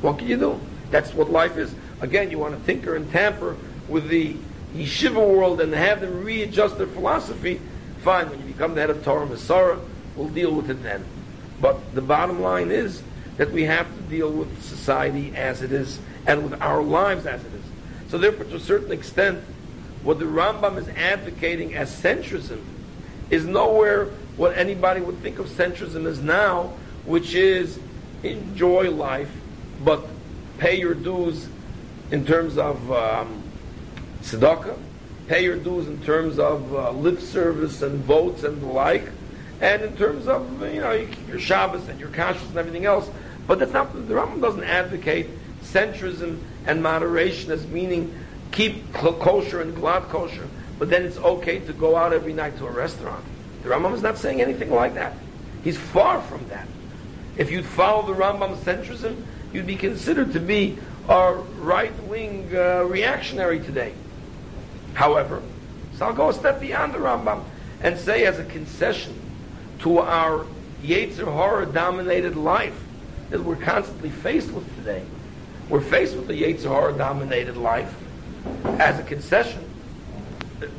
What 0.00 0.18
can 0.18 0.28
you 0.28 0.36
do? 0.36 0.60
That's 0.90 1.14
what 1.14 1.30
life 1.30 1.56
is. 1.56 1.74
Again, 2.00 2.30
you 2.30 2.38
want 2.38 2.58
to 2.58 2.66
tinker 2.66 2.96
and 2.96 3.10
tamper 3.10 3.56
with 3.88 4.08
the 4.08 4.36
yeshiva 4.74 5.14
world 5.14 5.60
and 5.60 5.72
have 5.72 6.00
them 6.00 6.24
readjust 6.24 6.78
their 6.78 6.86
philosophy. 6.86 7.60
Fine, 8.02 8.30
when 8.30 8.38
you 8.40 8.46
become 8.46 8.74
the 8.74 8.80
head 8.80 8.90
of 8.90 9.04
Torah 9.04 9.26
Umesorah, 9.26 9.80
we'll 10.16 10.28
deal 10.28 10.52
with 10.52 10.70
it 10.70 10.82
then. 10.82 11.04
But 11.60 11.94
the 11.94 12.00
bottom 12.00 12.40
line 12.40 12.70
is 12.70 13.02
that 13.36 13.50
we 13.50 13.64
have 13.64 13.86
to 13.94 14.02
deal 14.02 14.30
with 14.30 14.62
society 14.62 15.34
as 15.36 15.62
it 15.62 15.72
is 15.72 15.98
and 16.26 16.42
with 16.50 16.60
our 16.60 16.82
lives 16.82 17.26
as 17.26 17.42
it 17.44 17.52
is. 17.52 17.64
So 18.10 18.18
therefore, 18.18 18.44
to 18.46 18.56
a 18.56 18.60
certain 18.60 18.92
extent, 18.92 19.42
what 20.02 20.18
the 20.18 20.24
Rambam 20.24 20.78
is 20.78 20.88
advocating 20.88 21.74
as 21.74 21.94
centrism 21.94 22.62
is 23.28 23.44
nowhere 23.44 24.06
what 24.36 24.56
anybody 24.56 25.00
would 25.00 25.18
think 25.18 25.38
of 25.38 25.46
centrism 25.46 26.06
as 26.06 26.20
now, 26.20 26.72
which 27.04 27.34
is 27.34 27.78
enjoy 28.22 28.90
life, 28.90 29.30
but 29.84 30.06
pay 30.60 30.78
your 30.78 30.94
dues 30.94 31.48
in 32.12 32.24
terms 32.24 32.58
of 32.58 32.92
um, 32.92 33.42
tzedakah, 34.22 34.78
pay 35.26 35.42
your 35.42 35.56
dues 35.56 35.88
in 35.88 36.00
terms 36.02 36.38
of 36.38 36.72
uh, 36.74 36.90
lip 36.92 37.18
service 37.18 37.82
and 37.82 38.04
votes 38.04 38.44
and 38.44 38.60
the 38.60 38.66
like, 38.66 39.08
and 39.60 39.82
in 39.82 39.96
terms 39.96 40.28
of 40.28 40.62
you 40.72 40.80
know 40.80 40.92
your 41.26 41.40
Shabbos 41.40 41.88
and 41.88 41.98
your 41.98 42.10
kashrus 42.10 42.48
and 42.50 42.58
everything 42.58 42.84
else. 42.84 43.10
But 43.46 43.58
that's 43.58 43.72
not 43.72 43.92
the 43.92 44.14
Rambam 44.14 44.40
doesn't 44.40 44.62
advocate 44.62 45.26
centrism 45.62 46.38
and 46.66 46.82
moderation 46.82 47.50
as 47.50 47.66
meaning 47.66 48.14
keep 48.52 48.92
kosher 48.92 49.62
and 49.62 49.74
glatt 49.74 50.08
kosher, 50.08 50.46
but 50.78 50.90
then 50.90 51.04
it's 51.04 51.16
okay 51.16 51.60
to 51.60 51.72
go 51.72 51.96
out 51.96 52.12
every 52.12 52.34
night 52.34 52.58
to 52.58 52.66
a 52.66 52.70
restaurant. 52.70 53.24
The 53.62 53.70
Rambam 53.70 53.94
is 53.94 54.02
not 54.02 54.18
saying 54.18 54.42
anything 54.42 54.70
like 54.70 54.94
that. 54.94 55.14
He's 55.64 55.78
far 55.78 56.20
from 56.20 56.46
that. 56.48 56.68
If 57.36 57.50
you'd 57.50 57.66
follow 57.66 58.06
the 58.06 58.20
Rambam 58.20 58.56
centrism, 58.56 59.24
you'd 59.52 59.66
be 59.66 59.76
considered 59.76 60.32
to 60.32 60.40
be 60.40 60.78
a 61.08 61.34
right-wing 61.58 62.50
uh, 62.54 62.84
reactionary 62.84 63.60
today. 63.60 63.92
However, 64.94 65.42
so 65.96 66.06
I'll 66.06 66.14
go 66.14 66.28
a 66.28 66.32
step 66.32 66.60
beyond 66.60 66.94
the 66.94 66.98
Rambam 66.98 67.44
and 67.82 67.98
say 67.98 68.26
as 68.26 68.38
a 68.38 68.44
concession 68.44 69.14
to 69.80 69.98
our 69.98 70.46
Yetzer 70.82 71.24
Hara 71.24 71.66
dominated 71.66 72.36
life 72.36 72.78
that 73.30 73.42
we're 73.42 73.56
constantly 73.56 74.10
faced 74.10 74.50
with 74.50 74.74
today. 74.76 75.04
We're 75.68 75.80
faced 75.80 76.16
with 76.16 76.26
the 76.26 76.42
Yetzer 76.42 76.68
Hara 76.68 76.92
dominated 76.92 77.56
life 77.56 77.94
as 78.64 78.98
a 78.98 79.02
concession. 79.02 79.64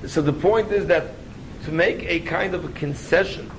So 0.07 0.22
the 0.22 0.34
point 0.34 0.72
is 0.72 0.88
that 0.88 1.11
to 1.65 1.72
make 1.72 2.03
a 2.03 2.19
kind 2.22 2.53
of 2.53 2.65
a 2.65 2.69
concession 2.69 3.49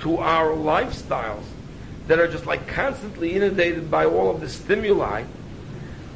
to 0.00 0.18
our 0.18 0.48
lifestyles 0.48 1.44
that 2.06 2.18
are 2.18 2.28
just 2.28 2.46
like 2.46 2.66
constantly 2.68 3.34
inundated 3.34 3.90
by 3.90 4.04
all 4.04 4.30
of 4.30 4.40
the 4.40 4.48
stimuli, 4.48 5.24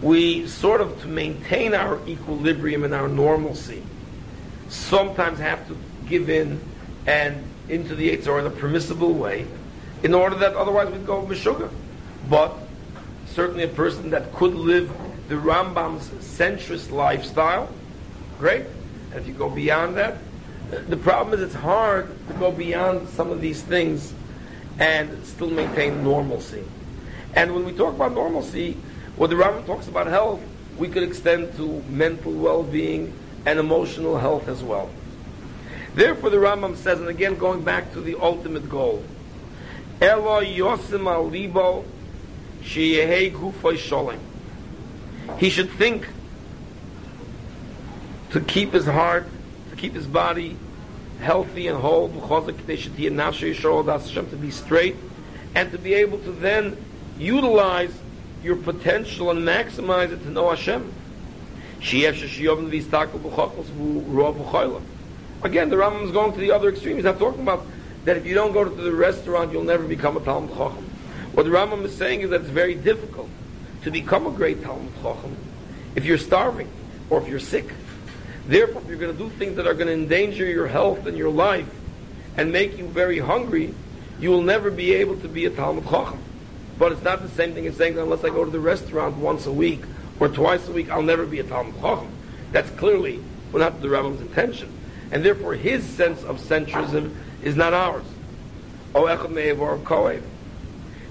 we 0.02 0.46
sort 0.46 0.80
of 0.80 1.00
to 1.02 1.08
maintain 1.08 1.74
our 1.74 2.00
equilibrium 2.06 2.84
and 2.84 2.94
our 2.94 3.08
normalcy, 3.08 3.82
sometimes 4.68 5.38
have 5.38 5.66
to 5.68 5.76
give 6.08 6.30
in 6.30 6.60
and 7.06 7.42
into 7.68 7.94
the 7.94 8.16
Eitzor 8.16 8.40
in 8.40 8.46
a 8.46 8.50
permissible 8.50 9.12
way, 9.12 9.46
in 10.02 10.14
order 10.14 10.36
that 10.36 10.54
otherwise 10.54 10.90
we'd 10.90 11.06
go 11.06 11.22
Meshuggah. 11.22 11.70
But 12.28 12.54
certainly 13.26 13.64
a 13.64 13.68
person 13.68 14.10
that 14.10 14.32
could 14.32 14.54
live 14.54 14.90
the 15.28 15.34
Rambam's 15.36 16.08
centrist 16.08 16.90
lifestyle, 16.90 17.68
great. 18.38 18.64
And 19.10 19.20
if 19.20 19.26
you 19.26 19.34
go 19.34 19.50
beyond 19.50 19.96
that, 19.96 20.18
the 20.88 20.96
problem 20.96 21.34
is 21.34 21.44
it's 21.44 21.54
hard 21.54 22.08
to 22.28 22.34
go 22.34 22.50
beyond 22.52 23.08
some 23.08 23.30
of 23.30 23.40
these 23.40 23.62
things 23.62 24.12
and 24.80 25.24
still 25.26 25.50
maintain 25.50 26.02
normalcy. 26.02 26.64
And 27.34 27.54
when 27.54 27.64
we 27.64 27.72
talk 27.72 27.94
about 27.94 28.12
normalcy, 28.12 28.76
what 29.16 29.30
the 29.30 29.36
Rambam 29.36 29.66
talks 29.66 29.86
about 29.86 30.06
health, 30.06 30.40
we 30.78 30.88
could 30.88 31.02
extend 31.02 31.54
to 31.56 31.82
mental 31.88 32.32
well-being 32.32 33.12
and 33.44 33.58
emotional 33.58 34.18
health 34.18 34.48
as 34.48 34.62
well. 34.62 34.90
Therefore, 35.94 36.30
the 36.30 36.38
Rambam 36.38 36.76
says, 36.76 36.98
and 36.98 37.08
again 37.08 37.36
going 37.36 37.62
back 37.62 37.92
to 37.92 38.00
the 38.00 38.16
ultimate 38.16 38.68
goal, 38.70 39.04
Elo 40.00 40.40
Yosim 40.42 41.04
Alibo 41.04 41.84
sheyehei 42.62 43.32
gufay 43.32 43.76
sholem. 43.76 44.18
He 45.38 45.50
should 45.50 45.70
think 45.70 46.08
to 48.30 48.40
keep 48.40 48.72
his 48.72 48.86
heart, 48.86 49.26
to 49.70 49.76
keep 49.76 49.92
his 49.92 50.06
body 50.06 50.56
healthy 51.20 51.68
and 51.68 51.78
whole, 51.78 52.08
to 52.08 54.36
be 54.36 54.50
straight, 54.50 54.96
and 55.54 55.72
to 55.72 55.78
be 55.78 55.94
able 55.94 56.18
to 56.18 56.32
then 56.32 56.76
utilize 57.18 57.92
your 58.42 58.56
potential 58.56 59.30
and 59.30 59.40
maximize 59.40 60.12
it 60.12 60.22
to 60.22 60.30
know 60.30 60.50
Hashem. 60.50 60.92
Again, 65.42 65.70
the 65.70 65.76
Rambam 65.76 66.04
is 66.04 66.12
going 66.12 66.32
to 66.32 66.38
the 66.38 66.52
other 66.52 66.68
extreme. 66.68 66.96
He's 66.96 67.04
not 67.04 67.18
talking 67.18 67.42
about 67.42 67.66
that 68.04 68.16
if 68.16 68.26
you 68.26 68.34
don't 68.34 68.52
go 68.52 68.64
to 68.64 68.70
the 68.70 68.92
restaurant, 68.92 69.52
you'll 69.52 69.64
never 69.64 69.84
become 69.84 70.16
a 70.16 70.20
Talmud 70.20 70.50
Chacham. 70.50 70.84
What 71.32 71.44
the 71.44 71.50
Rambam 71.50 71.84
is 71.84 71.96
saying 71.96 72.22
is 72.22 72.30
that 72.30 72.42
it's 72.42 72.50
very 72.50 72.74
difficult 72.74 73.28
to 73.82 73.90
become 73.90 74.26
a 74.26 74.30
great 74.30 74.62
Talmud 74.62 74.92
Chacham 75.02 75.36
if 75.94 76.04
you're 76.04 76.18
starving 76.18 76.68
or 77.08 77.22
if 77.22 77.28
you're 77.28 77.40
sick. 77.40 77.72
Therefore, 78.50 78.82
if 78.82 78.88
you're 78.88 78.98
going 78.98 79.16
to 79.16 79.22
do 79.22 79.30
things 79.30 79.54
that 79.58 79.68
are 79.68 79.74
going 79.74 79.86
to 79.86 79.92
endanger 79.92 80.44
your 80.44 80.66
health 80.66 81.06
and 81.06 81.16
your 81.16 81.30
life 81.30 81.72
and 82.36 82.50
make 82.50 82.76
you 82.76 82.88
very 82.88 83.20
hungry, 83.20 83.72
you 84.18 84.30
will 84.30 84.42
never 84.42 84.72
be 84.72 84.92
able 84.94 85.16
to 85.18 85.28
be 85.28 85.44
a 85.44 85.50
Talmud 85.50 85.84
Chacham. 85.84 86.18
But 86.76 86.90
it's 86.90 87.02
not 87.04 87.22
the 87.22 87.28
same 87.28 87.54
thing 87.54 87.68
as 87.68 87.76
saying 87.76 87.94
that 87.94 88.02
unless 88.02 88.24
I 88.24 88.30
go 88.30 88.44
to 88.44 88.50
the 88.50 88.58
restaurant 88.58 89.18
once 89.18 89.46
a 89.46 89.52
week 89.52 89.82
or 90.18 90.26
twice 90.28 90.66
a 90.66 90.72
week, 90.72 90.90
I'll 90.90 91.00
never 91.00 91.26
be 91.26 91.38
a 91.38 91.44
Talmud 91.44 91.76
Chacham. 91.80 92.08
That's 92.50 92.68
clearly 92.70 93.22
not 93.52 93.80
the 93.80 93.86
Rambam's 93.86 94.20
intention. 94.20 94.76
And 95.12 95.24
therefore, 95.24 95.54
his 95.54 95.84
sense 95.84 96.24
of 96.24 96.40
centrism 96.40 97.14
is 97.44 97.54
not 97.54 97.72
ours. 97.72 98.04
O 98.96 99.04
echad 99.04 99.30
me'evor 99.30 99.78
koev. 99.84 100.22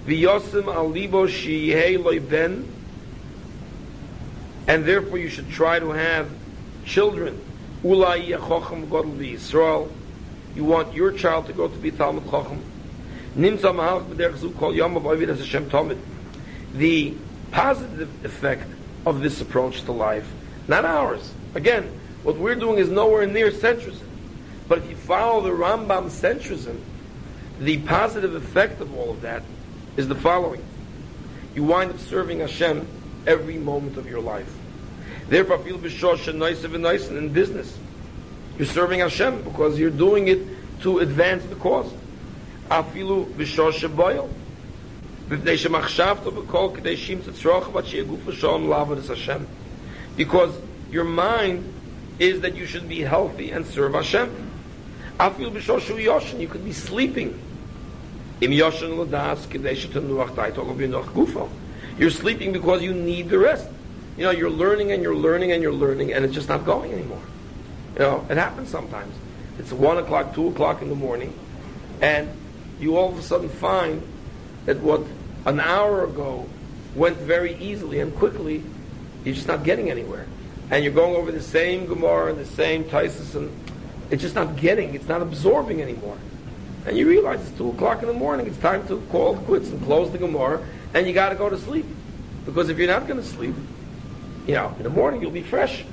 V'yosim 0.05 0.67
al 0.67 0.89
libo 0.89 1.25
shiyeh 1.25 2.29
ben. 2.29 2.69
And 4.67 4.83
therefore, 4.83 5.19
you 5.19 5.29
should 5.29 5.49
try 5.49 5.79
to 5.79 5.91
have 5.91 6.29
children. 6.89 7.39
Ulai 7.83 8.29
yechocham 8.29 8.87
godel 8.87 9.15
v'Yisrael. 9.15 9.89
You 10.55 10.65
want 10.65 10.93
your 10.93 11.11
child 11.11 11.45
to 11.45 11.53
go 11.53 11.67
to 11.67 11.77
be 11.77 11.91
Talmud 11.91 12.25
Chacham. 12.25 12.61
Nimtza 13.37 13.71
mahalach 13.71 14.07
b'derech 14.07 14.37
zu 14.37 14.49
kol 14.51 14.75
yom 14.75 14.95
Hashem 14.95 15.69
tomid. 15.69 15.99
The 16.73 17.13
positive 17.51 18.09
effect 18.25 18.67
of 19.05 19.21
this 19.21 19.39
approach 19.39 19.83
to 19.83 19.91
life, 19.91 20.29
not 20.67 20.83
ours. 20.83 21.31
Again, 21.55 21.89
what 22.23 22.37
we're 22.37 22.55
doing 22.55 22.79
is 22.79 22.89
nowhere 22.89 23.25
near 23.25 23.51
centrism. 23.51 24.07
But 24.67 24.79
if 24.79 24.89
you 24.89 24.95
follow 24.95 25.41
the 25.41 25.49
Rambam 25.49 26.09
centrism, 26.09 26.79
the 27.59 27.79
positive 27.79 28.35
effect 28.35 28.81
of 28.81 28.95
all 28.95 29.11
of 29.11 29.21
that 29.21 29.43
is 29.95 30.07
the 30.07 30.15
following. 30.15 30.63
You 31.55 31.63
wind 31.63 31.91
up 31.91 31.99
serving 31.99 32.39
Hashem 32.39 32.87
every 33.25 33.57
moment 33.57 33.97
of 33.97 34.07
your 34.07 34.21
life. 34.21 34.58
Therefore, 35.29 35.59
feel 35.59 35.77
b'shosh 35.77 36.27
and 36.27 36.39
nice 36.39 36.63
in 37.09 37.29
business. 37.29 37.77
You're 38.57 38.67
serving 38.67 39.01
Hashem 39.01 39.43
because 39.43 39.77
you're 39.79 39.91
doing 39.91 40.27
it 40.27 40.39
to 40.81 40.99
advance 40.99 41.45
the 41.45 41.55
cause. 41.55 41.93
Afilu 42.71 43.25
b'shosh 43.33 43.95
boil. 43.95 44.27
Because 50.17 50.57
your 50.91 51.03
mind 51.03 51.73
is 52.17 52.41
that 52.41 52.55
you 52.55 52.65
should 52.65 52.89
be 52.89 53.01
healthy 53.01 53.51
and 53.51 53.67
serve 53.67 53.93
Hashem. 53.93 54.51
Afil 55.19 55.51
b'shoshu 55.51 56.03
yoshin, 56.03 56.39
you 56.39 56.47
could 56.47 56.65
be 56.65 56.73
sleeping. 56.73 57.39
Im 58.41 58.49
yoshin 58.49 58.97
l'das 58.97 59.45
nuach 59.45 60.33
gufo. 61.13 61.49
You're 61.99 62.09
sleeping 62.09 62.51
because 62.51 62.81
you 62.81 62.95
need 62.95 63.29
the 63.29 63.37
rest. 63.37 63.67
You 64.19 64.25
know, 64.25 64.31
you're 64.31 64.49
learning 64.49 64.91
and 64.91 65.01
you're 65.01 65.15
learning 65.15 65.53
and 65.53 65.63
you're 65.63 65.71
learning, 65.71 66.11
and 66.11 66.25
it's 66.25 66.33
just 66.33 66.49
not 66.49 66.65
going 66.65 66.91
anymore. 66.91 67.21
You 67.93 67.99
know, 67.99 68.27
it 68.29 68.35
happens 68.35 68.67
sometimes. 68.67 69.15
It's 69.57 69.71
one 69.71 69.97
o'clock, 69.97 70.35
two 70.35 70.49
o'clock 70.49 70.81
in 70.81 70.89
the 70.89 70.95
morning, 70.95 71.33
and 72.01 72.29
you 72.81 72.97
all 72.97 73.09
of 73.09 73.17
a 73.17 73.21
sudden 73.21 73.47
find 73.47 74.03
that 74.65 74.81
what 74.81 75.03
an 75.45 75.61
hour 75.61 76.03
ago 76.03 76.49
went 76.95 77.15
very 77.15 77.55
easily 77.55 78.01
and 78.01 78.13
quickly, 78.13 78.61
you're 79.23 79.35
just 79.35 79.47
not 79.47 79.63
getting 79.63 79.89
anywhere 79.89 80.25
and 80.69 80.83
you're 80.83 80.93
going 80.93 81.15
over 81.15 81.31
the 81.31 81.41
same 81.41 81.85
Gemara 81.85 82.31
and 82.31 82.37
the 82.37 82.45
same 82.45 82.83
Taisus, 82.83 83.35
and 83.35 83.49
it's 84.11 84.21
just 84.21 84.35
not 84.35 84.57
getting, 84.57 84.95
it's 84.95 85.07
not 85.07 85.21
absorbing 85.21 85.81
anymore. 85.81 86.17
And 86.85 86.97
you 86.97 87.07
realize 87.07 87.41
it's 87.41 87.57
2 87.57 87.69
o'clock 87.69 88.01
in 88.01 88.07
the 88.07 88.13
morning, 88.13 88.47
it's 88.47 88.57
time 88.57 88.85
to 88.87 89.01
call 89.11 89.37
quits 89.37 89.69
and 89.69 89.81
close 89.83 90.11
the 90.11 90.17
Gemara, 90.17 90.63
and 90.93 91.07
you 91.07 91.13
got 91.13 91.29
to 91.29 91.35
go 91.35 91.49
to 91.49 91.57
sleep. 91.57 91.85
Because 92.45 92.69
if 92.69 92.77
you're 92.77 92.87
not 92.87 93.07
going 93.07 93.19
to 93.19 93.25
sleep, 93.25 93.55
you 94.47 94.53
know, 94.55 94.73
in 94.77 94.83
the 94.83 94.89
morning 94.89 95.21
you'll 95.21 95.31
be 95.31 95.43
fresh. 95.43 95.85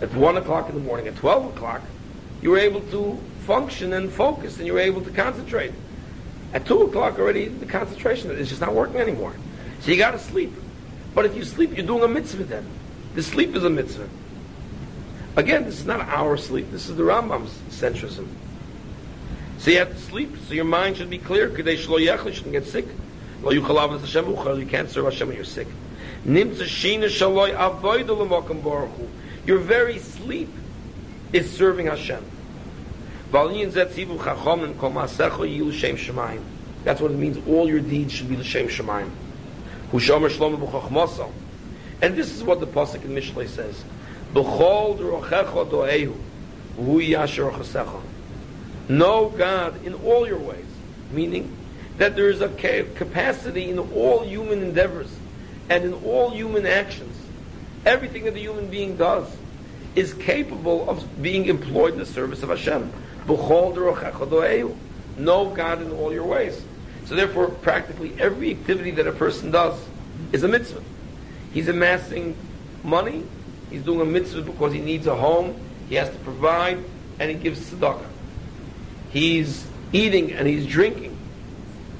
At 0.00 0.12
1 0.12 0.36
o'clock 0.36 0.68
in 0.68 0.74
the 0.74 0.80
morning, 0.80 1.06
at 1.06 1.16
12 1.16 1.54
o'clock, 1.54 1.82
you 2.42 2.50
were 2.50 2.58
able 2.58 2.80
to 2.80 3.18
function 3.46 3.92
and 3.92 4.10
focus, 4.12 4.58
and 4.58 4.66
you 4.66 4.72
were 4.74 4.80
able 4.80 5.00
to 5.02 5.10
concentrate. 5.10 5.72
At 6.52 6.66
2 6.66 6.82
o'clock 6.82 7.18
already, 7.18 7.48
the 7.48 7.66
concentration 7.66 8.30
is 8.32 8.48
just 8.48 8.60
not 8.60 8.74
working 8.74 8.96
anymore. 8.96 9.34
So 9.80 9.90
you 9.90 9.96
got 9.96 10.12
to 10.12 10.18
sleep. 10.18 10.52
But 11.14 11.24
if 11.26 11.36
you 11.36 11.44
sleep, 11.44 11.76
you're 11.76 11.86
doing 11.86 12.02
a 12.02 12.08
mitzvah 12.08 12.44
then. 12.44 12.66
The 13.14 13.22
sleep 13.22 13.54
is 13.54 13.64
a 13.64 13.70
mitzvah. 13.70 14.08
Again, 15.36 15.64
this 15.64 15.78
is 15.80 15.86
not 15.86 16.00
our 16.00 16.36
sleep. 16.36 16.70
This 16.70 16.88
is 16.88 16.96
the 16.96 17.02
Rambam's 17.02 17.52
centrism. 17.70 18.28
So 19.58 19.70
you 19.70 19.78
have 19.78 19.92
to 19.92 19.98
sleep, 19.98 20.36
so 20.46 20.54
your 20.54 20.64
mind 20.64 20.96
should 20.96 21.10
be 21.10 21.18
clear. 21.18 21.48
You 21.48 21.64
can't 24.66 24.90
serve 24.90 25.04
Hashem 25.04 25.28
when 25.28 25.36
you're 25.36 25.44
sick. 25.44 25.68
Your 26.26 26.46
very 29.58 29.98
sleep 29.98 30.48
is 31.34 31.54
serving 31.54 31.86
Hashem. 31.86 32.24
That's 33.30 33.50
what 37.00 37.10
it 37.10 37.16
means. 37.16 37.46
All 37.46 37.68
your 37.68 37.80
deeds 37.80 38.14
should 38.14 38.30
be 38.30 38.36
the 38.36 38.44
Shem 38.44 38.68
Shemaim. 38.68 39.10
And 42.00 42.16
this 42.16 42.34
is 42.34 42.42
what 42.42 42.60
the 42.60 42.66
pasuk 42.66 43.04
in 43.04 43.10
Mishlei 43.10 43.46
says: 43.46 43.84
"B'chol 44.32 44.98
derochecha 44.98 45.70
doehu, 45.70 46.16
hu 46.76 47.00
yasher 47.00 47.52
chasecha." 47.52 48.00
Know 48.88 49.28
God 49.28 49.84
in 49.84 49.92
all 49.92 50.26
your 50.26 50.38
ways, 50.38 50.64
meaning 51.12 51.54
that 51.98 52.16
there 52.16 52.30
is 52.30 52.40
a 52.40 52.48
capacity 52.48 53.68
in 53.68 53.78
all 53.78 54.24
human 54.24 54.62
endeavors 54.62 55.14
and 55.68 55.84
in 55.84 55.94
all 56.04 56.30
human 56.30 56.66
actions. 56.66 57.16
Everything 57.86 58.24
that 58.24 58.34
the 58.34 58.40
human 58.40 58.68
being 58.68 58.96
does 58.96 59.28
is 59.94 60.14
capable 60.14 60.88
of 60.88 61.22
being 61.22 61.46
employed 61.46 61.92
in 61.92 61.98
the 61.98 62.06
service 62.06 62.42
of 62.42 62.48
Hashem. 62.48 62.92
Know 65.16 65.50
God 65.50 65.80
in 65.80 65.92
all 65.92 66.12
your 66.12 66.24
ways. 66.24 66.64
So 67.04 67.14
therefore, 67.14 67.48
practically 67.48 68.14
every 68.18 68.50
activity 68.50 68.90
that 68.92 69.06
a 69.06 69.12
person 69.12 69.50
does 69.50 69.78
is 70.32 70.42
a 70.42 70.48
mitzvah. 70.48 70.82
He's 71.52 71.68
amassing 71.68 72.36
money. 72.82 73.24
He's 73.70 73.82
doing 73.82 74.00
a 74.00 74.04
mitzvah 74.04 74.42
because 74.42 74.72
he 74.72 74.80
needs 74.80 75.06
a 75.06 75.14
home. 75.14 75.54
He 75.88 75.94
has 75.96 76.10
to 76.10 76.16
provide, 76.16 76.82
and 77.18 77.30
he 77.30 77.36
gives 77.36 77.70
tzedakah. 77.70 78.06
He's 79.10 79.66
eating 79.92 80.32
and 80.32 80.48
he's 80.48 80.66
drinking. 80.66 81.16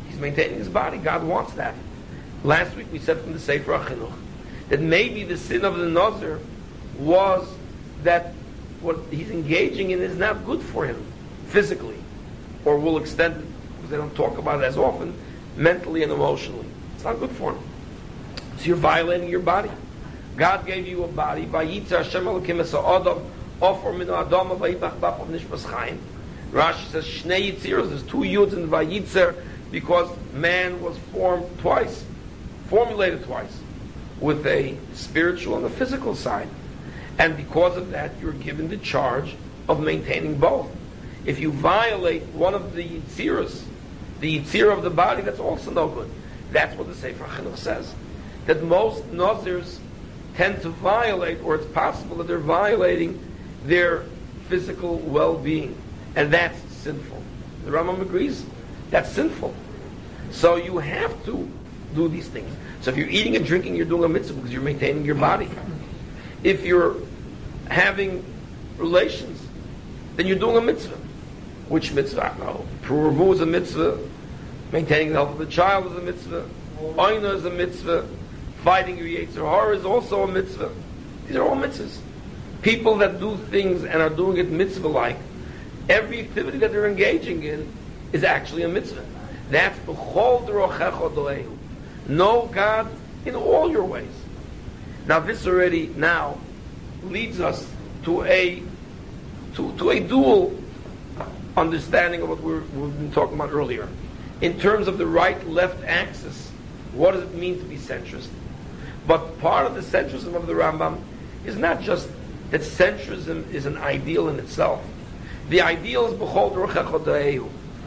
He's 0.09 0.19
maintaining 0.19 0.59
his 0.59 0.69
body. 0.69 0.99
God 0.99 1.23
wants 1.23 1.53
that. 1.55 1.75
Last 2.45 2.77
week 2.77 2.89
we 2.93 2.99
said 2.99 3.23
from 3.23 3.33
the 3.33 3.41
Sefer 3.41 3.73
HaChinuch 3.73 4.13
that 4.69 4.79
maybe 4.79 5.25
the 5.25 5.39
sin 5.39 5.65
of 5.65 5.79
the 5.79 5.89
Nazir 5.89 6.39
was 6.99 7.49
that 8.03 8.35
what 8.83 8.99
he's 9.11 9.31
engaging 9.31 9.93
in 9.93 10.03
is 10.03 10.15
not 10.15 10.45
good 10.45 10.61
for 10.61 10.85
him 10.85 11.03
physically, 11.47 11.97
or 12.67 12.79
will 12.79 12.99
extend 12.99 13.35
because 13.77 13.91
they 13.91 13.97
don't 13.97 14.15
talk 14.15 14.37
about 14.37 14.63
it 14.63 14.65
as 14.65 14.77
often, 14.77 15.15
mentally 15.57 16.03
and 16.03 16.13
emotionally. 16.13 16.67
It's 16.95 17.05
not 17.05 17.19
good 17.19 17.31
for 17.31 17.53
him. 17.53 17.63
So 18.59 18.65
you're 18.65 18.77
violating 18.77 19.31
your 19.31 19.41
body. 19.41 19.71
God 20.37 20.67
gave 20.67 20.87
you 20.87 21.03
a 21.05 21.09
body. 21.09 21.47
Vayitzer 21.47 22.05
Hashem 22.05 22.25
Elokim 22.25 22.61
es 22.61 22.73
ha'odam 22.73 23.25
ofer 23.63 23.93
min 23.95 24.09
bach 24.09 24.23
of 24.23 25.29
nishmas 25.29 25.65
chaim. 25.65 25.99
Rashi 26.53 26.91
says 26.91 27.07
shnei 27.07 27.53
yitziros. 27.53 27.89
There's 27.89 28.03
two 28.03 28.19
yuds 28.19 28.53
in 28.53 28.69
Vayitzer 28.69 29.35
because 29.71 30.11
man 30.35 30.83
was 30.83 30.99
formed 31.11 31.47
twice, 31.61 32.05
formulated 32.75 33.23
twice, 33.23 33.57
with 34.21 34.45
a 34.49 34.77
spiritual 34.95 35.57
and 35.57 35.65
a 35.65 35.71
physical 35.71 36.13
side. 36.13 36.49
And 37.21 37.37
because 37.37 37.77
of 37.77 37.93
that, 37.93 38.11
you're 38.21 38.33
given 38.33 38.69
the 38.69 38.79
charge 38.79 39.37
of 39.69 39.81
maintaining 39.81 40.39
both. 40.39 40.69
If 41.25 41.39
you 41.39 41.53
violate 41.53 42.25
one 42.33 42.53
of 42.53 42.75
the 42.75 42.83
yitziros, 42.83 43.63
the 44.19 44.41
yitzir 44.41 44.77
of 44.77 44.83
the 44.83 44.91
body, 44.91 45.23
that's 45.23 45.39
also 45.39 45.71
no 45.71 45.87
good. 45.87 46.11
That's 46.51 46.77
what 46.77 46.89
the 46.89 46.97
Sefer 46.97 47.23
Chinuch 47.23 47.59
says 47.59 47.95
that 48.47 48.65
most 48.65 49.05
Nazirs 49.13 49.79
tend 50.35 50.61
to 50.63 50.71
violate, 50.71 51.41
or 51.45 51.55
it's 51.55 51.73
possible 51.73 52.17
that 52.17 52.27
they're 52.27 52.39
violating 52.39 53.25
their 53.65 54.03
physical 54.49 54.99
well-being. 54.99 55.79
And 56.17 56.33
that's 56.33 56.59
sinful. 56.73 57.23
The 57.65 57.71
Rambam 57.71 58.01
agrees. 58.03 58.45
That's 58.91 59.13
sinful. 59.13 59.55
So 60.33 60.57
you 60.57 60.79
have 60.79 61.25
to 61.27 61.49
do 61.95 62.09
these 62.09 62.29
things. 62.29 62.55
So 62.81 62.91
if 62.91 62.97
you're 62.97 63.09
eating 63.09 63.37
and 63.37 63.45
drinking, 63.45 63.77
you're 63.77 63.87
doing 63.87 64.05
a 64.05 64.09
mitzvah 64.09 64.35
because 64.35 64.53
you're 64.53 64.63
maintaining 64.63 65.05
your 65.05 65.15
body. 65.15 65.51
If 66.43 66.65
you're 66.65 66.97
having 67.69 68.25
relations, 68.79 69.41
then 70.17 70.27
you're 70.27 70.39
doing 70.39 70.57
a 70.57 70.61
mitzvah. 70.61 70.99
Which 71.69 71.93
mitzvah? 71.93 72.37
No. 72.39 72.67
Pruvu 72.83 73.35
is 73.35 73.41
a 73.41 73.47
mitzvah. 73.47 73.99
Maintaining 74.73 75.09
the 75.09 75.15
health 75.15 75.31
of 75.31 75.39
the 75.39 75.47
child 75.47 75.87
is 75.87 75.97
a 75.97 76.03
mitzvah. 76.03 76.49
Oina 76.79 77.35
is 77.35 77.45
a 77.45 77.51
mitzvah. 77.51 78.07
Fighting 78.63 78.99
your 78.99 79.07
Yetzer 79.07 79.49
Hara 79.49 79.77
is 79.77 79.85
also 79.85 80.25
a 80.25 80.27
mitzvah. 80.27 80.73
These 81.27 81.37
are 81.37 81.43
all 81.49 81.57
mitzvahs. 81.57 81.99
People 82.63 82.97
that 82.99 83.21
do 83.21 83.37
things 83.37 83.85
and 83.85 84.03
are 84.03 84.11
doing 84.11 84.39
it 84.39 84.51
mitzvah-like, 84.51 85.19
every 85.89 86.21
activity 86.21 86.59
that 86.59 86.73
they're 86.73 86.87
engaging 86.87 87.43
in 87.43 87.71
is 88.13 88.25
actually 88.25 88.63
a 88.63 88.69
mitzvah. 88.69 89.05
That's 89.51 89.79
b'chol 89.81 90.47
derochecho 90.47 91.15
Know 92.07 92.51
God 92.53 92.89
in 93.25 93.35
all 93.35 93.71
your 93.71 93.85
ways. 93.85 94.11
Now 95.07 95.21
this 95.21 95.47
already 95.47 95.89
now 95.97 96.39
leads 97.03 97.41
us 97.41 97.67
to 98.05 98.25
a 98.25 98.63
to, 99.55 99.77
to 99.79 99.91
a 99.91 100.01
dual 100.01 100.59
understanding 101.57 102.23
of 102.23 102.29
what 102.29 102.41
we 102.41 102.55
have 102.55 102.73
been 102.73 103.13
talking 103.13 103.35
about 103.35 103.51
earlier. 103.51 103.89
In 104.41 104.59
terms 104.59 104.89
of 104.89 104.99
the 104.99 105.07
right-left 105.07 105.85
axis, 105.85 106.51
what 106.93 107.13
does 107.13 107.23
it 107.23 107.35
mean 107.35 107.59
to 107.59 107.65
be 107.65 107.77
centrist? 107.77 108.29
But 109.07 109.39
part 109.39 109.67
of 109.67 109.75
the 109.75 109.81
centrism 109.81 110.35
of 110.35 110.47
the 110.47 110.55
Rambam 110.55 111.01
is 111.45 111.57
not 111.57 111.81
just 111.81 112.09
that 112.51 112.63
centrism 112.63 113.51
is 113.53 113.67
an 113.67 113.77
ideal 113.77 114.29
in 114.29 114.39
itself. 114.39 114.85
The 115.49 115.61
ideal 115.61 116.07
is 116.07 116.19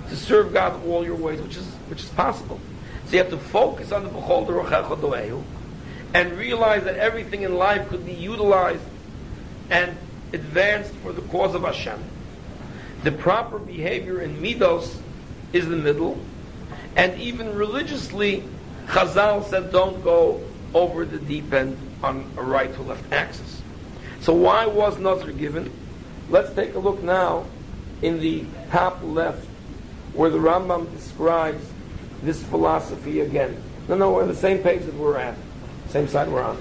to 0.09 0.15
serve 0.15 0.53
God 0.53 0.85
all 0.85 1.03
your 1.03 1.15
ways, 1.15 1.41
which 1.41 1.57
is 1.57 1.65
which 1.89 2.03
is 2.03 2.09
possible. 2.09 2.59
So 3.07 3.13
you 3.13 3.19
have 3.19 3.29
to 3.29 3.37
focus 3.37 3.93
on 3.93 4.03
the 4.03 4.09
b'chol 4.09 5.43
and 6.13 6.37
realize 6.37 6.83
that 6.83 6.97
everything 6.97 7.43
in 7.43 7.55
life 7.55 7.87
could 7.87 8.05
be 8.05 8.11
utilized 8.11 8.83
and 9.69 9.95
advanced 10.33 10.93
for 10.95 11.13
the 11.13 11.21
cause 11.21 11.55
of 11.55 11.63
Hashem. 11.63 12.03
The 13.03 13.13
proper 13.13 13.59
behavior 13.59 14.19
in 14.19 14.41
midos 14.41 14.97
is 15.53 15.69
the 15.69 15.77
middle, 15.77 16.19
and 16.97 17.17
even 17.21 17.55
religiously, 17.55 18.43
Chazal 18.87 19.45
said 19.45 19.71
don't 19.71 20.03
go 20.03 20.41
over 20.73 21.05
the 21.05 21.19
deep 21.19 21.53
end 21.53 21.77
on 22.03 22.29
a 22.35 22.43
right 22.43 22.73
to 22.73 22.81
left 22.81 23.09
axis. 23.13 23.61
So 24.19 24.33
why 24.33 24.65
was 24.65 24.97
Nazir 24.97 25.31
given? 25.31 25.71
Let's 26.29 26.53
take 26.53 26.75
a 26.75 26.79
look 26.79 27.01
now 27.01 27.45
in 28.01 28.19
the 28.19 28.43
top 28.69 28.99
left 29.01 29.45
where 30.13 30.29
the 30.29 30.39
Rambam 30.39 30.91
describes 30.93 31.63
this 32.23 32.43
philosophy 32.43 33.21
again. 33.21 33.61
No, 33.87 33.95
no, 33.95 34.11
we're 34.11 34.23
on 34.23 34.27
the 34.27 34.35
same 34.35 34.59
page 34.59 34.83
that 34.85 34.93
we're 34.95 35.17
at, 35.17 35.35
same 35.89 36.07
side 36.07 36.27
we're 36.29 36.43
on. 36.43 36.57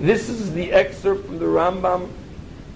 This 0.00 0.28
is 0.28 0.52
the 0.52 0.72
excerpt 0.72 1.26
from 1.26 1.38
the 1.38 1.46
Rambam 1.46 2.10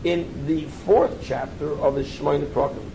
in 0.05 0.47
the 0.47 0.64
fourth 0.64 1.22
chapter 1.22 1.72
of 1.80 1.95
the 1.95 2.03
Shmoyne 2.03 2.47
Prakim. 2.47 2.88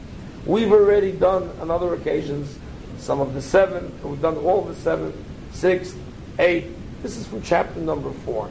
We've 0.46 0.72
already 0.72 1.12
done 1.12 1.50
on 1.60 1.70
other 1.70 1.94
occasions 1.94 2.58
some 2.98 3.22
of 3.22 3.34
the 3.36 3.42
seven, 3.42 3.94
we've 4.04 4.22
done 4.22 4.38
all 4.38 4.62
the 4.62 4.76
seven, 4.76 5.14
six, 5.52 5.94
eight. 6.40 6.66
This 7.04 7.18
is 7.18 7.28
from 7.28 7.44
chapter 7.44 7.80
number 7.80 8.12
four. 8.12 8.50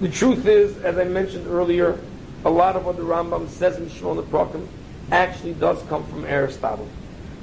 The 0.00 0.08
truth 0.08 0.46
is, 0.46 0.76
as 0.78 0.98
I 0.98 1.04
mentioned 1.04 1.46
earlier, 1.46 2.00
a 2.44 2.50
lot 2.50 2.74
of 2.74 2.84
what 2.84 2.96
the 2.96 3.02
Rambam 3.02 3.48
says 3.48 3.76
in 3.76 3.86
Shmoyne 3.86 4.24
Prakim 4.24 4.66
actually 5.12 5.52
does 5.54 5.80
come 5.84 6.04
from 6.06 6.24
Aristotle. 6.24 6.88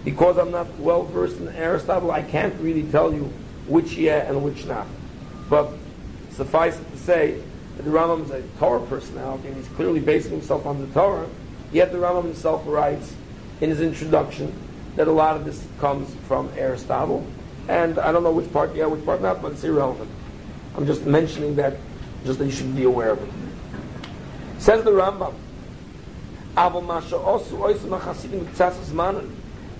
Because 0.08 0.38
I'm 0.38 0.52
not 0.52 0.74
well 0.80 1.04
versed 1.04 1.36
in 1.36 1.50
Aristotle, 1.50 2.12
I 2.12 2.22
can't 2.22 2.58
really 2.62 2.84
tell 2.84 3.14
you 3.14 3.24
which 3.68 3.96
yeah 3.96 4.20
and 4.20 4.42
which 4.42 4.66
not. 4.66 4.88
But 5.50 5.74
suffice 6.30 6.80
it 6.80 6.92
to 6.92 6.98
say, 6.98 7.44
that 7.76 7.84
the 7.84 7.90
Rambam 7.90 8.24
is 8.24 8.32
a 8.32 8.42
Torah 8.58 8.80
personality, 8.88 9.50
and 9.50 9.58
he's 9.58 9.68
clearly 9.76 10.00
basing 10.00 10.32
himself 10.32 10.66
on 10.66 10.80
the 10.80 10.88
Torah. 10.94 11.28
Yet 11.74 11.92
the 11.92 11.98
Rambam 11.98 12.24
himself 12.24 12.64
writes 12.66 13.14
in 13.60 13.70
his 13.70 13.82
introduction 13.82 14.54
that 14.96 15.10
a 15.10 15.12
lot 15.12 15.36
of 15.36 15.44
this 15.44 15.62
comes 15.78 16.16
from 16.26 16.50
Aristotle, 16.56 17.28
and 17.68 18.00
I 18.00 18.14
don't 18.14 18.24
know 18.24 18.32
which 18.32 18.50
part 18.54 18.74
yeah, 18.78 18.86
which 18.86 19.04
part 19.04 19.22
not, 19.22 19.42
but 19.42 19.52
it's 19.52 19.66
irrelevant. 19.66 20.10
I'm 20.78 20.86
just 20.86 21.06
mentioning 21.06 21.58
that, 21.58 21.74
just 22.24 22.40
that 22.40 22.46
you 22.46 22.52
should 22.52 22.74
be 22.78 22.86
aware 22.86 23.12
of 23.12 23.22
it. 23.22 23.30
Says 24.58 24.86
the 24.86 24.92
Rambam, 24.92 25.34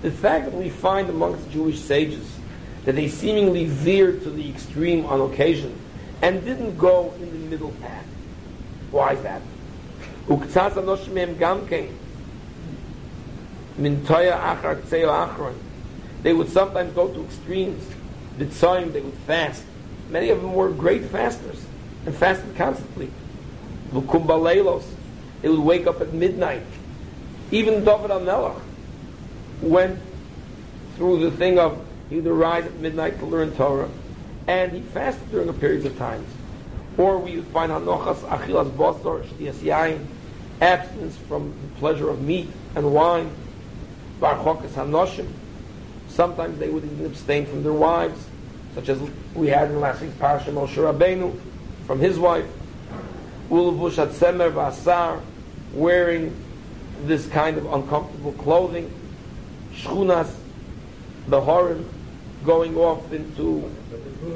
the 0.02 0.10
fact 0.10 0.44
that 0.44 0.54
we 0.54 0.70
find 0.70 1.08
amongst 1.08 1.50
Jewish 1.50 1.80
sages 1.80 2.38
that 2.84 2.94
they 2.94 3.08
seemingly 3.08 3.66
veered 3.66 4.22
to 4.22 4.30
the 4.30 4.48
extreme 4.48 5.04
on 5.06 5.20
occasion 5.20 5.78
and 6.22 6.44
didn't 6.44 6.78
go 6.78 7.12
in 7.20 7.30
the 7.30 7.48
middle 7.50 7.72
path. 7.82 8.06
Why 8.90 9.12
is 9.12 9.22
that? 9.22 9.42
They 16.22 16.32
would 16.32 16.48
sometimes 16.48 16.94
go 16.94 17.08
to 17.08 17.24
extremes. 17.24 17.84
The 18.38 18.46
time 18.46 18.92
they 18.92 19.00
would 19.00 19.14
fast. 19.26 19.64
Many 20.10 20.30
of 20.30 20.40
them 20.40 20.54
were 20.54 20.70
great 20.70 21.04
fasters 21.04 21.64
and 22.06 22.14
fasted 22.14 22.56
constantly. 22.56 23.10
They 23.92 25.48
would 25.48 25.60
wake 25.60 25.86
up 25.86 26.00
at 26.00 26.12
midnight. 26.12 26.62
Even 27.50 27.84
David 27.84 28.10
HaMelech 28.10 28.60
went 29.60 29.98
through 30.96 31.20
the 31.20 31.30
thing 31.30 31.58
of 31.58 31.84
he 32.08 32.20
would 32.20 32.32
rise 32.32 32.64
at 32.64 32.74
midnight 32.76 33.18
to 33.18 33.26
learn 33.26 33.52
Torah, 33.52 33.88
and 34.46 34.72
he 34.72 34.80
fasted 34.80 35.30
during 35.30 35.48
a 35.48 35.52
period 35.52 35.84
of 35.86 35.96
times. 35.98 36.28
Or 36.96 37.18
we 37.18 37.40
find 37.42 37.70
hanochas 37.70 38.16
achilas 38.28 38.70
bosor 38.70 39.24
shtiyas 39.26 39.56
yain, 39.56 40.04
abstinence 40.60 41.16
from 41.28 41.50
the 41.50 41.78
pleasure 41.78 42.08
of 42.08 42.22
meat 42.22 42.48
and 42.74 42.92
wine. 42.92 43.30
Barchokas 44.20 44.70
hanoshim. 44.70 45.28
Sometimes 46.08 46.58
they 46.58 46.68
would 46.68 46.84
even 46.84 47.06
abstain 47.06 47.46
from 47.46 47.62
their 47.62 47.72
wives, 47.72 48.26
such 48.74 48.88
as 48.88 48.98
we 49.34 49.48
had 49.48 49.70
in 49.70 49.80
last 49.80 50.00
week's 50.00 50.16
parasha 50.16 50.50
Moshe 50.50 50.74
Rabbeinu 50.74 51.38
from 51.86 52.00
his 52.00 52.18
wife. 52.18 52.46
Ulavush 53.50 54.04
semer 54.14 54.50
v'asar, 54.50 55.20
wearing 55.72 56.34
this 57.04 57.26
kind 57.28 57.56
of 57.58 57.72
uncomfortable 57.72 58.32
clothing 58.32 58.92
shchunas, 59.78 60.32
the 61.28 61.40
Horim, 61.40 61.84
going 62.44 62.76
off 62.76 63.12
into 63.12 63.70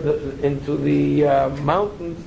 the, 0.03 0.45
into 0.45 0.77
the 0.77 1.27
uh, 1.27 1.49
mountains, 1.61 2.25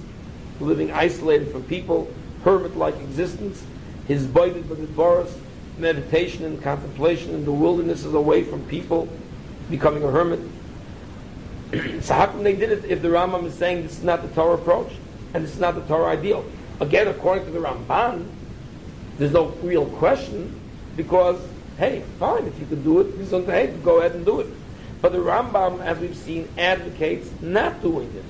living 0.59 0.91
isolated 0.91 1.51
from 1.51 1.63
people, 1.63 2.11
hermit-like 2.43 2.95
existence. 2.99 3.63
His 4.07 4.25
baited 4.25 4.69
but 4.69 4.95
boris, 4.95 5.35
meditation 5.77 6.45
and 6.45 6.61
contemplation 6.61 7.33
in 7.33 7.43
the 7.43 7.51
wilderness 7.51 8.05
is 8.05 8.13
away 8.13 8.43
from 8.43 8.63
people, 8.67 9.09
becoming 9.69 10.03
a 10.03 10.11
hermit. 10.11 10.39
so 12.01 12.13
how 12.13 12.27
come 12.27 12.43
they 12.43 12.55
did 12.55 12.71
it 12.71 12.85
if 12.85 13.01
the 13.01 13.07
Rambam 13.07 13.45
is 13.45 13.53
saying 13.55 13.83
this 13.83 13.97
is 13.97 14.03
not 14.03 14.21
the 14.21 14.27
Torah 14.29 14.53
approach 14.53 14.91
and 15.33 15.43
this 15.43 15.53
is 15.53 15.59
not 15.59 15.75
the 15.75 15.81
Torah 15.81 16.11
ideal? 16.11 16.45
Again, 16.79 17.07
according 17.07 17.45
to 17.45 17.51
the 17.51 17.59
Ramban, 17.59 18.27
there's 19.17 19.31
no 19.31 19.47
real 19.63 19.85
question 19.85 20.59
because 20.95 21.39
hey, 21.77 22.03
fine, 22.19 22.45
if 22.45 22.59
you 22.59 22.65
can 22.65 22.83
do 22.83 23.01
it, 23.01 23.45
hey, 23.45 23.73
go 23.83 23.99
ahead 23.99 24.13
and 24.13 24.25
do 24.25 24.39
it. 24.39 24.47
But 25.01 25.11
the 25.11 25.19
Rambam, 25.19 25.81
as 25.81 25.99
we've 25.99 26.15
seen, 26.15 26.47
advocates 26.57 27.29
not 27.41 27.81
doing 27.81 28.13
it. 28.15 28.25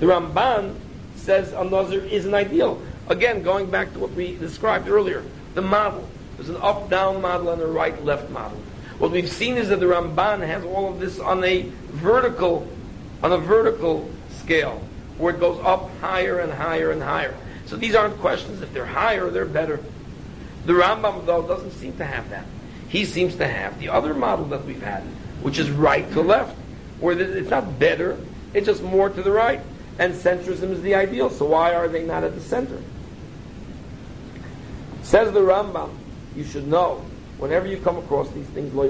The 0.00 0.06
Ramban 0.06 0.76
says 1.16 1.52
a 1.52 1.64
Nazir 1.64 2.04
is 2.04 2.26
an 2.26 2.34
ideal. 2.34 2.80
Again, 3.08 3.42
going 3.42 3.70
back 3.70 3.92
to 3.94 3.98
what 3.98 4.12
we 4.12 4.36
described 4.36 4.88
earlier, 4.88 5.24
the 5.54 5.62
model. 5.62 6.08
There's 6.36 6.48
an 6.48 6.56
up-down 6.56 7.20
model 7.20 7.50
and 7.50 7.62
a 7.62 7.66
right-left 7.66 8.30
model. 8.30 8.58
What 8.98 9.10
we've 9.10 9.30
seen 9.30 9.56
is 9.56 9.68
that 9.70 9.80
the 9.80 9.86
Ramban 9.86 10.46
has 10.46 10.64
all 10.64 10.90
of 10.90 11.00
this 11.00 11.18
on 11.18 11.42
a 11.44 11.62
vertical, 11.90 12.68
on 13.22 13.32
a 13.32 13.38
vertical 13.38 14.10
scale, 14.30 14.82
where 15.18 15.34
it 15.34 15.40
goes 15.40 15.60
up 15.64 15.90
higher 16.00 16.40
and 16.40 16.52
higher 16.52 16.90
and 16.90 17.02
higher. 17.02 17.34
So 17.66 17.76
these 17.76 17.94
aren't 17.94 18.18
questions. 18.18 18.62
If 18.62 18.72
they're 18.72 18.84
higher, 18.84 19.30
they're 19.30 19.46
better. 19.46 19.80
The 20.66 20.74
Rambam, 20.74 21.26
though, 21.26 21.42
doesn't 21.42 21.72
seem 21.72 21.96
to 21.96 22.04
have 22.04 22.30
that. 22.30 22.46
He 22.94 23.04
seems 23.04 23.34
to 23.36 23.48
have 23.48 23.80
the 23.80 23.88
other 23.88 24.14
model 24.14 24.44
that 24.44 24.64
we've 24.64 24.80
had, 24.80 25.02
which 25.42 25.58
is 25.58 25.68
right 25.68 26.08
to 26.12 26.20
left, 26.20 26.56
where 27.00 27.18
it's 27.18 27.50
not 27.50 27.80
better, 27.80 28.16
it's 28.52 28.66
just 28.66 28.84
more 28.84 29.10
to 29.10 29.20
the 29.20 29.32
right. 29.32 29.60
And 29.98 30.14
centrism 30.14 30.70
is 30.70 30.80
the 30.80 30.94
ideal, 30.94 31.28
so 31.28 31.46
why 31.46 31.74
are 31.74 31.88
they 31.88 32.04
not 32.04 32.22
at 32.22 32.36
the 32.36 32.40
center? 32.40 32.80
Says 35.02 35.32
the 35.32 35.40
Rambam, 35.40 35.90
you 36.36 36.44
should 36.44 36.68
know, 36.68 37.04
whenever 37.38 37.66
you 37.66 37.78
come 37.78 37.96
across 37.96 38.30
these 38.30 38.46
things, 38.46 38.72
all 38.76 38.86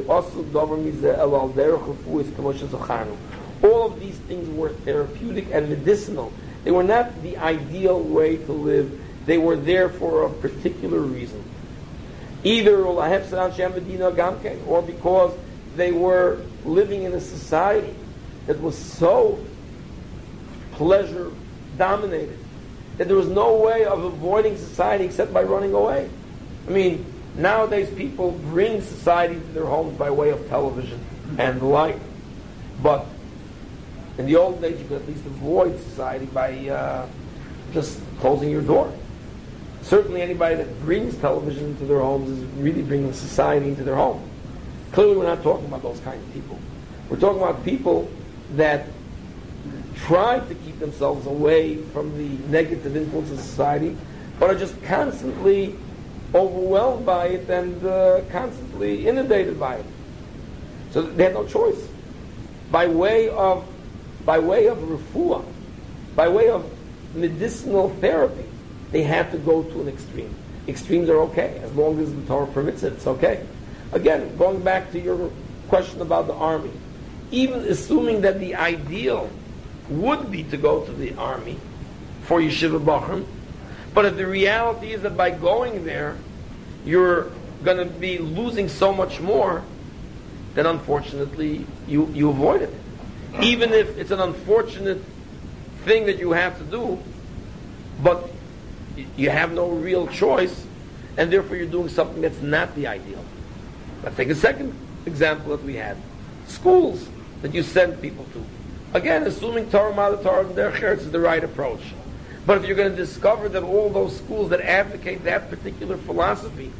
of 3.86 4.00
these 4.00 4.18
things 4.18 4.48
were 4.50 4.68
therapeutic 4.68 5.46
and 5.50 5.70
medicinal. 5.70 6.30
They 6.64 6.72
were 6.72 6.84
not 6.84 7.22
the 7.22 7.38
ideal 7.38 8.00
way 8.00 8.36
to 8.36 8.52
live. 8.52 9.00
They 9.24 9.38
were 9.38 9.56
there 9.56 9.88
for 9.88 10.24
a 10.24 10.30
particular 10.30 10.98
reason 10.98 11.43
either 12.44 12.84
or 12.84 14.82
because 14.82 15.36
they 15.76 15.92
were 15.92 16.40
living 16.64 17.02
in 17.02 17.12
a 17.14 17.20
society 17.20 17.94
that 18.46 18.60
was 18.60 18.76
so 18.76 19.44
pleasure 20.72 21.30
dominated. 21.76 22.38
That 22.98 23.08
there 23.08 23.16
was 23.16 23.28
no 23.28 23.56
way 23.56 23.84
of 23.84 24.04
avoiding 24.04 24.56
society 24.56 25.04
except 25.04 25.32
by 25.32 25.42
running 25.42 25.72
away. 25.72 26.08
I 26.68 26.70
mean, 26.70 27.04
nowadays 27.36 27.90
people 27.90 28.32
bring 28.32 28.80
society 28.82 29.34
to 29.34 29.46
their 29.52 29.64
homes 29.64 29.98
by 29.98 30.10
way 30.10 30.30
of 30.30 30.48
television 30.48 31.00
and 31.38 31.60
the 31.60 31.66
like. 31.66 31.98
But 32.82 33.06
in 34.18 34.26
the 34.26 34.36
old 34.36 34.60
days, 34.60 34.78
you 34.78 34.86
could 34.86 35.02
at 35.02 35.08
least 35.08 35.24
avoid 35.26 35.78
society 35.80 36.26
by 36.26 36.68
uh, 36.68 37.08
just 37.72 38.00
closing 38.20 38.50
your 38.50 38.62
door. 38.62 38.92
Certainly, 39.84 40.22
anybody 40.22 40.56
that 40.56 40.80
brings 40.80 41.14
television 41.18 41.66
into 41.66 41.84
their 41.84 42.00
homes 42.00 42.30
is 42.30 42.42
really 42.56 42.82
bringing 42.82 43.12
society 43.12 43.68
into 43.68 43.84
their 43.84 43.96
home. 43.96 44.26
Clearly, 44.92 45.18
we're 45.18 45.24
not 45.24 45.42
talking 45.42 45.66
about 45.66 45.82
those 45.82 46.00
kind 46.00 46.18
of 46.20 46.32
people. 46.32 46.58
We're 47.10 47.20
talking 47.20 47.42
about 47.42 47.62
people 47.66 48.10
that 48.52 48.86
try 49.94 50.40
to 50.40 50.54
keep 50.54 50.78
themselves 50.78 51.26
away 51.26 51.76
from 51.76 52.16
the 52.16 52.28
negative 52.48 52.96
influence 52.96 53.30
of 53.30 53.38
society, 53.38 53.94
but 54.40 54.48
are 54.48 54.58
just 54.58 54.82
constantly 54.84 55.76
overwhelmed 56.34 57.04
by 57.04 57.26
it 57.26 57.50
and 57.50 57.84
uh, 57.84 58.22
constantly 58.30 59.06
inundated 59.06 59.60
by 59.60 59.76
it. 59.76 59.86
So 60.92 61.02
they 61.02 61.24
have 61.24 61.34
no 61.34 61.46
choice. 61.46 61.88
By 62.70 62.86
way 62.86 63.28
of, 63.28 63.66
by 64.24 64.38
way 64.38 64.66
of 64.66 64.78
refuah, 64.78 65.44
by 66.16 66.28
way 66.28 66.48
of 66.48 66.64
medicinal 67.14 67.90
therapy, 68.00 68.46
they 68.94 69.02
have 69.02 69.32
to 69.32 69.38
go 69.38 69.64
to 69.64 69.80
an 69.80 69.88
extreme. 69.88 70.32
Extremes 70.68 71.08
are 71.08 71.18
okay 71.18 71.60
as 71.64 71.72
long 71.74 71.98
as 71.98 72.14
the 72.14 72.22
Torah 72.22 72.46
permits 72.46 72.84
it. 72.84 72.92
It's 72.92 73.08
okay. 73.08 73.44
Again, 73.92 74.36
going 74.36 74.60
back 74.60 74.92
to 74.92 75.00
your 75.00 75.32
question 75.68 76.00
about 76.00 76.28
the 76.28 76.34
army, 76.34 76.70
even 77.32 77.60
assuming 77.62 78.20
that 78.20 78.38
the 78.38 78.54
ideal 78.54 79.28
would 79.88 80.30
be 80.30 80.44
to 80.44 80.56
go 80.56 80.84
to 80.84 80.92
the 80.92 81.12
army 81.16 81.58
for 82.22 82.40
yeshiva 82.40 82.82
bachram, 82.82 83.26
but 83.92 84.04
if 84.04 84.16
the 84.16 84.26
reality 84.26 84.92
is 84.92 85.02
that 85.02 85.16
by 85.16 85.30
going 85.30 85.84
there, 85.84 86.16
you're 86.84 87.32
going 87.64 87.78
to 87.78 87.84
be 87.86 88.18
losing 88.18 88.68
so 88.68 88.92
much 88.92 89.20
more, 89.20 89.64
then 90.54 90.66
unfortunately 90.66 91.66
you, 91.88 92.06
you 92.14 92.30
avoid 92.30 92.62
it. 92.62 92.72
Even 93.42 93.72
if 93.72 93.98
it's 93.98 94.12
an 94.12 94.20
unfortunate 94.20 95.02
thing 95.84 96.06
that 96.06 96.18
you 96.18 96.30
have 96.30 96.56
to 96.58 96.64
do, 96.64 96.98
but 98.00 98.30
you 99.16 99.30
have 99.30 99.52
no 99.52 99.68
real 99.68 100.06
choice, 100.06 100.66
and 101.16 101.32
therefore 101.32 101.56
you're 101.56 101.66
doing 101.66 101.88
something 101.88 102.22
that's 102.22 102.40
not 102.40 102.74
the 102.74 102.86
ideal. 102.86 103.24
Let's 104.02 104.16
take 104.16 104.30
a 104.30 104.34
second 104.34 104.74
example 105.06 105.56
that 105.56 105.64
we 105.64 105.76
had. 105.76 105.96
Schools 106.46 107.08
that 107.42 107.54
you 107.54 107.62
send 107.62 108.00
people 108.00 108.24
to. 108.32 108.44
Again, 108.96 109.24
assuming 109.24 109.70
Torah 109.70 109.94
Mother 109.94 110.22
Torah 110.22 110.44
Derech 110.44 110.98
is 110.98 111.10
the 111.10 111.20
right 111.20 111.42
approach. 111.42 111.80
But 112.46 112.58
if 112.58 112.66
you're 112.66 112.76
going 112.76 112.90
to 112.90 112.96
discover 112.96 113.48
that 113.48 113.62
all 113.62 113.90
those 113.90 114.16
schools 114.16 114.50
that 114.50 114.60
advocate 114.60 115.24
that 115.24 115.50
particular 115.50 115.96
philosophy 115.96 116.70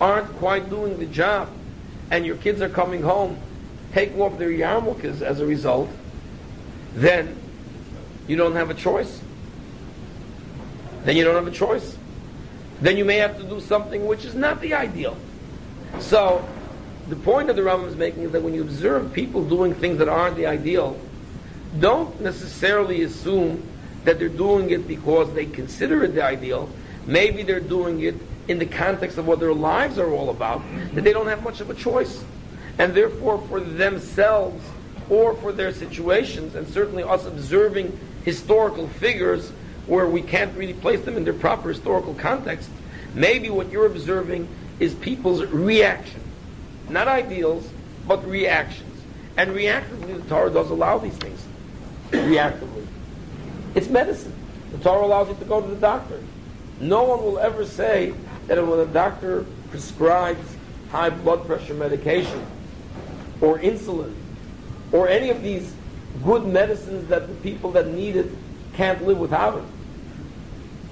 aren't 0.00 0.28
quite 0.36 0.70
doing 0.70 0.98
the 0.98 1.06
job, 1.06 1.50
and 2.10 2.24
your 2.24 2.36
kids 2.36 2.62
are 2.62 2.68
coming 2.68 3.02
home 3.02 3.38
taking 3.92 4.20
off 4.20 4.38
their 4.38 4.50
yarmulkes 4.50 5.22
as 5.22 5.40
a 5.40 5.46
result, 5.46 5.88
then 6.94 7.36
you 8.26 8.36
don't 8.36 8.54
have 8.54 8.70
a 8.70 8.74
choice. 8.74 9.20
Then 11.04 11.16
you 11.16 11.24
don't 11.24 11.34
have 11.34 11.46
a 11.46 11.50
choice. 11.50 11.96
Then 12.80 12.96
you 12.96 13.04
may 13.04 13.16
have 13.16 13.36
to 13.38 13.44
do 13.44 13.60
something 13.60 14.06
which 14.06 14.24
is 14.24 14.34
not 14.34 14.60
the 14.60 14.74
ideal. 14.74 15.16
So, 16.00 16.46
the 17.08 17.16
point 17.16 17.46
that 17.46 17.56
the 17.56 17.62
Rambam 17.62 17.88
is 17.88 17.96
making 17.96 18.24
is 18.24 18.32
that 18.32 18.42
when 18.42 18.54
you 18.54 18.62
observe 18.62 19.12
people 19.12 19.44
doing 19.44 19.74
things 19.74 19.98
that 19.98 20.08
aren't 20.08 20.36
the 20.36 20.46
ideal, 20.46 20.98
don't 21.78 22.20
necessarily 22.20 23.02
assume 23.02 23.62
that 24.04 24.18
they're 24.18 24.28
doing 24.28 24.70
it 24.70 24.86
because 24.86 25.32
they 25.34 25.46
consider 25.46 26.04
it 26.04 26.14
the 26.14 26.22
ideal. 26.22 26.68
Maybe 27.06 27.42
they're 27.42 27.60
doing 27.60 28.00
it 28.00 28.14
in 28.48 28.58
the 28.58 28.66
context 28.66 29.18
of 29.18 29.26
what 29.26 29.40
their 29.40 29.54
lives 29.54 29.98
are 29.98 30.10
all 30.10 30.30
about, 30.30 30.62
that 30.94 31.02
they 31.02 31.12
don't 31.12 31.26
have 31.26 31.42
much 31.42 31.60
of 31.60 31.70
a 31.70 31.74
choice. 31.74 32.24
And 32.78 32.94
therefore, 32.94 33.38
for 33.48 33.60
themselves 33.60 34.64
or 35.10 35.34
for 35.34 35.52
their 35.52 35.72
situations, 35.72 36.54
and 36.54 36.68
certainly 36.68 37.02
us 37.02 37.26
observing 37.26 37.98
historical 38.24 38.88
figures 38.88 39.52
where 39.88 40.08
we 40.08 40.22
can't 40.22 40.56
really 40.56 40.74
place 40.74 41.00
them 41.00 41.16
in 41.16 41.24
their 41.24 41.32
proper 41.34 41.70
historical 41.70 42.14
context, 42.14 42.70
maybe 43.14 43.50
what 43.50 43.70
you're 43.70 43.86
observing 43.86 44.46
is 44.78 44.94
people's 44.94 45.42
reaction 45.46 46.20
not 46.90 47.08
ideals, 47.08 47.68
but 48.06 48.26
reactions. 48.26 48.84
And 49.36 49.50
reactively, 49.50 50.20
the 50.22 50.28
Torah 50.28 50.50
does 50.50 50.70
allow 50.70 50.98
these 50.98 51.16
things. 51.16 51.44
reactively. 52.10 52.86
It's 53.74 53.88
medicine. 53.88 54.32
The 54.72 54.78
Torah 54.78 55.06
allows 55.06 55.28
you 55.28 55.34
to 55.34 55.44
go 55.44 55.60
to 55.60 55.68
the 55.68 55.76
doctor. 55.76 56.20
No 56.80 57.04
one 57.04 57.22
will 57.22 57.38
ever 57.38 57.64
say 57.64 58.14
that 58.46 58.66
when 58.66 58.80
a 58.80 58.86
doctor 58.86 59.44
prescribes 59.70 60.56
high 60.90 61.10
blood 61.10 61.46
pressure 61.46 61.74
medication 61.74 62.44
or 63.40 63.58
insulin 63.58 64.14
or 64.92 65.08
any 65.08 65.28
of 65.28 65.42
these 65.42 65.74
good 66.24 66.46
medicines 66.46 67.08
that 67.08 67.28
the 67.28 67.34
people 67.34 67.72
that 67.72 67.88
need 67.88 68.16
it 68.16 68.30
can't 68.72 69.04
live 69.06 69.18
without 69.18 69.58
it, 69.58 69.64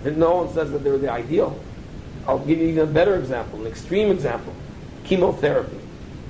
then 0.07 0.19
no 0.19 0.37
one 0.37 0.55
says 0.55 0.71
that 0.71 0.85
they're 0.85 0.99
the 0.99 1.11
ideal. 1.11 1.59
I'll 2.27 2.39
give 2.39 2.59
you 2.59 2.69
even 2.69 2.89
a 2.89 2.93
better 2.93 3.17
example, 3.17 3.61
an 3.61 3.67
extreme 3.67 4.11
example. 4.11 4.55
Chemotherapy. 5.05 5.79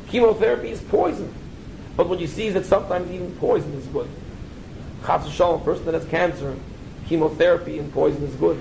Chemotherapy 0.09 0.71
is 0.71 0.81
poison. 0.81 1.33
But 1.97 2.09
what 2.09 2.21
you 2.21 2.27
see 2.27 2.47
is 2.47 2.55
that 2.55 2.67
sometimes 2.67 3.11
even 3.11 3.35
poison 3.37 3.73
is 3.75 3.87
good. 3.87 4.09
Chas 5.05 5.41
a 5.41 5.59
person 5.59 5.85
that 5.87 5.95
has 5.95 6.05
cancer, 6.07 6.57
chemotherapy 7.07 7.79
and 7.79 7.93
poison 7.93 8.23
is 8.25 8.35
good. 8.37 8.59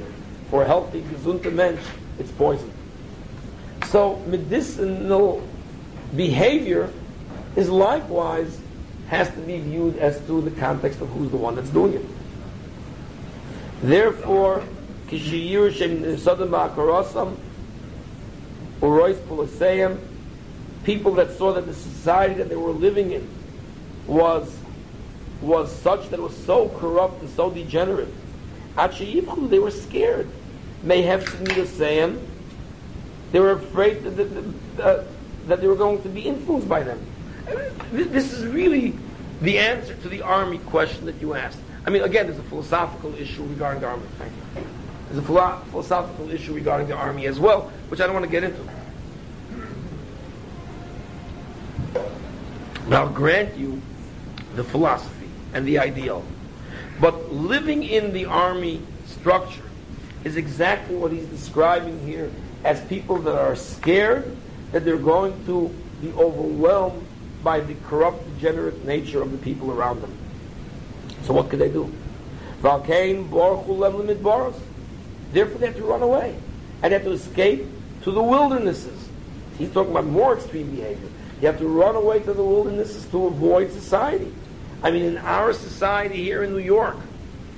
For 0.49 0.63
a 0.63 0.66
healthy, 0.66 1.01
gesunte 1.01 1.51
mensch, 1.51 1.82
it's 2.20 2.32
poison. 2.32 2.72
So 3.88 4.22
medicinal 4.28 5.45
behavior 6.16 6.91
is 7.55 7.70
likewise 7.70 8.59
has 9.07 9.30
to 9.30 9.38
be 9.38 9.59
viewed 9.59 9.97
as 9.97 10.20
to 10.28 10.41
the 10.41 10.51
context 10.51 11.01
of 11.01 11.09
who's 11.09 11.30
the 11.32 11.38
one 11.38 11.55
that's 11.55 11.70
doing 11.70 11.93
it. 11.93 12.05
Therefore, 13.82 14.63
kishiyur 15.08 15.74
shem 15.74 16.18
sodom 16.18 16.49
ba'akarosam, 16.49 17.38
urois 18.82 19.16
pulaseyam, 19.16 19.99
people 20.84 21.14
that 21.16 21.32
saw 21.38 21.53
that 21.53 21.66
the 21.66 21.74
society 21.74 22.36
that 22.36 22.49
they 22.49 22.56
were 22.56 22.72
living 22.72 23.12
in 23.12 23.28
was 24.08 24.58
was 25.41 25.74
such 25.82 26.10
that 26.10 26.20
was 26.20 26.36
so 26.45 26.70
corrupt 26.70 27.22
and 27.22 27.30
so 27.32 27.49
degenerate. 27.49 28.14
Actually, 28.78 29.20
they 29.47 29.60
were 29.60 29.72
scared. 29.72 30.28
May 30.84 31.01
have 31.03 31.28
saying 31.68 32.28
they 33.32 33.39
were 33.39 33.51
afraid 33.51 34.03
that, 34.03 34.16
that, 34.16 34.84
uh, 34.84 35.03
that 35.47 35.62
they 35.62 35.68
were 35.68 35.76
going 35.76 36.01
to 36.03 36.10
be 36.10 36.22
influenced 36.22 36.70
by 36.70 36.84
them. 36.84 36.99
This 37.91 38.34
is 38.34 38.45
really 38.45 38.95
the 39.41 39.60
answer 39.60 39.95
to 39.95 40.10
the 40.10 40.22
army 40.22 40.60
question 40.60 41.06
that 41.06 41.16
you 41.22 41.34
asked. 41.34 41.60
I 41.86 41.89
mean, 41.89 42.03
again, 42.03 42.28
there's 42.28 42.39
a 42.39 42.43
philosophical 42.43 43.14
issue 43.16 43.43
regarding 43.43 43.82
the 43.82 43.88
army. 43.88 44.03
Thank 44.18 44.32
you. 44.56 44.84
There's 45.16 45.30
a 45.30 45.61
philosophical 45.72 46.30
issue 46.30 46.53
regarding 46.53 46.88
the 46.89 46.95
army 46.95 47.26
as 47.28 47.39
well, 47.39 47.72
which 47.88 48.01
I 48.01 48.05
don't 48.05 48.16
want 48.16 48.26
to 48.26 48.32
get 48.32 48.43
into. 48.43 48.59
But 51.93 52.93
I'll 52.93 53.09
grant 53.09 53.55
you 53.55 53.82
the 54.55 54.63
philosophy 54.66 55.30
and 55.53 55.66
the 55.66 55.80
ideal. 55.80 56.26
But 56.99 57.32
living 57.32 57.84
in 57.84 58.11
the 58.11 58.26
army 58.26 58.82
structure 59.05 59.63
is 60.26 60.36
exactly 60.36 60.97
what 60.97 61.13
he's 61.13 61.28
describing 61.28 62.05
here 62.05 62.30
as 62.66 62.82
people 62.82 63.18
that 63.20 63.36
are 63.36 63.55
scared 63.55 64.36
that 64.74 64.84
they're 64.84 64.97
going 64.97 65.45
to 65.45 65.74
be 66.01 66.11
overwhelmed 66.11 67.07
by 67.41 67.61
the 67.61 67.76
corrupt, 67.88 68.26
degenerate 68.34 68.84
nature 68.84 69.22
of 69.22 69.32
the 69.32 69.38
people 69.38 69.72
around 69.72 70.01
them. 70.01 70.13
So 71.24 71.32
what 71.32 71.49
could 71.49 71.59
they 71.59 71.70
do? 71.70 71.89
Therefore 75.36 75.57
they 75.57 75.65
have 75.65 75.75
to 75.75 75.83
run 75.83 76.01
away. 76.01 76.33
And 76.81 76.91
they 76.91 76.97
have 76.97 77.03
to 77.03 77.11
escape 77.11 77.65
to 78.03 78.11
the 78.11 78.23
wildernesses. 78.23 79.09
He's 79.57 79.69
talking 79.69 79.91
about 79.91 80.05
more 80.05 80.36
extreme 80.36 80.71
behavior. 80.71 81.09
You 81.41 81.47
have 81.47 81.57
to 81.57 81.67
run 81.67 81.97
away 81.97 82.21
to 82.21 82.33
the 82.33 82.43
wildernesses 82.43 83.05
to 83.07 83.27
avoid 83.27 83.69
society. 83.73 84.33
I 84.81 84.91
mean, 84.91 85.03
in 85.03 85.17
our 85.17 85.51
society 85.51 86.23
here 86.23 86.43
in 86.43 86.53
New 86.53 86.59
York, 86.59 86.95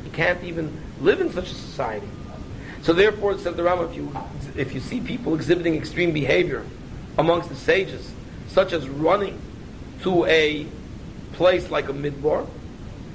you 0.03 0.09
can't 0.09 0.43
even 0.43 0.75
live 1.01 1.21
in 1.21 1.31
such 1.31 1.51
a 1.51 1.53
society. 1.53 2.07
So 2.81 2.93
therefore, 2.93 3.37
said 3.37 3.55
the 3.55 3.61
Rambam, 3.63 3.91
if 3.91 3.95
you, 3.95 4.17
if 4.55 4.73
you 4.73 4.79
see 4.79 4.99
people 4.99 5.35
exhibiting 5.35 5.75
extreme 5.75 6.13
behavior 6.13 6.65
amongst 7.15 7.49
the 7.49 7.55
sages, 7.55 8.11
such 8.47 8.73
as 8.73 8.89
running 8.89 9.39
to 10.01 10.25
a 10.25 10.65
place 11.33 11.69
like 11.69 11.89
a 11.89 11.93
midbar, 11.93 12.47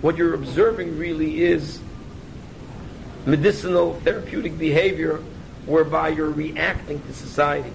what 0.03 0.17
you're 0.17 0.35
observing 0.35 0.99
really 0.99 1.43
is 1.43 1.81
medicinal 3.27 3.95
therapeutic 4.01 4.59
behavior 4.59 5.23
whereby 5.67 6.09
you're 6.09 6.31
reacting 6.31 7.01
to 7.03 7.13
society. 7.13 7.73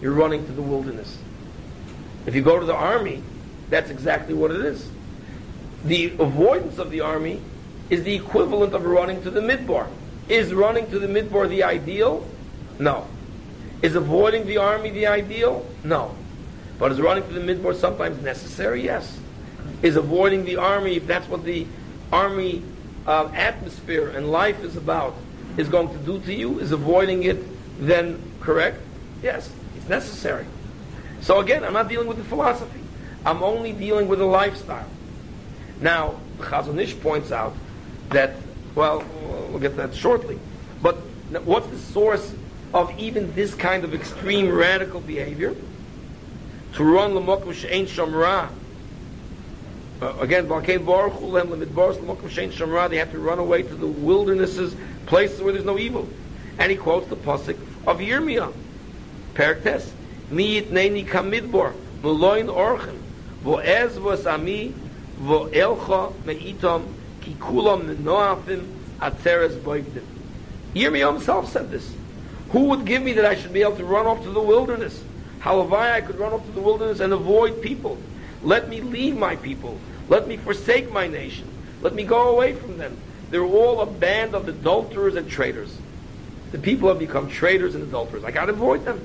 You're 0.00 0.12
running 0.12 0.46
to 0.46 0.52
the 0.52 0.62
wilderness. 0.62 1.18
If 2.26 2.34
you 2.34 2.42
go 2.42 2.58
to 2.58 2.66
the 2.66 2.74
army, 2.74 3.22
that's 3.70 3.90
exactly 3.90 4.34
what 4.34 4.50
it 4.50 4.64
is. 4.64 4.88
The 5.84 6.14
avoidance 6.18 6.78
of 6.78 6.90
the 6.90 7.00
army 7.00 7.40
is 7.90 8.04
the 8.04 8.14
equivalent 8.14 8.74
of 8.74 8.84
running 8.84 9.22
to 9.22 9.30
the 9.30 9.40
midbar. 9.40 9.88
Is 10.28 10.54
running 10.54 10.90
to 10.90 10.98
the 10.98 11.06
midbar 11.06 11.48
the 11.48 11.64
ideal? 11.64 12.26
No. 12.78 13.06
Is 13.82 13.94
avoiding 13.94 14.46
the 14.46 14.56
army 14.56 14.90
the 14.90 15.06
ideal? 15.06 15.66
No. 15.82 16.14
But 16.78 16.92
is 16.92 17.00
running 17.00 17.26
to 17.28 17.32
the 17.32 17.40
midbar 17.40 17.74
sometimes 17.74 18.22
necessary? 18.22 18.82
Yes. 18.82 19.18
Is 19.82 19.96
avoiding 19.96 20.44
the 20.44 20.56
army, 20.56 20.96
if 20.96 21.06
that's 21.06 21.28
what 21.28 21.44
the 21.44 21.66
army 22.10 22.62
uh, 23.06 23.30
atmosphere 23.34 24.08
and 24.08 24.30
life 24.30 24.62
is 24.62 24.76
about, 24.76 25.14
is 25.56 25.68
going 25.68 25.88
to 25.88 25.98
do 25.98 26.18
to 26.20 26.34
you? 26.34 26.58
Is 26.58 26.72
avoiding 26.72 27.24
it 27.24 27.38
then 27.78 28.20
correct? 28.40 28.80
Yes, 29.22 29.50
it's 29.76 29.88
necessary. 29.88 30.46
So 31.20 31.40
again, 31.40 31.64
I'm 31.64 31.72
not 31.72 31.88
dealing 31.88 32.06
with 32.06 32.18
the 32.18 32.24
philosophy. 32.24 32.80
I'm 33.24 33.42
only 33.42 33.72
dealing 33.72 34.08
with 34.08 34.18
the 34.18 34.26
lifestyle. 34.26 34.88
Now, 35.80 36.20
Chazon 36.38 36.78
Ish 36.80 36.98
points 37.00 37.32
out 37.32 37.54
that, 38.10 38.36
well, 38.74 39.04
we'll 39.48 39.60
get 39.60 39.76
that 39.76 39.94
shortly. 39.94 40.38
But 40.82 40.96
what's 41.44 41.66
the 41.68 41.78
source 41.78 42.34
of 42.74 42.96
even 42.98 43.34
this 43.34 43.54
kind 43.54 43.84
of 43.84 43.94
extreme 43.94 44.52
radical 44.52 45.00
behavior? 45.00 45.54
To 46.74 46.84
run 46.84 47.14
l'mokum 47.14 47.54
she'en 47.54 47.86
shamra. 47.86 48.48
Uh, 48.48 48.50
again, 48.50 48.50
Balkei 48.50 48.52
Baruch 48.52 48.52
Hu 48.52 48.52
Lem 48.52 48.52
Lemidbaros 48.52 48.52
l'mokum 49.24 49.83
Uh, 50.00 50.26
she'en 50.26 50.46
shamra. 52.50 52.90
They 52.90 52.96
have 52.96 53.12
to 53.12 53.18
run 53.18 53.38
away 53.38 53.62
to 53.62 53.74
the 53.74 53.86
wildernesses, 53.86 54.74
places 55.06 55.40
where 55.40 55.52
there's 55.52 55.64
no 55.64 55.78
evil. 55.78 56.08
And 56.58 56.70
he 56.70 56.76
quotes 56.76 57.08
the 57.08 57.16
pasuk 57.16 57.58
of 57.86 57.98
Yirmiyah, 57.98 58.52
Perktes, 59.34 59.90
Mi 60.30 60.60
yitneni 60.60 61.06
kamidbor, 61.06 61.74
muloin 62.02 62.48
orchen, 62.48 62.98
vo 63.42 63.56
ez 63.58 63.96
vos 63.96 64.26
ami, 64.26 64.74
vo 65.18 65.48
elcha 65.48 66.12
meitom, 66.24 66.86
ki 67.20 67.36
kulam 67.38 67.94
menoafim, 67.94 68.66
atzeres 69.00 69.56
boigdim. 69.58 70.04
Yirmiyah 70.74 71.12
himself 71.12 71.50
said 71.50 71.70
this. 71.70 71.94
Who 72.50 72.66
would 72.66 72.84
give 72.84 73.02
me 73.02 73.12
that 73.14 73.24
I 73.24 73.34
should 73.34 73.52
be 73.52 73.62
able 73.62 73.76
to 73.76 73.84
run 73.84 74.06
off 74.06 74.22
to 74.22 74.30
the 74.30 74.40
wilderness? 74.40 75.02
How 75.40 75.62
have 75.62 75.72
I, 75.72 75.96
I 75.96 76.00
could 76.00 76.18
run 76.18 76.32
off 76.32 76.44
to 76.46 76.52
the 76.52 76.60
wilderness 76.60 77.00
and 77.00 77.12
avoid 77.12 77.60
people? 77.60 77.98
Let 78.44 78.68
me 78.68 78.80
leave 78.80 79.16
my 79.16 79.36
people. 79.36 79.78
Let 80.08 80.28
me 80.28 80.36
forsake 80.36 80.92
my 80.92 81.08
nation. 81.08 81.48
Let 81.80 81.94
me 81.94 82.04
go 82.04 82.28
away 82.28 82.52
from 82.54 82.78
them. 82.78 82.96
They're 83.30 83.42
all 83.42 83.80
a 83.80 83.86
band 83.86 84.34
of 84.34 84.46
adulterers 84.46 85.16
and 85.16 85.28
traitors. 85.28 85.76
The 86.52 86.58
people 86.58 86.88
have 86.88 86.98
become 86.98 87.28
traitors 87.28 87.74
and 87.74 87.82
adulterers. 87.82 88.22
I 88.22 88.30
got 88.30 88.46
to 88.46 88.52
avoid 88.52 88.84
them. 88.84 89.04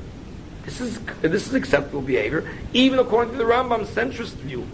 This 0.65 0.81
is 0.81 0.99
this 1.21 1.47
is 1.47 1.53
acceptable 1.55 2.01
behavior, 2.01 2.47
even 2.73 2.99
according 2.99 3.31
to 3.31 3.37
the 3.37 3.45
Rambam's 3.45 3.89
centrist 3.89 4.33
view. 4.33 4.67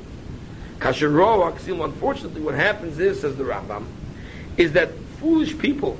Kasher 0.80 1.84
unfortunately, 1.84 2.42
what 2.42 2.56
happens 2.56 3.00
is, 3.00 3.22
says 3.22 3.38
the 3.38 3.44
Rambam, 3.44 3.86
is 4.58 4.74
that 4.74 4.92
foolish 5.20 5.58
people 5.58 5.98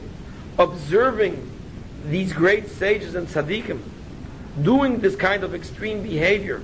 observing 0.60 1.50
these 2.08 2.34
great 2.34 2.68
sages 2.70 3.16
and 3.16 3.28
tzaddikim 3.28 3.80
doing 4.62 5.00
this 5.00 5.16
kind 5.16 5.44
of 5.44 5.56
extreme 5.56 6.04
behavior 6.04 6.62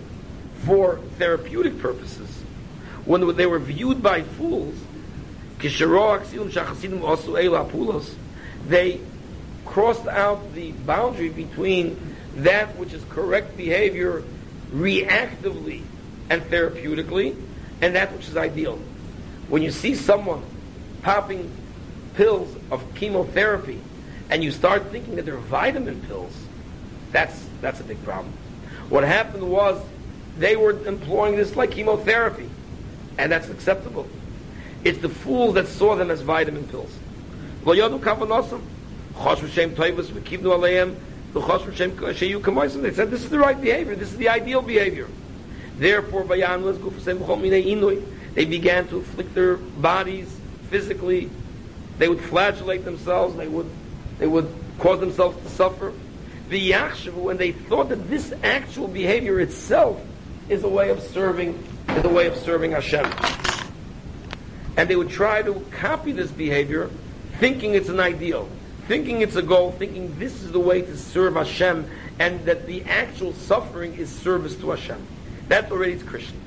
for 0.66 0.98
therapeutic 1.18 1.80
purposes, 1.80 2.30
when 3.06 3.36
they 3.36 3.46
were 3.46 3.60
viewed 3.60 4.02
by 4.02 4.22
fools, 4.24 4.76
they 8.68 9.00
crossed 9.66 10.08
out 10.08 10.54
the 10.54 10.72
boundary 10.72 11.30
between 11.30 12.16
that 12.38 12.76
which 12.78 12.94
is 12.94 13.04
correct 13.10 13.58
behavior 13.58 14.24
reactively 14.74 15.82
and 16.30 16.42
therapeutically 16.44 17.36
and 17.82 17.96
that 17.96 18.14
which 18.14 18.28
is 18.28 18.38
ideal. 18.38 18.80
When 19.50 19.62
you 19.62 19.72
see 19.72 19.96
someone 19.96 20.44
popping 21.02 21.52
pills 22.16 22.56
of 22.70 22.84
chemotherapy 22.96 23.82
and 24.30 24.44
you 24.44 24.52
start 24.52 24.92
thinking 24.92 25.16
that 25.18 25.26
they're 25.26 25.38
vitamin 25.38 26.02
pills, 26.02 26.34
that's, 27.12 27.46
that's 27.60 27.80
a 27.80 27.84
big 27.84 28.02
problem. 28.04 28.34
What 28.90 29.04
happened 29.04 29.50
was 29.50 29.84
they 30.38 30.56
were 30.56 30.72
employing 30.88 31.36
this 31.36 31.56
like 31.56 31.72
chemotherapy, 31.72 32.50
and 33.18 33.32
that's 33.32 33.50
acceptable. 33.50 34.08
It's 34.84 35.00
the 35.00 35.10
fools 35.10 35.54
that 35.56 35.68
saw 35.68 35.96
them 35.96 36.10
as 36.10 36.22
vitamin 36.22 36.68
pills. 36.68 36.98
They 37.64 37.78
said 42.94 43.12
this 43.12 43.24
is 43.24 43.30
the 43.30 43.40
right 43.40 43.62
behavior, 43.62 43.96
this 43.96 44.12
is 44.12 44.18
the 44.18 44.30
ideal 44.30 44.62
behavior. 44.62 45.08
Therefore, 45.78 46.24
they 48.34 48.46
began 48.46 48.88
to 48.88 48.98
afflict 48.98 49.36
their 49.36 49.58
bodies 49.58 50.36
physically. 50.70 51.30
They 51.98 52.08
would 52.08 52.22
flagellate 52.22 52.86
themselves. 52.86 53.36
They 53.36 53.48
would, 53.48 53.70
they 54.18 54.28
would 54.28 54.52
cause 54.80 55.00
themselves 55.00 55.42
to 55.44 55.50
suffer. 55.50 55.94
The 56.50 56.72
Yachshavu, 56.72 57.14
when 57.14 57.38
they 57.38 57.52
thought 57.52 57.90
that 57.90 58.10
this 58.10 58.34
actual 58.44 58.88
behavior 58.88 59.40
itself 59.40 60.02
is 60.52 60.64
a 60.64 60.70
way 60.70 60.90
of 60.90 61.02
serving, 61.02 61.62
is 61.90 62.04
a 62.04 62.10
way 62.10 62.28
of 62.28 62.36
serving 62.36 62.72
Hashem. 62.72 63.06
And 64.78 64.90
they 64.90 64.96
would 64.96 65.10
try 65.10 65.42
to 65.42 65.54
copy 65.72 66.12
this 66.12 66.32
behavior, 66.32 66.90
thinking 67.40 67.74
it's 67.74 67.90
an 67.90 68.00
ideal 68.00 68.50
thinking 68.92 69.22
it's 69.22 69.38
a 69.38 69.42
goal, 69.42 69.72
thinking 69.72 70.20
this 70.20 70.44
is 70.44 70.52
the 70.52 70.60
way 70.60 70.82
to 70.82 70.98
serve 70.98 71.36
Hashem, 71.36 71.90
and 72.20 72.44
that 72.44 72.68
the 72.68 72.84
actual 72.84 73.32
suffering 73.32 73.94
is 73.94 74.10
service 74.10 74.54
to 74.58 74.72
Hashem. 74.72 75.02
That 75.48 75.72
already 75.72 75.94
is 75.94 76.04
Christian. 76.04 76.38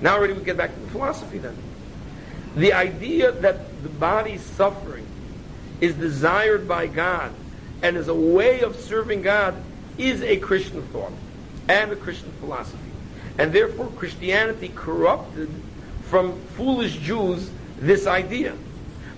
Now 0.00 0.16
already 0.16 0.32
we 0.32 0.42
get 0.42 0.56
back 0.56 0.74
to 0.74 0.80
the 0.80 0.88
philosophy 0.88 1.38
then. 1.38 1.56
The 2.56 2.72
idea 2.72 3.30
that 3.30 3.82
the 3.84 3.88
body's 3.88 4.42
suffering 4.42 5.06
is 5.80 5.94
desired 5.94 6.66
by 6.66 6.88
God 6.88 7.32
and 7.80 7.96
is 7.96 8.08
a 8.08 8.14
way 8.14 8.62
of 8.62 8.74
serving 8.74 9.22
God 9.22 9.54
is 9.98 10.22
a 10.22 10.38
Christian 10.38 10.82
thought 10.88 11.12
and 11.68 11.92
a 11.92 11.96
Christian 11.96 12.32
philosophy. 12.40 12.85
And 13.38 13.52
therefore 13.52 13.88
Christianity 13.96 14.70
corrupted 14.74 15.50
from 16.04 16.40
foolish 16.56 16.96
Jews 16.96 17.50
this 17.78 18.06
idea. 18.06 18.54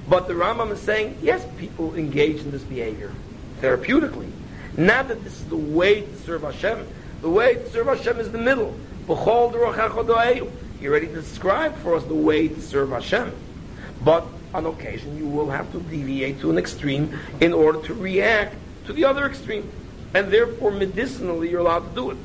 But 0.09 0.27
the 0.27 0.35
Rambam 0.35 0.73
is 0.73 0.81
saying, 0.81 1.19
yes, 1.23 1.47
people 1.59 1.95
engage 1.95 2.41
in 2.41 2.51
this 2.51 2.63
behavior 2.63 3.13
therapeutically. 3.61 4.31
Not 4.77 5.09
that 5.09 5.23
this 5.25 5.41
is 5.41 5.47
the 5.47 5.57
way 5.57 6.03
to 6.03 6.17
serve 6.19 6.43
Hashem. 6.43 6.87
The 7.21 7.29
way 7.29 7.55
to 7.55 7.71
serve 7.71 7.87
Hashem 7.89 8.21
is 8.21 8.31
the 8.33 8.39
middle. 8.39 8.75
He 9.07 10.87
already 10.87 11.07
described 11.07 11.77
for 11.79 11.97
us 11.97 12.05
the 12.05 12.15
way 12.15 12.49
to 12.49 12.61
serve 12.61 12.91
Hashem. 12.91 13.33
But 14.05 14.25
on 14.55 14.67
occasion, 14.67 15.17
you 15.19 15.27
will 15.27 15.51
have 15.51 15.71
to 15.73 15.81
deviate 15.81 16.41
to 16.41 16.51
an 16.51 16.59
extreme 16.59 17.19
in 17.41 17.53
order 17.53 17.81
to 17.83 17.95
react 17.95 18.55
to 18.87 18.93
the 18.93 19.05
other 19.05 19.27
extreme. 19.27 19.71
And 20.15 20.33
therefore, 20.33 20.71
medicinally, 20.71 21.51
you're 21.51 21.61
allowed 21.61 21.89
to 21.89 21.95
do 21.95 22.11
it. 22.13 22.17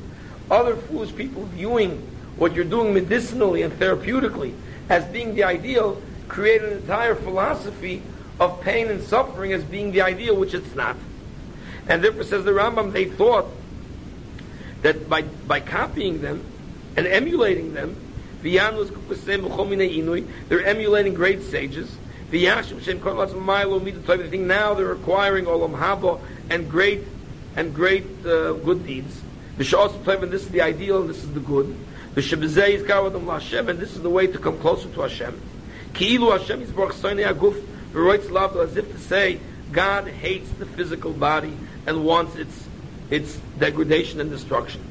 Other 0.50 0.76
foolish 0.76 1.14
people 1.14 1.46
viewing 1.46 2.10
what 2.36 2.54
you're 2.54 2.64
doing 2.64 2.92
medicinally 2.94 3.62
and 3.62 3.72
therapeutically 3.72 4.54
as 4.88 5.04
being 5.06 5.34
the 5.34 5.44
ideal 5.44 6.02
create 6.28 6.62
an 6.62 6.72
entire 6.72 7.14
philosophy 7.14 8.02
of 8.40 8.60
pain 8.60 8.88
and 8.88 9.02
suffering 9.02 9.52
as 9.52 9.62
being 9.62 9.92
the 9.92 10.00
ideal, 10.02 10.34
which 10.36 10.54
it's 10.54 10.74
not. 10.74 10.96
And 11.88 12.02
therefore, 12.02 12.24
says 12.24 12.44
the 12.44 12.50
Rambam, 12.50 12.92
they 12.92 13.04
thought 13.04 13.46
that 14.82 15.08
by, 15.08 15.22
by 15.22 15.60
copying 15.60 16.20
them 16.20 16.44
and 16.96 17.06
emulating 17.06 17.74
them, 17.74 17.96
they're 18.42 18.60
emulating 20.66 21.14
great 21.14 21.42
sages. 21.42 21.96
They 22.30 22.44
think 22.44 24.42
now 24.42 24.74
they're 24.74 24.92
acquiring 24.92 25.44
olam 25.46 25.78
haba 25.78 26.20
and 26.50 26.70
great 26.70 27.02
and 27.56 27.74
great 27.74 28.04
uh, 28.26 28.52
good 28.52 28.86
deeds. 28.86 29.23
This 29.56 29.72
is 29.72 30.48
the 30.48 30.60
ideal, 30.60 31.00
and 31.00 31.10
this 31.10 31.22
is 31.22 31.32
the 31.32 31.40
good. 31.40 31.66
And 31.66 32.16
this 32.16 32.32
is 32.32 34.02
the 34.02 34.10
way 34.10 34.26
to 34.26 34.38
come 34.38 34.58
closer 34.58 34.88
to 34.88 35.00
Hashem. 35.00 35.40
Ki'ilu 35.94 36.38
Hashem 36.38 36.64
Yisborach 36.64 36.92
Soinei 36.92 37.32
Aguf 37.32 37.60
V'roitz 37.92 38.26
Lavdo, 38.26 38.64
as 38.64 38.76
if 38.76 38.90
to 38.90 38.98
say, 38.98 39.38
God 39.72 40.08
hates 40.08 40.50
the 40.50 40.66
physical 40.66 41.12
body 41.12 41.56
and 41.86 42.04
wants 42.04 42.36
its, 42.36 42.66
its 43.10 43.36
degradation 43.58 44.20
and 44.20 44.30
destruction. 44.30 44.82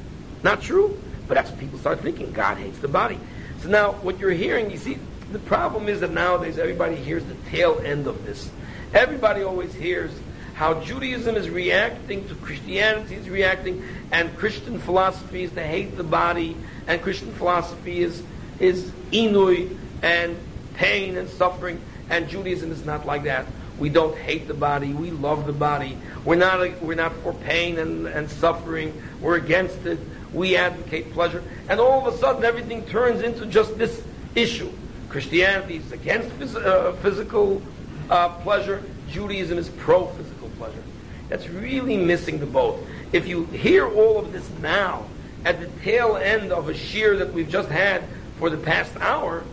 Not 0.42 0.62
true, 0.62 0.98
but 1.28 1.34
that's 1.34 1.50
what 1.50 1.60
people 1.60 1.78
start 1.78 2.00
thinking. 2.00 2.32
God 2.32 2.58
hates 2.58 2.78
the 2.78 2.88
body. 2.88 3.18
So 3.60 3.68
now, 3.68 3.92
what 3.92 4.18
you're 4.18 4.30
hearing, 4.30 4.70
you 4.70 4.76
see, 4.76 4.98
the 5.32 5.38
problem 5.38 5.88
is 5.88 6.00
that 6.00 6.12
nowadays 6.12 6.58
everybody 6.58 6.96
hears 6.96 7.24
the 7.24 7.34
tail 7.50 7.80
end 7.84 8.06
of 8.06 8.24
this. 8.26 8.50
Everybody 8.92 9.42
always 9.42 9.72
hears 9.74 10.12
how 10.54 10.80
Judaism 10.80 11.36
is 11.36 11.50
reacting 11.50 12.26
to 12.28 12.34
Christianity 12.36 13.16
is 13.16 13.28
reacting, 13.28 13.84
and 14.10 14.36
Christian 14.36 14.78
philosophy 14.78 15.44
is 15.44 15.52
to 15.52 15.62
hate 15.62 15.96
the 15.96 16.04
body, 16.04 16.56
and 16.86 17.02
Christian 17.02 17.32
philosophy 17.34 18.02
is 18.02 18.22
is 18.60 18.90
inui, 19.10 19.76
and 20.02 20.36
pain 20.74 21.16
and 21.16 21.28
suffering, 21.28 21.80
and 22.08 22.28
Judaism 22.28 22.70
is 22.70 22.84
not 22.84 23.04
like 23.04 23.24
that. 23.24 23.46
We 23.78 23.88
don't 23.88 24.16
hate 24.16 24.46
the 24.46 24.54
body. 24.54 24.92
We 24.92 25.10
love 25.10 25.46
the 25.46 25.52
body. 25.52 25.98
We're 26.24 26.36
not, 26.36 26.80
we're 26.80 26.94
not 26.94 27.12
for 27.16 27.32
pain 27.32 27.78
and, 27.78 28.06
and 28.06 28.30
suffering. 28.30 29.02
We're 29.20 29.36
against 29.36 29.84
it. 29.86 29.98
We 30.32 30.56
advocate 30.56 31.12
pleasure. 31.12 31.42
And 31.68 31.80
all 31.80 32.06
of 32.06 32.14
a 32.14 32.16
sudden, 32.18 32.44
everything 32.44 32.84
turns 32.86 33.22
into 33.22 33.46
just 33.46 33.76
this 33.76 34.04
issue. 34.34 34.70
Christianity 35.08 35.76
is 35.76 35.90
against 35.90 36.28
phys- 36.38 36.64
uh, 36.64 36.92
physical 36.94 37.62
uh, 38.10 38.28
pleasure. 38.28 38.82
Judaism 39.08 39.58
is 39.58 39.68
pro-physical 39.68 40.33
pleasure. 40.56 40.82
That's 41.28 41.48
really 41.48 41.96
missing 41.96 42.38
the 42.38 42.46
boat. 42.46 42.84
If 43.12 43.26
you 43.26 43.46
hear 43.46 43.88
all 43.88 44.18
of 44.18 44.32
this 44.32 44.48
now, 44.60 45.06
at 45.44 45.60
the 45.60 45.66
tail 45.82 46.16
end 46.16 46.52
of 46.52 46.68
a 46.68 46.74
shiur 46.74 47.18
that 47.18 47.32
we've 47.32 47.48
just 47.48 47.68
had 47.68 48.04
for 48.38 48.50
the 48.50 48.56
past 48.56 48.96
hour, 49.00 49.44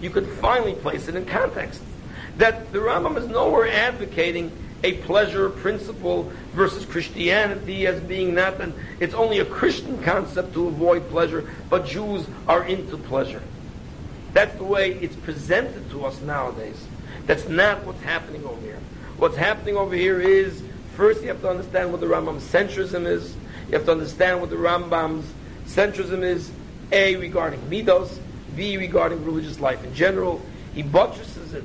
you 0.00 0.10
could 0.10 0.26
finally 0.26 0.74
place 0.74 1.08
it 1.08 1.16
in 1.16 1.24
context. 1.24 1.82
That 2.36 2.72
the 2.72 2.78
Rambam 2.78 3.16
is 3.16 3.26
nowhere 3.28 3.68
advocating 3.68 4.52
a 4.84 4.92
pleasure 4.98 5.50
principle 5.50 6.30
versus 6.52 6.84
Christianity 6.84 7.86
as 7.86 8.00
being 8.00 8.34
not 8.34 8.60
an, 8.60 8.72
it's 9.00 9.14
only 9.14 9.40
a 9.40 9.44
Christian 9.44 10.00
concept 10.02 10.52
to 10.54 10.68
avoid 10.68 11.08
pleasure, 11.10 11.50
but 11.68 11.86
Jews 11.86 12.26
are 12.46 12.64
into 12.64 12.96
pleasure. 12.96 13.42
That's 14.34 14.54
the 14.56 14.64
way 14.64 14.92
it's 14.92 15.16
presented 15.16 15.90
to 15.90 16.04
us 16.04 16.20
nowadays. 16.20 16.86
That's 17.26 17.48
not 17.48 17.84
what's 17.84 18.02
happening 18.02 18.44
over 18.44 18.60
here. 18.60 18.78
What's 19.18 19.36
happening 19.36 19.76
over 19.76 19.96
here 19.96 20.20
is 20.20 20.62
first 20.94 21.22
you 21.22 21.28
have 21.28 21.40
to 21.40 21.50
understand 21.50 21.90
what 21.90 22.00
the 22.00 22.06
Rambam's 22.06 22.44
centrism 22.44 23.04
is. 23.04 23.34
You 23.66 23.72
have 23.72 23.84
to 23.86 23.90
understand 23.90 24.40
what 24.40 24.48
the 24.48 24.54
Rambam's 24.54 25.28
centrism 25.66 26.22
is. 26.22 26.52
A 26.92 27.16
regarding 27.16 27.60
midos, 27.62 28.16
B 28.54 28.76
regarding 28.76 29.24
religious 29.24 29.58
life 29.58 29.82
in 29.82 29.92
general. 29.92 30.40
He 30.72 30.84
buttresses 30.84 31.52
it 31.52 31.64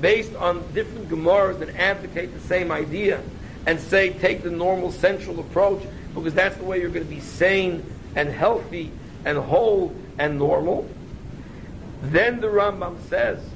based 0.00 0.34
on 0.36 0.64
different 0.72 1.10
Gemaras 1.10 1.58
that 1.58 1.76
advocate 1.76 2.32
the 2.32 2.40
same 2.40 2.72
idea 2.72 3.22
and 3.66 3.78
say 3.78 4.08
take 4.14 4.42
the 4.42 4.50
normal 4.50 4.90
central 4.90 5.38
approach 5.40 5.82
because 6.14 6.32
that's 6.32 6.56
the 6.56 6.64
way 6.64 6.80
you're 6.80 6.88
going 6.88 7.04
to 7.06 7.14
be 7.14 7.20
sane 7.20 7.84
and 8.16 8.30
healthy 8.30 8.90
and 9.26 9.36
whole 9.36 9.94
and 10.18 10.38
normal. 10.38 10.88
Then 12.00 12.40
the 12.40 12.46
Rambam 12.46 12.96
says, 13.10 13.46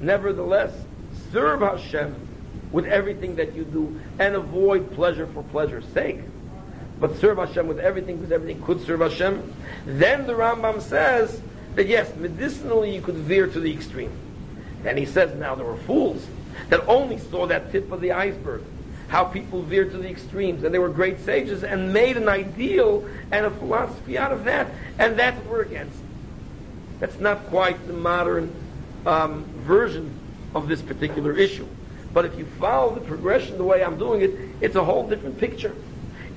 nevertheless, 0.00 0.72
serve 1.30 1.60
Hashem 1.60 2.25
with 2.72 2.86
everything 2.86 3.36
that 3.36 3.54
you 3.54 3.64
do 3.64 4.00
and 4.18 4.34
avoid 4.34 4.92
pleasure 4.92 5.26
for 5.28 5.42
pleasure's 5.44 5.86
sake. 5.88 6.20
But 6.98 7.16
serve 7.18 7.38
Hashem 7.38 7.66
with 7.66 7.78
everything 7.78 8.16
because 8.16 8.32
everything 8.32 8.62
could 8.62 8.80
serve 8.84 9.00
Hashem. 9.00 9.54
Then 9.84 10.26
the 10.26 10.32
Rambam 10.32 10.80
says 10.80 11.40
that 11.74 11.86
yes, 11.86 12.14
medicinally 12.16 12.94
you 12.94 13.02
could 13.02 13.16
veer 13.16 13.46
to 13.46 13.60
the 13.60 13.72
extreme. 13.72 14.12
And 14.84 14.98
he 14.98 15.04
says 15.04 15.34
now 15.36 15.54
there 15.54 15.66
were 15.66 15.76
fools 15.76 16.26
that 16.68 16.86
only 16.88 17.18
saw 17.18 17.46
that 17.46 17.70
tip 17.70 17.92
of 17.92 18.00
the 18.00 18.12
iceberg. 18.12 18.62
How 19.08 19.24
people 19.24 19.62
veered 19.62 19.92
to 19.92 19.98
the 19.98 20.08
extremes, 20.08 20.64
and 20.64 20.74
they 20.74 20.80
were 20.80 20.88
great 20.88 21.20
sages 21.20 21.62
and 21.62 21.92
made 21.92 22.16
an 22.16 22.28
ideal 22.28 23.08
and 23.30 23.46
a 23.46 23.50
philosophy 23.50 24.18
out 24.18 24.32
of 24.32 24.44
that, 24.44 24.66
and 24.98 25.16
that's 25.16 25.36
what 25.38 25.46
we're 25.46 25.62
against. 25.62 25.98
That's 26.98 27.20
not 27.20 27.46
quite 27.46 27.86
the 27.86 27.92
modern 27.92 28.52
um, 29.04 29.44
version 29.58 30.12
of 30.54 30.66
this 30.66 30.82
particular 30.82 31.32
issue. 31.32 31.68
But 32.16 32.24
if 32.24 32.38
you 32.38 32.46
follow 32.58 32.94
the 32.94 33.02
progression 33.02 33.58
the 33.58 33.64
way 33.64 33.84
I'm 33.84 33.98
doing 33.98 34.22
it, 34.22 34.30
it's 34.62 34.74
a 34.74 34.82
whole 34.82 35.06
different 35.06 35.36
picture. 35.36 35.74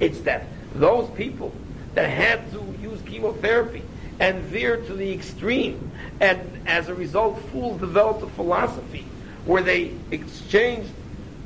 It's 0.01 0.19
that 0.23 0.43
those 0.75 1.09
people 1.11 1.53
that 1.93 2.09
had 2.09 2.51
to 2.51 2.75
use 2.81 3.01
chemotherapy 3.03 3.83
and 4.19 4.43
veered 4.43 4.87
to 4.87 4.93
the 4.93 5.09
extreme, 5.13 5.89
and 6.19 6.67
as 6.67 6.89
a 6.89 6.93
result, 6.93 7.41
fools 7.53 7.79
developed 7.79 8.21
a 8.23 8.27
philosophy 8.27 9.05
where 9.45 9.63
they 9.63 9.93
exchanged 10.11 10.89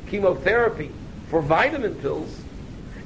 chemotherapy 0.07 0.89
for 1.29 1.39
vitamin 1.39 1.93
pills, 1.93 2.35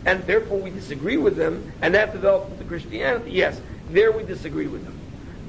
and 0.06 0.26
therefore 0.28 0.60
we 0.60 0.70
disagree 0.70 1.18
with 1.18 1.36
them, 1.36 1.74
and 1.82 1.94
that 1.94 2.14
developed 2.14 2.54
into 2.54 2.64
Christianity. 2.64 3.32
Yes, 3.32 3.60
there 3.90 4.14
we 4.14 4.24
disagree 4.24 4.68
with 4.68 4.86
them. 4.86 4.98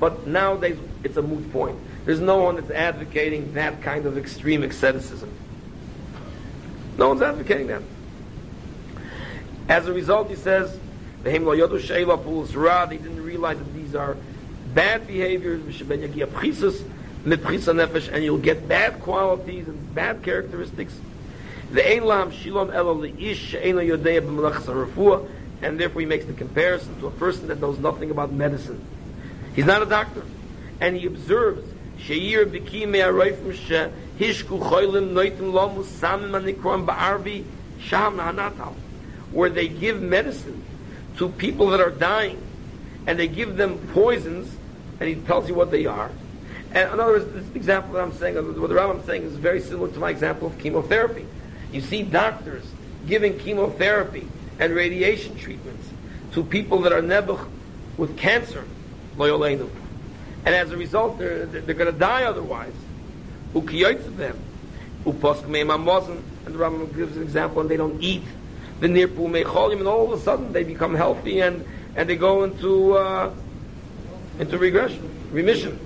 But 0.00 0.26
nowadays, 0.26 0.76
it's 1.04 1.18
a 1.18 1.22
moot 1.22 1.52
point. 1.52 1.78
There's 2.04 2.18
no 2.18 2.38
one 2.38 2.56
that's 2.56 2.72
advocating 2.72 3.52
that 3.54 3.80
kind 3.80 4.06
of 4.06 4.18
extreme 4.18 4.64
asceticism. 4.64 5.32
No 6.99 7.09
one's 7.09 7.22
advocating 7.22 7.68
that. 7.68 7.80
As 9.68 9.86
a 9.86 9.92
result, 9.92 10.28
he 10.28 10.34
says, 10.34 10.76
they 11.22 11.38
didn't 11.38 13.24
realize 13.24 13.59
that 13.59 13.74
these 13.74 13.94
are 13.94 14.16
bad 14.74 15.07
behaviors, 15.07 15.80
and 15.80 16.14
you'll 18.24 18.38
get 18.38 18.68
bad 18.68 19.01
qualities 19.01 19.68
and 19.68 19.94
bad 19.94 20.22
characteristics. 20.22 20.99
And 21.68 21.76
therefore 25.80 26.01
he 26.01 26.07
makes 26.07 26.24
the 26.24 26.32
comparison 26.32 26.99
to 27.01 27.07
a 27.07 27.11
person 27.11 27.49
that 27.49 27.61
knows 27.61 27.78
nothing 27.78 28.11
about 28.11 28.32
medicine. 28.32 28.82
He's 29.55 29.66
not 29.66 29.82
a 29.82 29.86
doctor. 29.86 30.24
And 30.80 30.96
he 30.96 31.07
observes, 31.07 31.62
Sheir 31.99 32.46
b'ki 32.46 32.88
me'aroifim 32.88 33.53
she 33.53 33.92
hishku 34.18 34.58
noitim 34.58 35.52
lomu 35.52 35.84
samim 35.84 36.30
anikron 36.30 36.86
ba'arbi 36.86 37.44
sham 37.80 38.16
nahanatal. 38.18 38.74
Where 39.32 39.50
they 39.50 39.68
give 39.68 40.00
medicine 40.00 40.64
to 41.16 41.28
people 41.28 41.68
that 41.68 41.80
are 41.80 41.90
dying, 41.90 42.40
and 43.06 43.18
they 43.18 43.28
give 43.28 43.56
them 43.56 43.78
poisons, 43.92 44.54
and 45.00 45.08
he 45.08 45.16
tells 45.16 45.48
you 45.48 45.54
what 45.54 45.70
they 45.70 45.86
are. 45.86 46.10
And 46.72 46.92
in 46.92 47.00
other 47.00 47.12
words, 47.12 47.32
this 47.32 47.56
example 47.56 47.94
that 47.94 48.02
I'm 48.02 48.12
saying, 48.12 48.34
what 48.34 48.68
the 48.68 48.74
Rambam 48.74 49.00
is 49.00 49.06
saying 49.06 49.22
is 49.22 49.34
very 49.34 49.60
similar 49.60 49.90
to 49.90 49.98
my 49.98 50.10
example 50.10 50.48
of 50.48 50.58
chemotherapy. 50.58 51.26
You 51.72 51.80
see 51.80 52.02
doctors 52.02 52.64
giving 53.06 53.38
chemotherapy 53.38 54.28
and 54.58 54.74
radiation 54.74 55.36
treatments 55.36 55.88
to 56.32 56.44
people 56.44 56.80
that 56.82 56.92
are 56.92 57.02
nebuch 57.02 57.48
with 57.96 58.16
cancer, 58.16 58.64
and 59.18 60.54
as 60.54 60.70
a 60.70 60.76
result, 60.76 61.18
they're, 61.18 61.46
they're 61.46 61.74
going 61.74 61.92
to 61.92 61.98
die 61.98 62.22
otherwise. 62.24 62.72
Them. 63.55 64.38
And 65.05 66.55
the 66.55 66.59
Rambam 66.59 66.94
gives 66.94 67.16
an 67.16 67.22
example, 67.22 67.61
and 67.61 67.70
they 67.70 67.76
don't 67.76 68.03
eat. 68.03 68.22
The 68.80 68.86
nirpu 68.86 69.28
mecholim, 69.28 69.78
and 69.78 69.88
all 69.88 70.12
of 70.12 70.18
a 70.18 70.22
sudden 70.22 70.53
they 70.53 70.64
become 70.64 70.94
healthy 70.94 71.40
and, 71.40 71.64
and 71.96 72.09
they 72.09 72.16
go 72.16 72.44
into 72.44 72.96
uh, 72.96 73.34
into 74.38 74.57
regression, 74.57 75.11
remission. 75.32 75.78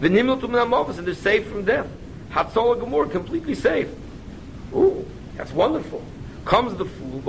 The 0.00 0.08
nimel 0.08 0.38
to 0.40 0.98
and 0.98 1.06
they're 1.06 1.14
saved 1.14 1.48
from 1.48 1.64
death. 1.64 1.86
Hatzola 2.30 2.80
Gemur, 2.80 3.06
completely 3.10 3.54
safe. 3.54 3.88
Ooh, 4.74 5.06
that's 5.36 5.52
wonderful. 5.52 6.02
Comes 6.44 6.76
the 6.76 6.84
fool, 6.84 7.22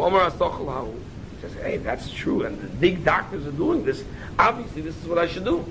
says, 1.41 1.53
hey, 1.61 1.77
that's 1.77 2.11
true, 2.11 2.43
and 2.43 2.59
the 2.59 2.67
big 2.67 3.05
doctors 3.05 3.45
are 3.45 3.51
doing 3.51 3.85
this. 3.85 4.03
Obviously, 4.37 4.81
this 4.81 4.97
is 4.97 5.07
what 5.07 5.17
I 5.17 5.27
should 5.27 5.45
do. 5.45 5.65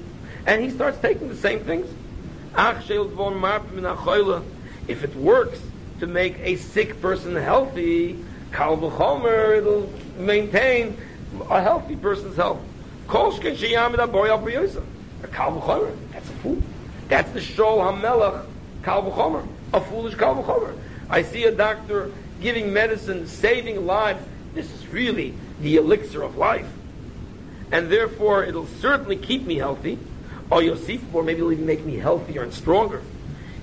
And 0.47 0.62
he 0.62 0.70
starts 0.70 0.99
taking 0.99 1.28
the 1.28 1.37
same 1.37 1.61
things. 1.61 1.93
If 4.86 5.02
it 5.02 5.16
works 5.16 5.61
to 6.00 6.07
make 6.07 6.38
a 6.38 6.57
sick 6.57 7.00
person 7.00 7.34
healthy, 7.34 8.24
Kal 8.52 8.76
v'chomer, 8.76 9.59
it'll 9.59 9.90
maintain 10.16 10.96
a 11.50 11.61
healthy 11.61 11.96
person's 11.96 12.36
health. 12.36 12.61
Al 13.09 13.32
briyosa. 13.32 14.84
A 15.22 15.26
Kal 15.28 15.52
v'chomer, 15.52 15.96
that's 16.12 16.28
a 16.28 16.32
fool. 16.34 16.62
That's 17.09 17.30
the 17.32 17.40
Shol 17.40 17.78
HaMelech 17.80 18.46
Kal 18.84 19.02
v'chomer, 19.02 19.46
a 19.72 19.80
foolish 19.80 20.14
Kal 20.14 20.36
v'chomer. 20.36 20.76
I 21.11 21.22
see 21.22 21.44
a 21.44 21.52
doctor 21.52 22.12
giving 22.40 22.72
medicine, 22.72 23.26
saving 23.26 23.84
lives. 23.86 24.24
This 24.55 24.70
is 24.72 24.86
really 24.88 25.34
the 25.61 25.76
elixir 25.76 26.22
of 26.22 26.36
life. 26.36 26.68
And 27.72 27.90
therefore, 27.90 28.44
it'll 28.44 28.68
certainly 28.80 29.16
keep 29.16 29.44
me 29.46 29.57
healthy. 29.57 29.98
Or 30.55 30.62
Yosef, 30.62 31.02
or 31.12 31.24
maybe 31.24 31.40
it'll 31.40 31.50
even 31.50 31.66
make 31.66 31.84
me 31.84 31.96
healthier 31.96 32.44
and 32.44 32.55
stronger. 32.55 33.02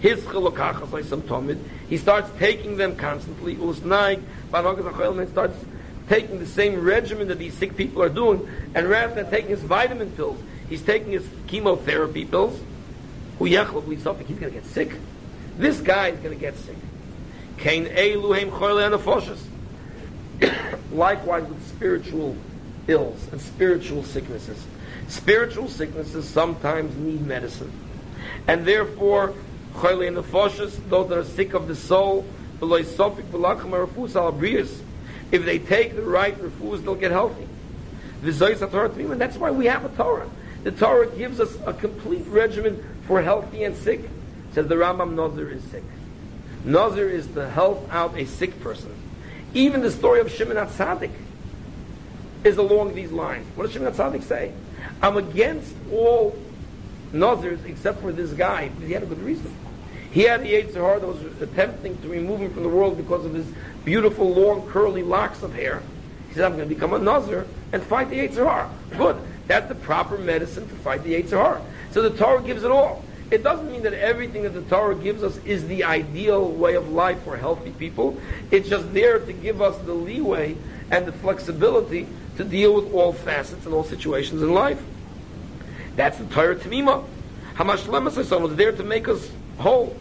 His 0.01 0.19
chilukachas 0.25 0.91
like 0.91 1.05
some 1.05 1.21
tomid, 1.21 1.57
he 1.87 1.95
starts 1.95 2.29
taking 2.37 2.75
them 2.75 2.97
constantly. 2.97 3.55
Usnaig, 3.55 4.21
and 4.53 5.29
starts 5.29 5.57
taking 6.09 6.39
the 6.39 6.45
same 6.45 6.81
regimen 6.81 7.29
that 7.29 7.39
these 7.39 7.53
sick 7.53 7.77
people 7.77 8.03
are 8.03 8.09
doing, 8.09 8.45
and 8.75 8.89
rather 8.89 9.15
than 9.15 9.31
taking 9.31 9.51
his 9.51 9.61
vitamin 9.61 10.11
pills, 10.11 10.37
he's 10.67 10.81
taking 10.81 11.13
his 11.13 11.25
chemotherapy 11.47 12.25
pills. 12.25 12.59
Something 13.39 14.27
he's 14.27 14.37
going 14.37 14.51
to 14.53 14.59
get 14.59 14.65
sick. 14.65 14.97
This 15.57 15.79
guy 15.79 16.09
is 16.09 16.19
going 16.19 16.35
to 16.35 16.41
get 16.41 16.57
sick. 16.57 16.75
Kain 17.57 17.85
eluhem 17.85 18.51
choyle 18.51 19.37
Likewise 20.91 21.47
with 21.47 21.65
spiritual 21.69 22.35
ills 22.89 23.29
and 23.31 23.39
spiritual 23.39 24.03
sicknesses. 24.03 24.61
Spiritual 25.11 25.67
sicknesses 25.67 26.27
sometimes 26.27 26.95
need 26.95 27.27
medicine. 27.27 27.69
And 28.47 28.65
therefore, 28.65 29.33
Choyle 29.73 30.09
Nefoshes, 30.09 30.79
those 30.87 31.09
that 31.09 31.17
are 31.17 31.25
sick 31.25 31.53
of 31.53 31.67
the 31.67 31.75
soul, 31.75 32.25
if 32.61 32.69
they 35.45 35.59
take 35.59 35.95
the 35.95 36.01
right 36.01 36.37
refus, 36.41 36.81
they'll 36.81 36.95
get 36.95 37.11
healthy. 37.11 37.45
And 38.23 39.19
that's 39.19 39.35
why 39.35 39.51
we 39.51 39.65
have 39.65 39.83
a 39.83 39.89
Torah. 39.89 40.29
The 40.63 40.71
Torah 40.71 41.07
gives 41.07 41.41
us 41.41 41.57
a 41.65 41.73
complete 41.73 42.25
regimen 42.27 42.81
for 43.05 43.21
healthy 43.21 43.65
and 43.65 43.75
sick. 43.75 44.07
says 44.53 44.67
the 44.67 44.75
Rambam 44.75 45.15
Nazir 45.15 45.49
is 45.49 45.63
sick. 45.65 45.83
Nazir 46.63 47.09
is 47.09 47.27
to 47.33 47.49
help 47.49 47.93
out 47.93 48.17
a 48.17 48.25
sick 48.25 48.61
person. 48.61 48.95
Even 49.53 49.81
the 49.81 49.91
story 49.91 50.21
of 50.21 50.31
Shimon 50.31 50.55
HaTzadik 50.55 51.11
is 52.45 52.55
along 52.57 52.93
these 52.95 53.11
lines. 53.11 53.45
What 53.57 53.65
does 53.65 53.73
Shimon 53.73 53.91
HaTzadik 53.91 54.23
say? 54.23 54.53
I'm 55.01 55.17
against 55.17 55.73
all 55.91 56.37
Nazirs 57.11 57.65
except 57.65 58.01
for 58.01 58.11
this 58.11 58.31
guy, 58.33 58.69
he 58.85 58.93
had 58.93 59.03
a 59.03 59.05
good 59.05 59.21
reason. 59.21 59.53
He 60.11 60.23
had 60.23 60.41
the 60.41 60.53
Yetzer 60.53 60.75
Hara 60.75 60.99
that 60.99 61.07
was 61.07 61.41
attempting 61.41 62.01
to 62.01 62.09
remove 62.09 62.41
him 62.41 62.53
from 62.53 62.63
the 62.63 62.69
world 62.69 62.97
because 62.97 63.25
of 63.25 63.33
his 63.33 63.47
beautiful, 63.85 64.33
long, 64.33 64.67
curly 64.67 65.03
locks 65.03 65.41
of 65.41 65.53
hair. 65.53 65.81
He 66.27 66.35
said, 66.35 66.45
I'm 66.45 66.57
going 66.57 66.67
to 66.67 66.73
become 66.73 66.93
a 66.93 66.99
Nazir 66.99 67.47
and 67.71 67.81
fight 67.83 68.09
the 68.09 68.17
Yetzer 68.17 68.45
Hara. 68.45 68.69
Good. 68.97 69.17
That's 69.47 69.67
the 69.67 69.75
proper 69.75 70.17
medicine 70.17 70.67
to 70.67 70.75
fight 70.75 71.03
the 71.03 71.13
Yetzer 71.13 71.41
Hara. 71.41 71.61
So 71.91 72.01
the 72.01 72.15
Torah 72.15 72.41
gives 72.41 72.63
it 72.63 72.71
all. 72.71 73.03
It 73.31 73.43
doesn't 73.43 73.71
mean 73.71 73.83
that 73.83 73.93
everything 73.93 74.43
that 74.43 74.53
the 74.53 74.61
Torah 74.63 74.95
gives 74.95 75.23
us 75.23 75.37
is 75.45 75.65
the 75.67 75.85
ideal 75.85 76.51
way 76.51 76.75
of 76.75 76.89
life 76.89 77.23
for 77.23 77.37
healthy 77.37 77.71
people. 77.71 78.19
It's 78.51 78.67
just 78.67 78.93
there 78.93 79.19
to 79.19 79.33
give 79.33 79.61
us 79.61 79.77
the 79.85 79.93
leeway 79.93 80.57
and 80.91 81.05
the 81.05 81.13
flexibility 81.13 82.07
to 82.35 82.43
deal 82.43 82.73
with 82.75 82.93
all 82.93 83.13
facets 83.13 83.65
and 83.65 83.73
all 83.73 83.85
situations 83.85 84.41
in 84.41 84.53
life. 84.53 84.83
That's 85.95 86.17
the 86.17 86.25
Torah 86.25 86.55
Tamima. 86.55 87.05
Hamashlemas 87.55 88.17
is 88.17 88.55
there 88.55 88.71
to 88.71 88.83
make 88.83 89.07
us 89.07 89.29
whole. 89.57 89.95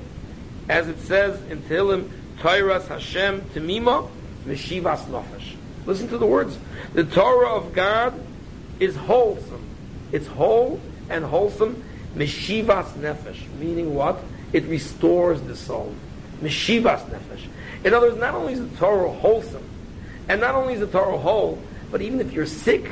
As 0.68 0.88
it 0.88 1.00
says 1.00 1.42
in 1.50 1.62
Tehillim, 1.62 2.10
Torah 2.38 2.82
Hashem 2.82 3.42
Tamima 3.52 4.08
Meshivas 4.46 5.04
Nefesh. 5.06 5.56
Listen 5.86 6.08
to 6.08 6.18
the 6.18 6.26
words. 6.26 6.58
The 6.92 7.04
Torah 7.04 7.54
of 7.54 7.72
God 7.72 8.14
is 8.78 8.96
wholesome. 8.96 9.64
It's 10.12 10.26
whole 10.26 10.80
and 11.08 11.24
wholesome. 11.24 11.82
Meshivas 12.14 12.92
Nefesh. 12.94 13.48
Meaning 13.58 13.94
what? 13.94 14.20
It 14.52 14.64
restores 14.64 15.40
the 15.42 15.56
soul. 15.56 15.94
Meshivas 16.40 17.04
Nefesh. 17.10 17.46
In 17.84 17.94
other 17.94 18.08
words, 18.08 18.20
not 18.20 18.34
only 18.34 18.54
is 18.54 18.60
the 18.60 18.76
Torah 18.76 19.10
wholesome, 19.10 19.68
and 20.28 20.40
not 20.40 20.54
only 20.54 20.74
is 20.74 20.80
the 20.80 20.86
Torah 20.86 21.18
whole, 21.18 21.58
but 21.90 22.00
even 22.00 22.20
if 22.20 22.32
you're 22.32 22.46
sick, 22.46 22.90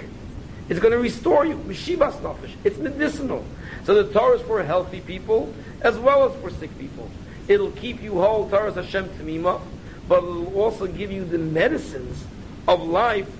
it's 0.68 0.80
going 0.80 0.92
to 0.92 0.98
restore 0.98 1.46
you. 1.46 1.56
Meshivas 1.56 2.20
Nefesh. 2.20 2.52
It's 2.64 2.78
medicinal. 2.78 3.44
So 3.84 4.02
the 4.02 4.12
Torah 4.12 4.36
is 4.36 4.42
for 4.42 4.62
healthy 4.62 5.00
people 5.00 5.52
as 5.80 5.96
well 5.96 6.28
as 6.28 6.40
for 6.40 6.50
sick 6.50 6.76
people. 6.78 7.10
It'll 7.46 7.70
keep 7.70 8.02
you 8.02 8.20
whole, 8.20 8.48
Torah 8.50 8.72
Hashem 8.72 9.08
Tamima, 9.10 9.60
but 10.08 10.18
it'll 10.18 10.60
also 10.60 10.86
give 10.86 11.10
you 11.10 11.24
the 11.24 11.38
medicines 11.38 12.24
of 12.66 12.82
life 12.82 13.30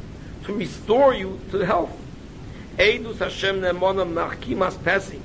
to 0.45 0.55
restore 0.55 1.12
you 1.12 1.39
to 1.51 1.59
health. 1.59 1.93
Eidus 2.79 3.18
Hashem 3.18 3.61
Nemonam 3.61 4.14
Machkimas 4.14 4.74
Pesi. 4.76 5.20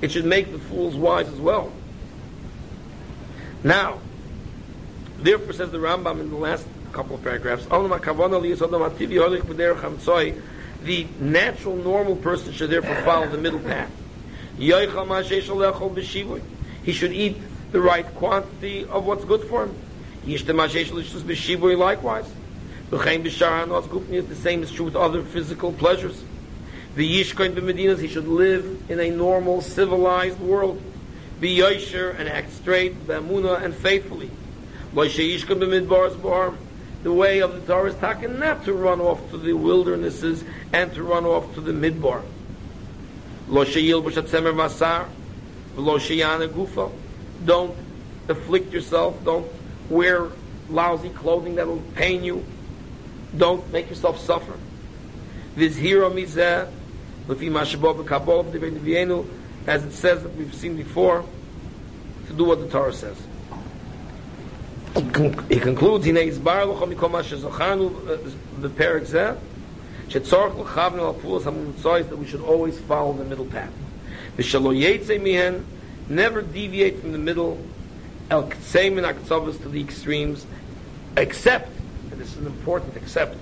It 0.00 0.12
should 0.12 0.24
make 0.24 0.52
the 0.52 0.58
fools 0.58 0.94
wise 0.94 1.28
as 1.28 1.38
well. 1.38 1.72
Now, 3.62 3.98
therefore 5.18 5.52
says 5.52 5.70
the 5.70 5.78
Rambam 5.78 6.20
in 6.20 6.30
the 6.30 6.36
last 6.36 6.66
couple 6.92 7.16
of 7.16 7.22
paragraphs, 7.22 7.66
the 10.86 11.06
natural, 11.20 11.76
normal 11.76 12.16
person 12.16 12.52
should 12.52 12.70
therefore 12.70 12.96
follow 13.02 13.28
the 13.28 13.38
middle 13.38 13.60
path. 13.60 13.90
He 14.58 14.70
should 16.92 17.12
eat 17.12 17.36
the 17.72 17.80
right 17.80 18.06
quantity 18.14 18.84
of 18.86 19.04
what's 19.04 19.24
good 19.24 19.42
for 19.42 19.64
him. 19.64 19.74
Likewise. 20.24 20.72
The 22.90 24.38
same 24.42 24.62
is 24.62 24.72
true 24.72 24.84
with 24.84 24.96
other 24.96 25.22
physical 25.22 25.72
pleasures. 25.72 26.22
The 26.94 27.20
Yishkoin 27.20 27.54
b'Medinas, 27.54 28.00
he 28.00 28.08
should 28.08 28.28
live 28.28 28.80
in 28.88 29.00
a 29.00 29.10
normal, 29.10 29.60
civilized 29.60 30.40
world. 30.40 30.80
Be 31.40 31.58
Yosher 31.58 32.18
and 32.18 32.28
act 32.28 32.52
straight, 32.52 33.06
B'Amuna 33.06 33.62
and 33.62 33.74
faithfully. 33.74 34.30
The 37.06 37.12
way 37.12 37.38
of 37.38 37.54
the 37.54 37.60
Torah 37.60 37.90
is 37.90 37.94
taken 37.94 38.40
not 38.40 38.64
to 38.64 38.72
run 38.72 39.00
off 39.00 39.30
to 39.30 39.38
the 39.38 39.52
wildernesses 39.52 40.42
and 40.72 40.92
to 40.94 41.04
run 41.04 41.24
off 41.24 41.54
to 41.54 41.60
the 41.60 41.70
midbar. 41.70 42.20
Lo 43.46 43.64
sheyilbush 43.64 44.14
atzemer 44.14 44.52
masar, 44.52 45.06
lo 45.76 46.00
sheyana 46.00 46.48
gufa. 46.48 46.90
Don't 47.44 47.76
afflict 48.28 48.72
yourself. 48.72 49.24
Don't 49.24 49.46
wear 49.88 50.32
lousy 50.68 51.10
clothing 51.10 51.54
that 51.54 51.68
will 51.68 51.84
pain 51.94 52.24
you. 52.24 52.44
Don't 53.36 53.70
make 53.72 53.88
yourself 53.88 54.18
suffer. 54.18 54.54
Vizhiro 55.54 56.10
mizeh, 56.10 56.68
lefi 57.28 57.48
mashabov 57.48 58.04
kabov 58.04 59.26
as 59.68 59.84
it 59.84 59.92
says 59.92 60.24
that 60.24 60.34
we've 60.34 60.52
seen 60.52 60.74
before, 60.76 61.24
to 62.26 62.32
do 62.32 62.42
what 62.42 62.58
the 62.58 62.68
Torah 62.68 62.92
says. 62.92 63.16
He 64.96 65.60
concludes, 65.60 66.06
izbar 66.06 66.64
lochom 66.64 66.94
mikom 66.94 67.18
asher 67.18 67.36
zochanu, 67.36 67.90
uh, 68.08 68.16
the 68.60 68.70
hamun 71.44 72.08
that 72.08 72.16
we 72.16 72.26
should 72.26 72.40
always 72.40 72.78
follow 72.80 73.12
the 73.12 73.24
middle 73.24 73.44
path. 73.44 73.72
Never 76.08 76.40
deviate 76.40 77.00
from 77.00 77.12
the 77.12 77.18
middle, 77.18 77.58
el 78.30 78.48
ktseim 78.48 78.96
and 78.96 79.60
to 79.62 79.68
the 79.68 79.80
extremes, 79.80 80.46
except 81.16 81.76
and 82.10 82.20
this 82.20 82.32
is 82.32 82.38
an 82.38 82.46
important 82.46 82.96
except. 82.96 83.36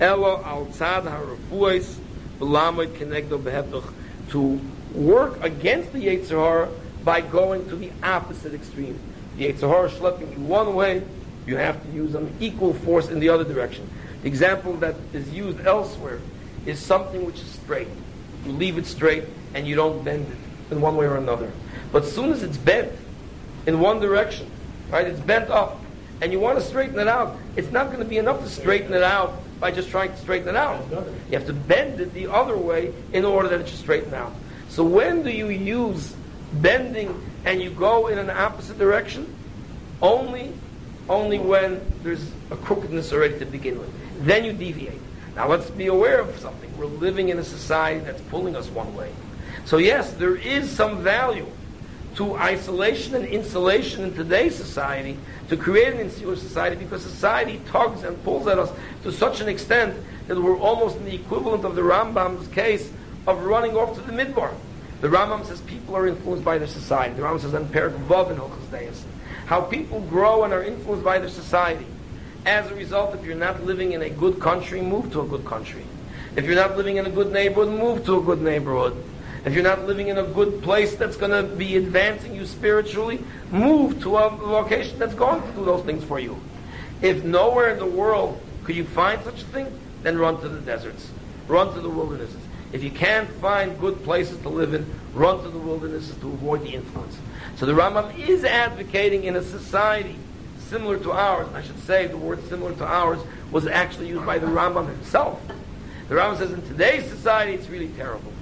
Elo 0.00 0.40
al 0.44 0.66
tzad 0.66 1.04
harafuos 1.04 1.96
v'lamoid 2.38 2.96
kenegdo 2.96 3.42
beheftuch 3.42 3.92
to 4.28 4.60
work 4.94 5.42
against 5.42 5.92
the 5.92 6.06
Yetzer 6.06 6.70
by 7.02 7.20
going 7.20 7.68
to 7.68 7.74
the 7.74 7.90
opposite 8.04 8.54
extreme. 8.54 8.98
Hara 9.38 9.88
schlepping 9.88 10.32
you 10.32 10.42
one 10.44 10.74
way, 10.74 11.02
you 11.46 11.56
have 11.56 11.82
to 11.84 11.92
use 11.92 12.14
an 12.14 12.34
equal 12.40 12.74
force 12.74 13.08
in 13.08 13.20
the 13.20 13.28
other 13.28 13.44
direction. 13.44 13.88
The 14.22 14.28
example 14.28 14.74
that 14.74 14.94
is 15.12 15.28
used 15.30 15.60
elsewhere 15.66 16.20
is 16.66 16.78
something 16.78 17.24
which 17.26 17.40
is 17.40 17.46
straight. 17.46 17.88
You 18.46 18.52
leave 18.52 18.78
it 18.78 18.86
straight 18.86 19.24
and 19.54 19.66
you 19.66 19.74
don't 19.74 20.04
bend 20.04 20.26
it 20.28 20.72
in 20.72 20.80
one 20.80 20.96
way 20.96 21.06
or 21.06 21.16
another. 21.16 21.50
But 21.90 22.04
as 22.04 22.14
soon 22.14 22.32
as 22.32 22.42
it's 22.42 22.56
bent 22.56 22.92
in 23.66 23.80
one 23.80 24.00
direction, 24.00 24.50
right, 24.90 25.06
it's 25.06 25.20
bent 25.20 25.50
up, 25.50 25.80
and 26.20 26.32
you 26.32 26.40
want 26.40 26.58
to 26.58 26.64
straighten 26.64 26.98
it 26.98 27.08
out, 27.08 27.36
it's 27.56 27.70
not 27.70 27.86
going 27.88 27.98
to 27.98 28.04
be 28.04 28.18
enough 28.18 28.42
to 28.42 28.48
straighten 28.48 28.94
it 28.94 29.02
out 29.02 29.34
by 29.60 29.70
just 29.70 29.90
trying 29.90 30.10
to 30.10 30.16
straighten 30.16 30.48
it 30.48 30.56
out. 30.56 30.80
You 30.90 31.38
have 31.38 31.46
to 31.46 31.52
bend 31.52 32.00
it 32.00 32.14
the 32.14 32.30
other 32.30 32.56
way 32.56 32.92
in 33.12 33.24
order 33.24 33.48
that 33.48 33.60
it 33.60 33.68
should 33.68 33.78
straighten 33.78 34.14
out. 34.14 34.32
So 34.68 34.84
when 34.84 35.22
do 35.22 35.30
you 35.30 35.48
use 35.48 36.14
bending 36.54 37.22
and 37.44 37.60
you 37.60 37.70
go 37.70 38.08
in 38.08 38.18
an 38.18 38.30
opposite 38.30 38.78
direction? 38.78 39.34
Only, 40.00 40.52
only 41.08 41.38
when 41.38 41.80
there's 42.02 42.30
a 42.50 42.56
crookedness 42.56 43.12
already 43.12 43.38
to 43.38 43.46
begin 43.46 43.78
with. 43.78 43.90
Then 44.24 44.44
you 44.44 44.52
deviate. 44.52 45.00
Now 45.34 45.48
let's 45.48 45.70
be 45.70 45.86
aware 45.86 46.20
of 46.20 46.38
something. 46.38 46.76
We're 46.76 46.86
living 46.86 47.30
in 47.30 47.38
a 47.38 47.44
society 47.44 48.00
that's 48.00 48.20
pulling 48.22 48.56
us 48.56 48.68
one 48.68 48.94
way. 48.94 49.12
So 49.64 49.78
yes, 49.78 50.12
there 50.12 50.36
is 50.36 50.70
some 50.70 51.02
value 51.02 51.46
to 52.16 52.34
isolation 52.34 53.14
and 53.14 53.24
insulation 53.24 54.04
in 54.04 54.14
today's 54.14 54.54
society, 54.54 55.16
to 55.48 55.56
create 55.56 55.94
an 55.94 56.00
insular 56.00 56.36
society, 56.36 56.76
because 56.76 57.02
society 57.02 57.60
tugs 57.68 58.02
and 58.02 58.22
pulls 58.22 58.46
at 58.46 58.58
us 58.58 58.70
to 59.02 59.10
such 59.10 59.40
an 59.40 59.48
extent 59.48 59.96
that 60.28 60.40
we're 60.40 60.58
almost 60.58 60.96
in 60.96 61.04
the 61.04 61.14
equivalent 61.14 61.64
of 61.64 61.74
the 61.74 61.80
Rambam's 61.80 62.48
case 62.48 62.92
of 63.26 63.42
running 63.44 63.76
off 63.76 63.94
to 63.94 64.02
the 64.02 64.12
midbar. 64.12 64.52
The 65.02 65.08
Rambam 65.08 65.44
says 65.44 65.60
people 65.62 65.96
are 65.96 66.06
influenced 66.06 66.44
by 66.44 66.58
their 66.58 66.68
society. 66.68 67.16
The 67.16 67.22
Rambam 67.22 67.40
says 67.40 67.54
in 67.54 67.68
Perak 67.70 67.92
Vav 68.06 68.30
in 68.30 68.36
Hilchas 68.36 69.02
how 69.46 69.60
people 69.60 70.00
grow 70.02 70.44
and 70.44 70.52
are 70.52 70.62
influenced 70.62 71.04
by 71.04 71.18
their 71.18 71.28
society. 71.28 71.84
As 72.46 72.70
a 72.70 72.74
result, 72.76 73.12
if 73.16 73.24
you're 73.24 73.34
not 73.34 73.64
living 73.64 73.92
in 73.92 74.02
a 74.02 74.10
good 74.10 74.38
country, 74.38 74.80
move 74.80 75.10
to 75.12 75.22
a 75.22 75.26
good 75.26 75.44
country. 75.44 75.82
If 76.36 76.44
you're 76.44 76.54
not 76.54 76.76
living 76.76 76.98
in 76.98 77.06
a 77.06 77.10
good 77.10 77.32
neighborhood, 77.32 77.76
move 77.76 78.04
to 78.06 78.20
a 78.20 78.22
good 78.22 78.42
neighborhood. 78.42 78.96
If 79.44 79.54
you're 79.54 79.64
not 79.64 79.86
living 79.86 80.06
in 80.06 80.18
a 80.18 80.22
good 80.22 80.62
place 80.62 80.94
that's 80.94 81.16
going 81.16 81.32
to 81.32 81.42
be 81.56 81.76
advancing 81.76 82.36
you 82.36 82.46
spiritually, 82.46 83.24
move 83.50 84.00
to 84.02 84.18
a 84.18 84.30
location 84.30 85.00
that's 85.00 85.14
going 85.14 85.42
to 85.42 85.48
do 85.48 85.64
those 85.64 85.84
things 85.84 86.04
for 86.04 86.20
you. 86.20 86.40
If 87.00 87.24
nowhere 87.24 87.70
in 87.70 87.80
the 87.80 87.86
world 87.86 88.40
could 88.62 88.76
you 88.76 88.84
find 88.84 89.20
such 89.24 89.42
a 89.42 89.46
thing, 89.46 89.66
then 90.04 90.16
run 90.16 90.40
to 90.42 90.48
the 90.48 90.60
deserts. 90.60 91.10
Run 91.48 91.74
to 91.74 91.80
the 91.80 91.90
wildernesses. 91.90 92.40
If 92.72 92.82
you 92.82 92.90
can't 92.90 93.28
find 93.28 93.78
good 93.78 94.02
places 94.02 94.38
to 94.42 94.48
live 94.48 94.72
in, 94.72 94.86
run 95.14 95.42
to 95.42 95.50
the 95.50 95.58
wildernesses 95.58 96.16
to 96.16 96.28
avoid 96.28 96.62
the 96.62 96.74
influence. 96.74 97.16
So 97.56 97.66
the 97.66 97.72
Rambam 97.72 98.18
is 98.18 98.44
advocating 98.44 99.24
in 99.24 99.36
a 99.36 99.42
society 99.42 100.16
similar 100.58 100.98
to 101.00 101.12
ours. 101.12 101.48
I 101.54 101.62
should 101.62 101.78
say 101.80 102.06
the 102.06 102.16
word 102.16 102.42
similar 102.48 102.74
to 102.76 102.86
ours 102.86 103.20
was 103.50 103.66
actually 103.66 104.08
used 104.08 104.24
by 104.24 104.38
the 104.38 104.46
Rambam 104.46 104.88
himself. 104.88 105.40
The 106.08 106.14
Rambam 106.14 106.38
says 106.38 106.52
in 106.52 106.62
today's 106.62 107.08
society 107.10 107.52
it's 107.52 107.68
really 107.68 107.88
terrible. 107.88 108.32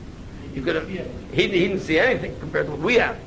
You 0.55 0.62
could 0.62 0.77
have, 0.77 0.89
he, 0.89 1.01
he 1.32 1.48
didn't 1.48 1.81
see 1.81 1.98
anything 1.98 2.39
compared 2.39 2.66
to 2.66 2.73
what 2.73 2.81
we 2.81 2.94
have. 2.94 3.19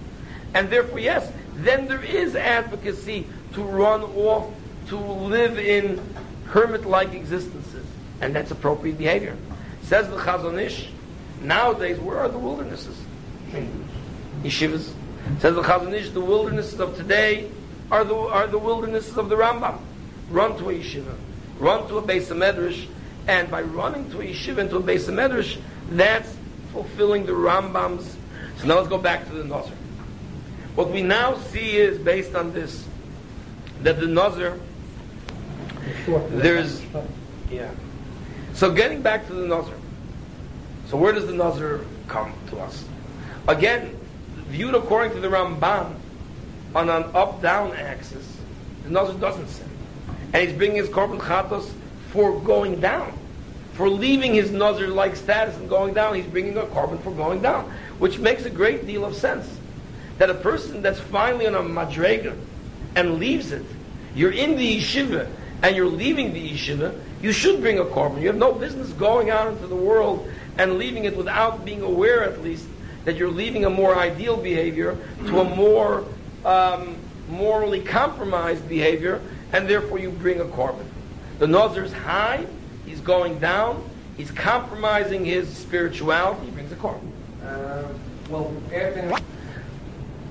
And 0.54 0.70
therefore, 0.70 1.00
yes, 1.00 1.32
then 1.56 1.88
there 1.88 2.04
is 2.04 2.36
advocacy 2.36 3.26
to 3.54 3.62
run 3.62 4.04
off, 4.04 4.54
to 4.88 4.98
live 4.98 5.58
in 5.58 6.02
hermit-like 6.46 7.14
existences. 7.14 7.86
And 8.22 8.36
that's 8.36 8.52
appropriate 8.52 8.98
behavior. 8.98 9.36
Says 9.84 10.10
the 10.10 10.18
Chazon 10.18 10.62
Ish, 10.62 10.90
nowadays, 11.42 12.00
where 12.00 12.20
are 12.20 12.30
the 12.30 12.38
wildernesses? 12.38 12.98
Yeshivas. 14.42 14.92
Says 15.40 15.56
the 15.56 15.62
Chazon 15.62 15.94
Ish, 15.94 16.12
the 16.12 16.22
wildernesses 16.22 16.80
of 16.80 16.96
today 16.96 17.50
are 17.92 18.04
the, 18.04 18.16
are 18.16 18.48
the 18.48 18.58
wildernesses 18.58 19.18
of 19.18 19.30
the 19.30 19.36
Rambam. 19.36 19.80
Run 20.30 20.58
to 20.58 20.70
a 20.70 20.74
yeshiva. 20.74 21.16
Run 21.60 21.88
to 21.90 21.98
a 21.98 22.02
base 22.02 22.32
of 22.32 22.38
medrash. 22.38 22.88
And 23.28 23.50
by 23.52 23.62
running 23.62 24.10
to 24.12 24.22
a 24.22 24.26
yeshiva 24.26 24.60
and 24.60 24.70
to 24.72 24.78
a 24.78 24.80
base 24.80 25.08
of 25.08 25.16
medrash, 25.16 25.60
that's 25.90 26.36
fulfilling 26.72 27.26
the 27.26 27.34
Rambam's 27.34 28.18
So 28.58 28.68
now 28.68 28.76
let's 28.76 28.88
go 28.88 28.98
back 28.98 29.28
to 29.28 29.34
the 29.34 29.44
Nazir. 29.44 29.76
What 30.76 30.90
we 30.90 31.04
now 31.04 31.38
see 31.38 31.78
is, 31.78 32.00
based 32.00 32.34
on 32.36 32.54
this, 32.54 32.88
that 33.82 34.00
the 34.00 34.08
Nazir, 34.08 34.60
there's, 36.08 36.82
yeah. 37.52 37.70
So 38.54 38.72
getting 38.72 39.02
back 39.02 39.28
to 39.28 39.34
the 39.34 39.48
Nazir. 39.48 39.74
So 40.88 40.98
where 40.98 41.12
does 41.12 41.26
the 41.26 41.34
Nazir 41.34 41.86
come 42.08 42.34
to 42.50 42.60
us? 42.60 42.86
Again, 43.48 43.98
viewed 44.48 44.76
according 44.76 45.14
to 45.14 45.20
the 45.20 45.28
Ramban, 45.28 45.96
on 46.76 46.90
an 46.90 47.04
up-down 47.14 47.74
axis, 47.74 48.38
the 48.84 48.90
Nazir 48.90 49.16
doesn't 49.20 49.48
sin. 49.48 49.70
And 50.34 50.48
he's 50.48 50.58
bringing 50.58 50.78
his 50.78 50.90
korban 50.90 51.20
chatos 51.20 51.70
for 52.10 52.40
going 52.42 52.80
down. 52.80 53.18
For 53.74 53.90
leaving 53.90 54.34
his 54.34 54.52
Nazir-like 54.52 55.16
status 55.16 55.56
and 55.58 55.68
going 55.70 55.94
down, 55.94 56.16
he's 56.16 56.26
bringing 56.26 56.58
a 56.58 56.64
korban 56.64 57.02
for 57.02 57.12
going 57.12 57.42
down. 57.42 57.72
Which 58.00 58.20
makes 58.20 58.46
a 58.46 58.50
great 58.50 58.86
deal 58.86 59.06
of 59.06 59.16
sense. 59.16 59.48
That 60.20 60.30
a 60.30 60.36
person 60.36 60.82
that's 60.82 61.00
finally 61.00 61.48
on 61.48 61.56
a 61.56 61.62
madrega 61.62 62.38
and 62.96 63.20
leaves 63.20 63.52
it, 63.52 63.66
you're 64.16 64.32
in 64.32 64.58
the 64.58 64.78
yeshiva 64.78 65.28
and 65.64 65.76
you're 65.76 65.88
leaving 65.88 66.34
the 66.34 66.50
yeshiva, 66.52 67.00
you 67.24 67.32
should 67.32 67.62
bring 67.62 67.80
a 67.80 67.86
korban. 67.86 68.22
You 68.22 68.28
have 68.28 68.36
no 68.36 68.52
business 68.52 68.90
going 68.90 69.30
out 69.30 69.48
into 69.48 69.66
the 69.66 69.76
world 69.76 70.30
and 70.58 70.78
leaving 70.78 71.06
it 71.06 71.16
without 71.16 71.64
being 71.64 71.82
aware 71.82 72.22
at 72.24 72.44
least 72.44 72.68
that 73.06 73.16
you're 73.16 73.32
leaving 73.32 73.64
a 73.64 73.70
more 73.70 73.96
ideal 73.96 74.36
behavior 74.38 74.98
to 75.28 75.40
a 75.40 75.56
more 75.56 76.06
um, 76.46 76.98
morally 77.30 77.82
compromised 77.82 78.68
behavior, 78.68 79.22
and 79.54 79.68
therefore 79.68 80.00
you 80.00 80.10
bring 80.10 80.42
a 80.42 80.46
korban. 80.46 80.86
The 81.40 81.48
nazir 81.48 81.86
is 81.86 81.94
high, 81.94 82.46
he's 82.86 83.00
going 83.00 83.40
down, 83.40 83.90
he's 84.18 84.32
compromising 84.32 85.24
his 85.24 85.48
spirituality, 85.48 86.46
he 86.46 86.52
brings 86.52 86.72
a 86.72 86.76
korban. 86.76 87.10
Uh, 87.44 87.88
well, 88.30 88.54
after 88.74 89.18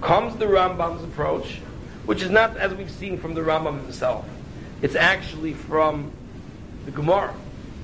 Comes 0.03 0.37
the 0.37 0.47
Rambam's 0.47 1.05
approach, 1.05 1.61
which 2.07 2.23
is 2.23 2.31
not 2.31 2.57
as 2.57 2.75
we've 2.75 2.91
seen 2.91 3.19
from 3.19 3.35
the 3.35 3.41
Rambam 3.41 3.81
himself. 3.83 4.29
It's 4.83 4.97
actually 4.97 5.55
from 5.55 6.11
the 6.85 6.91
Gemara. 6.91 7.35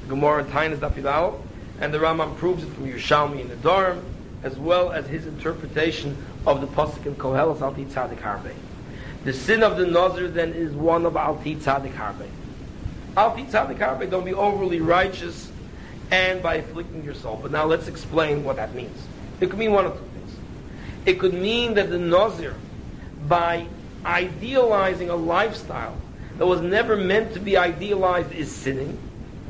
The 0.02 0.08
Gemara 0.08 0.44
in 0.44 0.50
Tainas 0.50 0.78
Dafidal, 0.78 1.40
and 1.80 1.92
the 1.92 1.98
Rambam 1.98 2.36
proves 2.36 2.62
it 2.62 2.72
from 2.72 2.86
Yerushalmi 2.86 3.40
in 3.40 3.48
the 3.48 3.56
Dharm, 3.56 4.02
as 4.42 4.56
well 4.56 4.92
as 4.92 5.06
his 5.06 5.26
interpretation 5.26 6.16
of 6.46 6.60
the 6.60 6.66
Pasuk 6.66 7.06
in 7.06 7.14
Koheles 7.16 7.60
Alti 7.60 7.84
Tzadik 7.84 8.20
Harbe. 8.20 8.52
The 9.24 9.32
sin 9.32 9.62
of 9.62 9.76
the 9.76 9.86
Nazir 9.86 10.28
then 10.28 10.52
is 10.52 10.72
one 10.72 11.04
of 11.04 11.16
Alti 11.16 11.56
Tzadik 11.56 11.94
Harbe. 11.94 12.28
Alti 13.16 13.44
Tzadik 13.44 13.78
Harbe, 13.78 14.08
don't 14.08 14.24
be 14.24 14.34
overly 14.34 14.80
righteous 14.80 15.50
and 16.10 16.42
by 16.42 16.56
afflicting 16.56 17.04
yourself. 17.04 17.42
But 17.42 17.50
now 17.50 17.64
let's 17.66 17.88
explain 17.88 18.44
what 18.44 18.56
that 18.56 18.74
means. 18.74 18.96
It 19.40 19.50
could 19.50 19.58
mean 19.58 19.72
one 19.72 19.86
of 19.86 19.94
two 19.94 20.06
things. 20.14 20.36
It 21.04 21.18
could 21.18 21.34
mean 21.34 21.74
that 21.74 21.90
the 21.90 21.98
Nazir, 21.98 22.54
by 23.26 23.66
idealizing 24.04 25.10
a 25.10 25.16
lifestyle 25.16 25.96
that 26.38 26.46
was 26.46 26.60
never 26.60 26.96
meant 26.96 27.34
to 27.34 27.40
be 27.40 27.56
idealized, 27.56 28.32
is 28.32 28.50
sinning, 28.50 28.96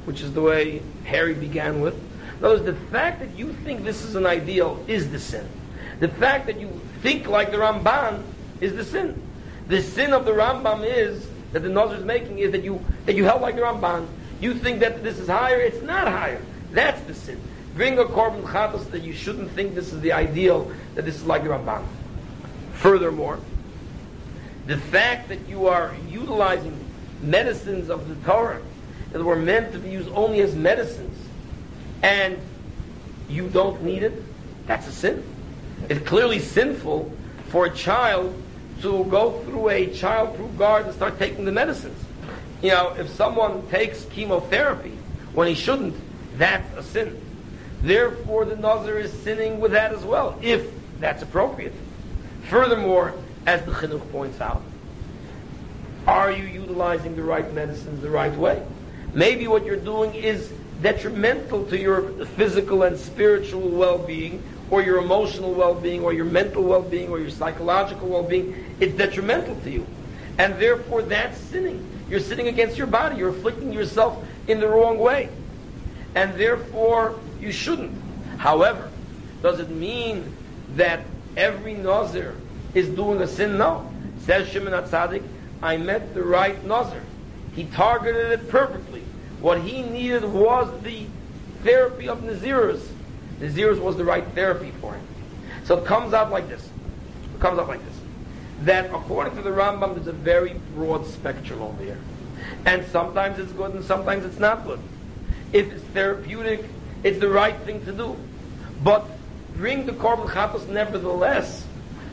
which 0.04 0.22
is 0.22 0.32
the 0.32 0.40
way 0.40 0.82
Harry 1.04 1.34
began 1.34 1.80
with. 1.80 1.94
Words, 2.40 2.64
the 2.64 2.74
fact 2.74 3.20
that 3.20 3.36
you 3.36 3.52
think 3.52 3.84
this 3.84 4.02
is 4.02 4.14
an 4.14 4.24
ideal 4.24 4.82
is 4.86 5.10
the 5.10 5.18
sin. 5.18 5.46
The 6.00 6.08
fact 6.08 6.46
that 6.46 6.60
you 6.60 6.80
think 7.02 7.26
like 7.26 7.50
the 7.50 7.58
Ramban 7.58 8.22
is 8.60 8.74
the 8.74 8.84
sin. 8.84 9.20
The 9.66 9.82
sin 9.82 10.12
of 10.12 10.24
the 10.24 10.30
Rambam 10.30 10.84
is 10.84 11.26
that 11.52 11.60
the 11.60 11.68
Nazir 11.68 11.98
is 11.98 12.04
making 12.04 12.38
is 12.38 12.52
that 12.52 12.62
you 12.62 12.84
that 13.06 13.16
you 13.16 13.24
held 13.24 13.42
like 13.42 13.56
the 13.56 13.62
Ramban. 13.62 14.06
You 14.40 14.54
think 14.54 14.80
that 14.80 15.02
this 15.02 15.18
is 15.18 15.28
higher. 15.28 15.60
It's 15.60 15.82
not 15.82 16.06
higher. 16.06 16.40
That's 16.70 17.00
the 17.02 17.14
sin. 17.14 17.40
Bring 17.74 17.98
a 17.98 18.04
korban 18.04 18.42
chatos 18.42 18.90
that 18.90 19.02
you 19.02 19.12
shouldn't 19.12 19.50
think 19.50 19.74
this 19.74 19.92
is 19.92 20.00
the 20.00 20.12
ideal. 20.12 20.70
That 20.94 21.04
this 21.04 21.16
is 21.16 21.24
like 21.24 21.42
the 21.42 21.50
Ramban. 21.50 21.84
Furthermore, 22.74 23.40
the 24.68 24.76
fact 24.76 25.28
that 25.30 25.48
you 25.48 25.66
are 25.66 25.94
utilizing 26.10 26.78
medicines 27.22 27.88
of 27.88 28.06
the 28.06 28.14
Torah 28.26 28.60
that 29.12 29.24
were 29.24 29.34
meant 29.34 29.72
to 29.72 29.78
be 29.78 29.88
used 29.88 30.10
only 30.10 30.40
as 30.42 30.54
medicines, 30.54 31.18
and 32.02 32.38
you 33.30 33.48
don't 33.48 33.82
need 33.82 34.02
it, 34.02 34.22
that's 34.66 34.86
a 34.86 34.92
sin. 34.92 35.24
It's 35.88 36.06
clearly 36.06 36.38
sinful 36.38 37.10
for 37.48 37.64
a 37.64 37.74
child 37.74 38.34
to 38.82 39.04
go 39.06 39.42
through 39.44 39.70
a 39.70 39.86
child-proof 39.86 40.58
guard 40.58 40.84
and 40.84 40.94
start 40.94 41.18
taking 41.18 41.46
the 41.46 41.52
medicines. 41.52 41.98
You 42.60 42.72
know, 42.72 42.94
if 42.98 43.08
someone 43.08 43.66
takes 43.70 44.04
chemotherapy 44.04 44.92
when 45.32 45.48
he 45.48 45.54
shouldn't, 45.54 45.96
that's 46.36 46.76
a 46.76 46.82
sin. 46.82 47.18
Therefore, 47.80 48.44
the 48.44 48.56
Nazir 48.56 48.98
is 48.98 49.12
sinning 49.12 49.60
with 49.60 49.72
that 49.72 49.94
as 49.94 50.04
well, 50.04 50.38
if 50.42 50.70
that's 51.00 51.22
appropriate. 51.22 51.72
Furthermore, 52.50 53.14
as 53.46 53.64
the 53.64 53.72
Chinuch 53.72 54.10
points 54.12 54.40
out, 54.40 54.62
are 56.06 56.30
you 56.30 56.44
utilizing 56.44 57.16
the 57.16 57.22
right 57.22 57.52
medicines 57.52 58.00
the 58.00 58.10
right 58.10 58.34
way? 58.34 58.62
Maybe 59.14 59.46
what 59.46 59.64
you're 59.64 59.76
doing 59.76 60.14
is 60.14 60.52
detrimental 60.82 61.64
to 61.66 61.78
your 61.78 62.24
physical 62.36 62.82
and 62.84 62.98
spiritual 62.98 63.68
well-being, 63.68 64.42
or 64.70 64.82
your 64.82 64.98
emotional 64.98 65.52
well-being, 65.52 66.02
or 66.02 66.12
your 66.12 66.26
mental 66.26 66.62
well-being, 66.62 67.08
or 67.08 67.18
your 67.18 67.30
psychological 67.30 68.08
well-being. 68.08 68.76
It's 68.80 68.94
detrimental 68.94 69.56
to 69.62 69.70
you. 69.70 69.86
And 70.38 70.58
therefore, 70.60 71.02
that's 71.02 71.38
sinning. 71.38 71.84
You're 72.08 72.20
sinning 72.20 72.48
against 72.48 72.78
your 72.78 72.86
body. 72.86 73.16
You're 73.16 73.30
afflicting 73.30 73.72
yourself 73.72 74.24
in 74.46 74.60
the 74.60 74.68
wrong 74.68 74.98
way. 74.98 75.30
And 76.14 76.34
therefore, 76.34 77.18
you 77.40 77.50
shouldn't. 77.50 78.00
However, 78.36 78.88
does 79.42 79.58
it 79.58 79.70
mean 79.70 80.32
that 80.76 81.00
every 81.36 81.74
Nazir 81.74 82.36
is 82.74 82.88
doing 82.88 83.20
a 83.20 83.26
sin? 83.26 83.58
No. 83.58 83.90
Says 84.20 84.48
Shimon 84.48 84.72
HaTzadik, 84.72 85.22
I 85.62 85.76
met 85.76 86.14
the 86.14 86.22
right 86.22 86.62
Nazir. 86.64 87.02
He 87.54 87.64
targeted 87.64 88.32
it 88.32 88.48
perfectly. 88.48 89.02
What 89.40 89.60
he 89.60 89.82
needed 89.82 90.24
was 90.24 90.68
the 90.82 91.06
therapy 91.62 92.08
of 92.08 92.20
Nazirus. 92.22 92.86
Nazirus 93.40 93.80
was 93.80 93.96
the 93.96 94.04
right 94.04 94.26
therapy 94.34 94.72
for 94.80 94.94
him. 94.94 95.06
So 95.64 95.78
it 95.78 95.84
comes 95.84 96.12
out 96.14 96.30
like 96.30 96.48
this. 96.48 96.68
It 97.34 97.40
comes 97.40 97.58
out 97.58 97.68
like 97.68 97.84
this. 97.84 97.96
That 98.62 98.86
according 98.86 99.36
to 99.36 99.42
the 99.42 99.50
Rambam, 99.50 99.94
there's 99.94 100.08
a 100.08 100.12
very 100.12 100.54
broad 100.74 101.06
spectrum 101.06 101.62
over 101.62 101.82
here. 101.82 101.98
And 102.64 102.86
sometimes 102.86 103.38
it's 103.38 103.52
good 103.52 103.74
and 103.74 103.84
sometimes 103.84 104.24
it's 104.24 104.38
not 104.38 104.64
good. 104.64 104.80
If 105.52 105.72
it's 105.72 105.84
therapeutic, 105.94 106.64
it's 107.02 107.18
the 107.18 107.28
right 107.28 107.56
thing 107.60 107.84
to 107.84 107.92
do. 107.92 108.16
But 108.82 109.06
bring 109.56 109.86
the 109.86 109.92
korban 109.92 110.28
chatos 110.28 110.68
nevertheless 110.68 111.64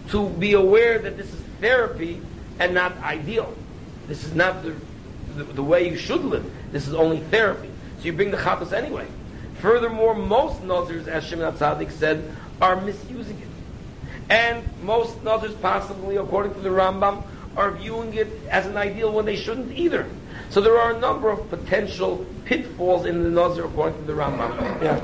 to 0.10 0.30
be 0.30 0.54
aware 0.54 1.00
that 1.00 1.18
this 1.18 1.34
is 1.34 1.40
therapy 1.60 2.22
and 2.60 2.74
not 2.74 2.96
ideal. 2.98 3.54
This 4.08 4.24
is 4.24 4.34
not 4.34 4.64
the, 4.64 4.76
the, 5.36 5.44
the 5.44 5.64
way 5.64 5.90
you 5.90 5.98
should 5.98 6.24
live. 6.24 6.50
This 6.72 6.88
is 6.88 6.94
only 6.94 7.20
therapy. 7.20 7.70
So 8.00 8.06
you 8.06 8.14
bring 8.14 8.32
the 8.32 8.38
chatos 8.38 8.72
anyway. 8.72 9.08
Furthermore, 9.60 10.14
most 10.14 10.62
Nazirs, 10.62 11.08
as 11.08 11.26
Shimon 11.26 11.54
HaTzadik 11.54 11.92
said, 11.92 12.36
are 12.62 12.80
misusing 12.82 13.40
it. 13.42 13.48
And 14.30 14.64
most 14.84 15.24
Nazirs, 15.24 15.60
possibly, 15.62 16.18
according 16.18 16.54
to 16.54 16.60
the 16.60 16.70
Rambam, 16.70 17.24
are 17.58 17.72
viewing 17.72 18.14
it 18.14 18.28
as 18.50 18.66
an 18.66 18.78
ideal 18.78 19.12
when 19.12 19.26
they 19.26 19.36
shouldn't 19.36 19.72
either. 19.72 20.06
So 20.50 20.62
there 20.62 20.78
are 20.78 20.96
a 20.96 21.00
number 21.00 21.30
of 21.30 21.50
potential 21.50 22.26
pitfalls 22.46 23.06
in 23.06 23.24
the 23.24 23.30
Nazir 23.30 23.66
according 23.66 24.00
to 24.00 24.06
the 24.06 24.14
Rambam. 24.14 24.82
Yeah. 24.82 25.02